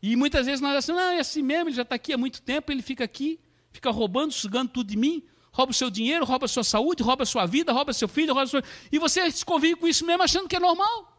E 0.02 0.16
muitas 0.16 0.46
vezes 0.46 0.62
nós 0.62 0.76
achamos, 0.76 1.02
não, 1.02 1.12
é 1.12 1.20
assim 1.20 1.42
mesmo, 1.42 1.70
ele 1.70 1.76
já 1.76 1.82
está 1.82 1.96
aqui 1.96 2.14
há 2.14 2.18
muito 2.18 2.42
tempo, 2.42 2.72
ele 2.72 2.82
fica 2.82 3.04
aqui, 3.04 3.40
fica 3.72 3.90
roubando, 3.90 4.32
sugando 4.32 4.70
tudo 4.70 4.88
de 4.88 4.98
mim, 4.98 5.24
rouba 5.52 5.72
o 5.72 5.74
seu 5.74 5.90
dinheiro, 5.90 6.26
rouba 6.26 6.46
a 6.46 6.48
sua 6.48 6.64
saúde, 6.64 7.02
rouba 7.02 7.24
a 7.24 7.26
sua 7.26 7.46
vida, 7.46 7.72
rouba 7.72 7.94
seu 7.94 8.08
filho, 8.08 8.34
rouba 8.34 8.48
sua... 8.48 8.64
E 8.92 9.00
você 9.00 9.30
se 9.32 9.44
convive 9.44 9.78
com 9.78 9.88
isso 9.88 10.06
mesmo 10.06 10.22
achando 10.22 10.48
que 10.48 10.56
é 10.56 10.60
normal. 10.60 11.12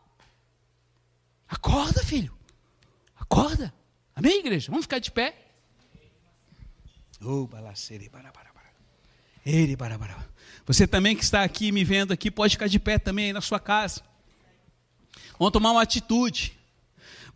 Acorda, 1.49 2.03
filho. 2.05 2.37
Acorda. 3.17 3.73
Amém, 4.15 4.41
igreja? 4.41 4.71
Vamos 4.71 4.85
ficar 4.85 4.99
de 4.99 5.11
pé. 5.11 5.35
Você 10.67 10.87
também 10.87 11.17
que 11.17 11.23
está 11.23 11.43
aqui 11.45 11.71
me 11.71 11.85
vendo 11.85 12.13
aqui, 12.13 12.31
pode 12.31 12.55
ficar 12.55 12.67
de 12.67 12.79
pé 12.79 12.99
também 12.99 13.27
aí 13.27 13.33
na 13.33 13.41
sua 13.41 13.61
casa. 13.61 14.03
Vamos 15.39 15.53
tomar 15.53 15.71
uma 15.73 15.83
atitude. 15.83 16.59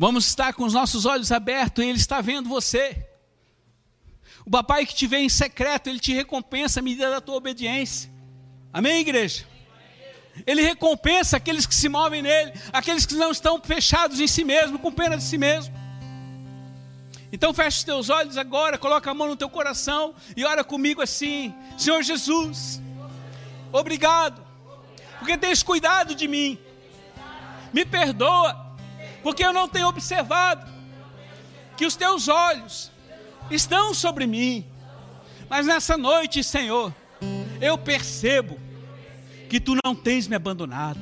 Vamos 0.01 0.25
estar 0.25 0.55
com 0.55 0.65
os 0.65 0.73
nossos 0.73 1.05
olhos 1.05 1.31
abertos 1.31 1.85
e 1.85 1.87
Ele 1.87 1.99
está 1.99 2.23
vendo 2.23 2.49
você. 2.49 3.07
O 4.47 4.51
papai 4.51 4.87
que 4.87 4.95
te 4.95 5.07
vê 5.07 5.19
em 5.19 5.29
secreto, 5.29 5.89
Ele 5.89 6.01
te 6.01 6.15
recompensa 6.15 6.81
à 6.81 6.83
medida 6.83 7.11
da 7.11 7.21
tua 7.21 7.35
obediência. 7.35 8.11
Amém, 8.73 9.01
igreja? 9.01 9.45
Ele 10.47 10.63
recompensa 10.63 11.37
aqueles 11.37 11.67
que 11.67 11.75
se 11.75 11.87
movem 11.87 12.23
nele, 12.23 12.51
aqueles 12.73 13.05
que 13.05 13.15
não 13.15 13.31
estão 13.31 13.61
fechados 13.61 14.21
em 14.21 14.27
si 14.27 14.43
mesmo, 14.43 14.79
com 14.79 14.91
pena 14.91 15.19
de 15.19 15.23
si 15.23 15.37
mesmo. 15.37 15.75
Então 17.31 17.53
feche 17.53 17.77
os 17.77 17.85
teus 17.85 18.09
olhos 18.09 18.39
agora, 18.39 18.79
coloca 18.79 19.11
a 19.11 19.13
mão 19.13 19.29
no 19.29 19.37
teu 19.37 19.51
coração 19.51 20.15
e 20.35 20.47
ora 20.47 20.65
comigo 20.65 21.03
assim: 21.03 21.55
Senhor 21.77 22.03
Jesus, 22.03 22.81
obrigado, 23.71 24.43
porque 25.19 25.37
tens 25.37 25.63
cuidado 25.63 26.15
de 26.15 26.27
mim. 26.27 26.59
Me 27.71 27.85
perdoa, 27.85 28.70
porque 29.23 29.45
eu 29.45 29.53
não 29.53 29.69
tenho 29.69 29.89
observado 29.89 30.67
que 31.77 31.87
os 31.87 31.97
teus 31.97 32.29
olhos 32.29 32.91
estão 33.51 33.95
sobre 33.95 34.27
mim. 34.27 34.65
Mas 35.49 35.67
nessa 35.67 35.97
noite, 35.97 36.45
Senhor, 36.45 36.95
eu 37.61 37.77
percebo 37.77 38.59
que 39.49 39.59
tu 39.59 39.77
não 39.85 39.95
tens 39.95 40.29
me 40.29 40.37
abandonado. 40.37 41.01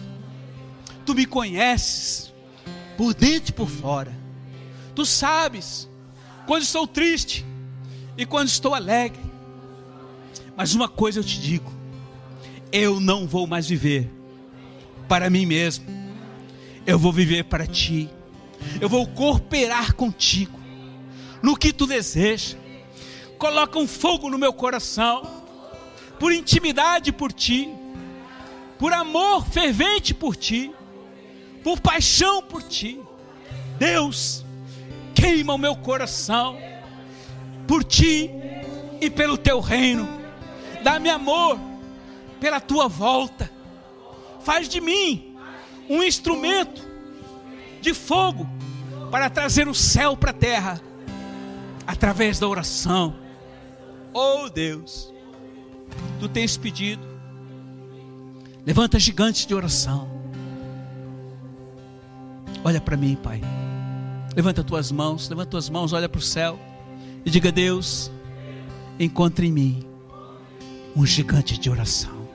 Tu 1.04 1.14
me 1.14 1.26
conheces 1.26 2.32
por 2.96 3.14
dentro 3.14 3.50
e 3.50 3.54
por 3.54 3.68
fora. 3.68 4.16
Tu 4.94 5.04
sabes 5.04 5.88
quando 6.46 6.62
estou 6.62 6.86
triste 6.86 7.44
e 8.16 8.24
quando 8.26 8.48
estou 8.48 8.74
alegre. 8.74 9.20
Mas 10.56 10.74
uma 10.74 10.88
coisa 10.88 11.20
eu 11.20 11.24
te 11.24 11.40
digo: 11.40 11.72
eu 12.72 12.98
não 12.98 13.26
vou 13.26 13.46
mais 13.46 13.68
viver 13.68 14.10
para 15.06 15.30
mim 15.30 15.46
mesmo, 15.46 15.86
eu 16.88 16.98
vou 16.98 17.12
viver 17.12 17.44
para 17.44 17.66
ti, 17.66 18.08
eu 18.80 18.88
vou 18.88 19.06
cooperar 19.06 19.94
contigo 19.94 20.58
no 21.42 21.54
que 21.54 21.70
tu 21.70 21.86
deseja. 21.86 22.56
Coloca 23.36 23.78
um 23.78 23.86
fogo 23.86 24.30
no 24.30 24.38
meu 24.38 24.54
coração, 24.54 25.22
por 26.18 26.32
intimidade 26.32 27.12
por 27.12 27.30
ti, 27.30 27.68
por 28.78 28.94
amor 28.94 29.46
fervente 29.46 30.14
por 30.14 30.34
ti, 30.34 30.72
por 31.62 31.78
paixão 31.78 32.42
por 32.42 32.62
ti. 32.62 32.98
Deus, 33.78 34.42
queima 35.14 35.52
o 35.52 35.58
meu 35.58 35.76
coração 35.76 36.56
por 37.66 37.84
ti 37.84 38.30
e 38.98 39.10
pelo 39.10 39.36
teu 39.36 39.60
reino. 39.60 40.08
Dá-me 40.82 41.10
amor 41.10 41.60
pela 42.40 42.60
tua 42.60 42.88
volta. 42.88 43.52
Faz 44.40 44.70
de 44.70 44.80
mim 44.80 45.27
um 45.88 46.02
instrumento 46.02 46.82
de 47.80 47.94
fogo 47.94 48.48
para 49.10 49.30
trazer 49.30 49.68
o 49.68 49.74
céu 49.74 50.16
para 50.16 50.30
a 50.30 50.34
terra 50.34 50.80
através 51.86 52.38
da 52.38 52.46
oração. 52.46 53.16
Oh 54.12 54.48
Deus, 54.48 55.12
tu 56.20 56.28
tens 56.28 56.56
pedido. 56.56 57.06
Levanta 58.66 58.98
gigantes 58.98 59.46
de 59.46 59.54
oração. 59.54 60.08
Olha 62.62 62.80
para 62.80 62.96
mim, 62.96 63.16
Pai. 63.16 63.40
Levanta 64.36 64.62
tuas 64.62 64.92
mãos, 64.92 65.28
levanta 65.28 65.50
tuas 65.50 65.70
mãos, 65.70 65.92
olha 65.92 66.08
para 66.08 66.18
o 66.18 66.22
céu 66.22 66.58
e 67.24 67.30
diga: 67.30 67.50
Deus, 67.50 68.10
encontre 68.98 69.46
em 69.46 69.52
mim 69.52 69.86
um 70.94 71.06
gigante 71.06 71.58
de 71.58 71.70
oração. 71.70 72.28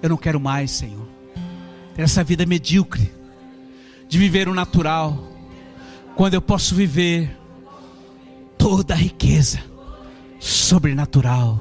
Eu 0.00 0.08
não 0.08 0.16
quero 0.16 0.40
mais, 0.40 0.70
Senhor, 0.70 1.06
essa 1.98 2.22
vida 2.22 2.46
medíocre 2.46 3.12
de 4.08 4.18
viver 4.18 4.48
o 4.48 4.54
natural, 4.54 5.18
quando 6.14 6.34
eu 6.34 6.40
posso 6.40 6.74
viver 6.74 7.36
toda 8.56 8.94
a 8.94 8.96
riqueza 8.96 9.62
sobrenatural 10.38 11.60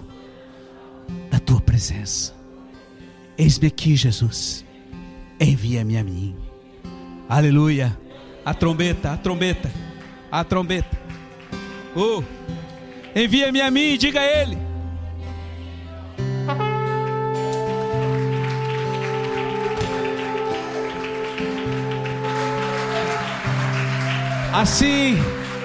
da 1.29 1.39
tua 1.39 1.59
presença. 1.59 2.33
Eis-me 3.37 3.67
aqui, 3.67 3.95
Jesus. 3.95 4.63
Envia-me 5.39 5.97
a 5.97 6.03
mim. 6.03 6.35
Aleluia. 7.27 7.97
A 8.45 8.53
trombeta, 8.53 9.11
a 9.11 9.17
trombeta, 9.17 9.71
a 10.31 10.43
trombeta. 10.43 10.97
Oh, 11.95 12.23
envia-me 13.15 13.59
a 13.59 13.69
mim 13.69 13.97
diga 13.97 14.21
a 14.21 14.23
ele. 14.23 14.66
Assim 24.57 25.19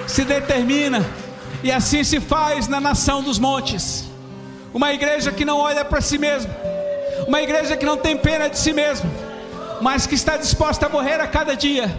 se 0.05 0.23
determina 0.23 1.03
e 1.63 1.71
assim 1.71 2.03
se 2.03 2.19
faz 2.19 2.67
na 2.67 2.79
nação 2.79 3.23
dos 3.23 3.39
montes. 3.39 4.05
Uma 4.71 4.93
igreja 4.93 5.31
que 5.31 5.43
não 5.43 5.57
olha 5.57 5.83
para 5.83 5.99
si 5.99 6.19
mesma, 6.19 6.55
uma 7.27 7.41
igreja 7.41 7.75
que 7.75 7.87
não 7.87 7.97
tem 7.97 8.15
pena 8.15 8.47
de 8.47 8.59
si 8.59 8.71
mesma, 8.71 9.09
mas 9.81 10.05
que 10.05 10.13
está 10.13 10.37
disposta 10.37 10.85
a 10.85 10.89
morrer 10.89 11.19
a 11.19 11.25
cada 11.25 11.55
dia 11.55 11.91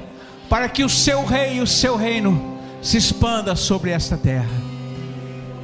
para 0.48 0.68
que 0.68 0.84
o 0.84 0.88
seu 0.88 1.24
rei 1.24 1.54
e 1.54 1.60
o 1.60 1.66
seu 1.66 1.96
reino 1.96 2.60
se 2.80 2.96
expanda 2.96 3.56
sobre 3.56 3.90
esta 3.90 4.16
terra. 4.16 4.54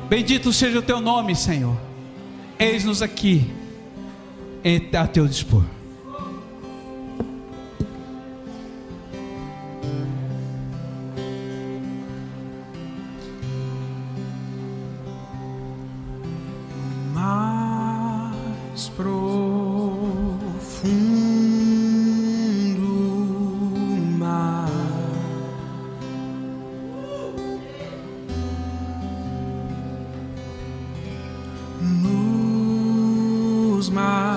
Bendito 0.08 0.52
seja 0.52 0.80
o 0.80 0.82
teu 0.82 1.00
nome, 1.00 1.36
Senhor. 1.36 1.76
Eis-nos 2.58 3.02
aqui 3.02 3.48
a 5.00 5.06
teu 5.06 5.28
dispor. 5.28 5.62
Vezes 33.90 34.29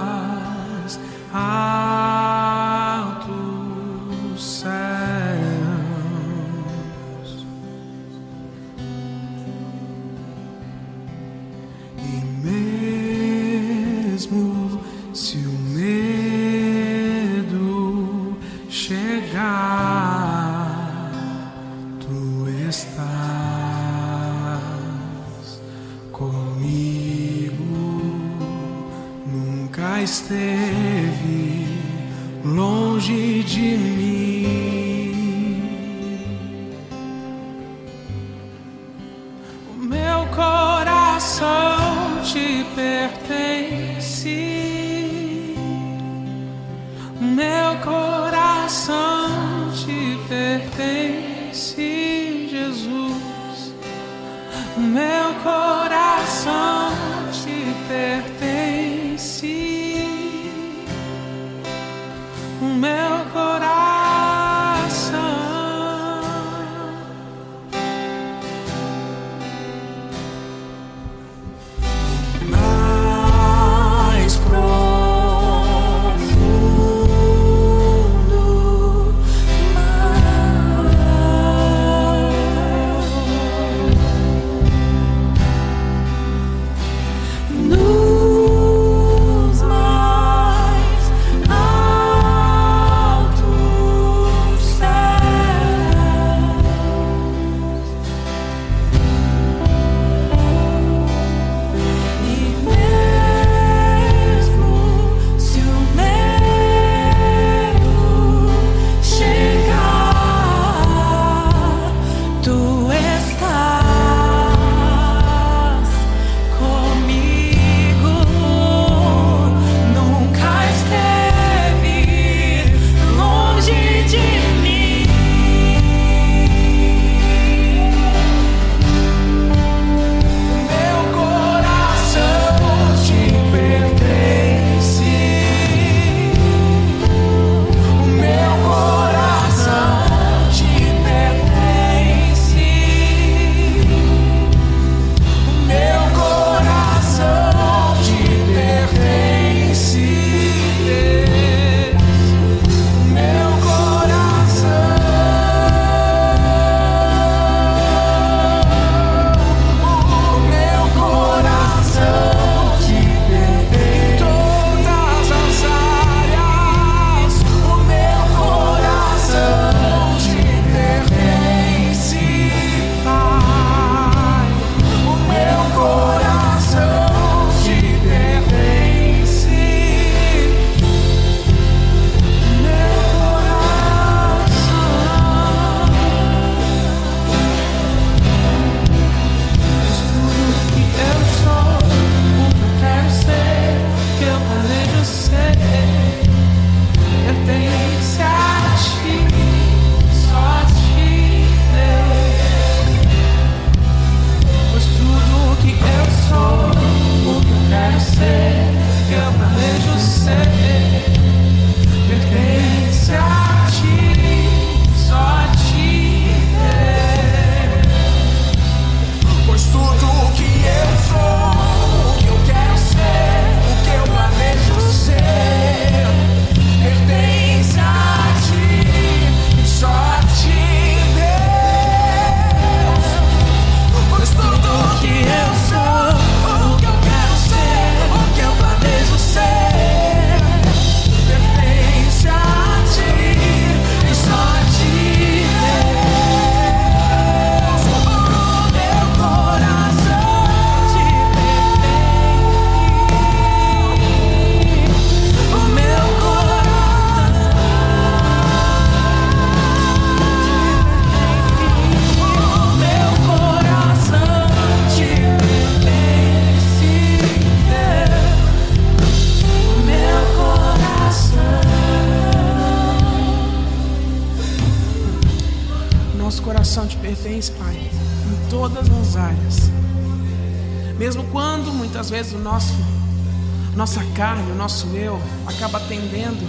acaba 285.48 285.80
tendendo 285.80 286.48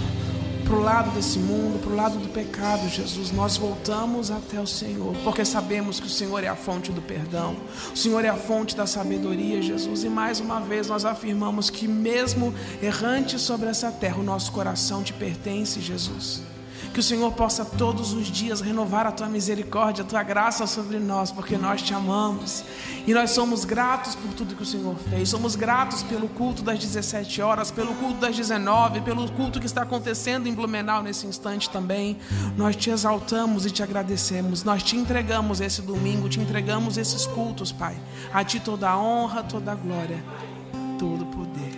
para 0.65 0.75
o 0.75 0.81
lado 0.81 1.11
desse 1.11 1.37
mundo, 1.37 1.79
para 1.79 1.91
o 1.91 1.95
lado 1.95 2.17
do 2.17 2.27
pecado, 2.29 2.89
Jesus. 2.89 3.31
Nós 3.31 3.55
voltamos 3.55 4.31
até 4.31 4.59
o 4.59 4.65
Senhor, 4.65 5.15
porque 5.23 5.45
sabemos 5.45 5.99
que 5.99 6.07
o 6.07 6.09
Senhor 6.09 6.43
é 6.43 6.47
a 6.47 6.55
fonte 6.55 6.91
do 6.91 7.01
perdão, 7.01 7.55
o 7.93 7.97
Senhor 7.97 8.25
é 8.25 8.29
a 8.29 8.35
fonte 8.35 8.75
da 8.75 8.87
sabedoria, 8.87 9.61
Jesus. 9.61 10.03
E 10.03 10.09
mais 10.09 10.39
uma 10.39 10.59
vez 10.59 10.87
nós 10.87 11.05
afirmamos 11.05 11.69
que, 11.69 11.87
mesmo 11.87 12.53
errante 12.81 13.37
sobre 13.37 13.69
essa 13.69 13.91
terra, 13.91 14.17
o 14.17 14.23
nosso 14.23 14.51
coração 14.51 15.03
te 15.03 15.13
pertence, 15.13 15.79
Jesus. 15.79 16.41
Que 16.95 17.01
o 17.01 17.03
Senhor 17.03 17.29
possa 17.33 17.65
todos 17.65 18.13
os 18.13 18.27
dias 18.27 18.61
renovar 18.61 19.05
a 19.05 19.11
tua 19.11 19.27
misericórdia, 19.27 20.01
a 20.01 20.07
tua 20.07 20.23
graça 20.23 20.65
sobre 20.65 20.97
nós, 20.97 21.29
porque 21.29 21.57
nós 21.57 21.81
te 21.81 21.93
amamos. 21.93 22.63
E 23.05 23.13
nós 23.13 23.31
somos 23.31 23.65
gratos 23.65 24.15
por 24.15 24.33
tudo 24.33 24.55
que 24.55 24.63
o 24.63 24.65
Senhor 24.65 24.95
fez. 25.09 25.27
Somos 25.27 25.57
gratos 25.57 26.03
pelo 26.03 26.29
culto 26.29 26.63
das 26.63 26.79
17 26.79 27.41
horas, 27.41 27.69
pelo 27.69 27.93
culto 27.95 28.21
das 28.21 28.37
19, 28.37 29.01
pelo 29.01 29.29
culto 29.33 29.59
que 29.59 29.65
está 29.65 29.81
acontecendo 29.81 30.47
em 30.47 30.53
Blumenau 30.53 31.03
nesse 31.03 31.27
instante 31.27 31.69
também. 31.69 32.17
Nós 32.55 32.77
te 32.77 32.89
exaltamos 32.89 33.65
e 33.65 33.71
te 33.71 33.83
agradecemos. 33.83 34.63
Nós 34.63 34.81
te 34.81 34.95
entregamos 34.95 35.59
esse 35.59 35.81
domingo, 35.81 36.29
te 36.29 36.39
entregamos 36.39 36.97
esses 36.97 37.25
cultos, 37.25 37.73
Pai. 37.73 37.97
A 38.33 38.41
ti 38.45 38.57
toda 38.57 38.89
a 38.89 38.97
honra, 38.97 39.43
toda 39.43 39.73
a 39.73 39.75
glória, 39.75 40.23
todo 40.97 41.23
o 41.23 41.25
poder. 41.25 41.74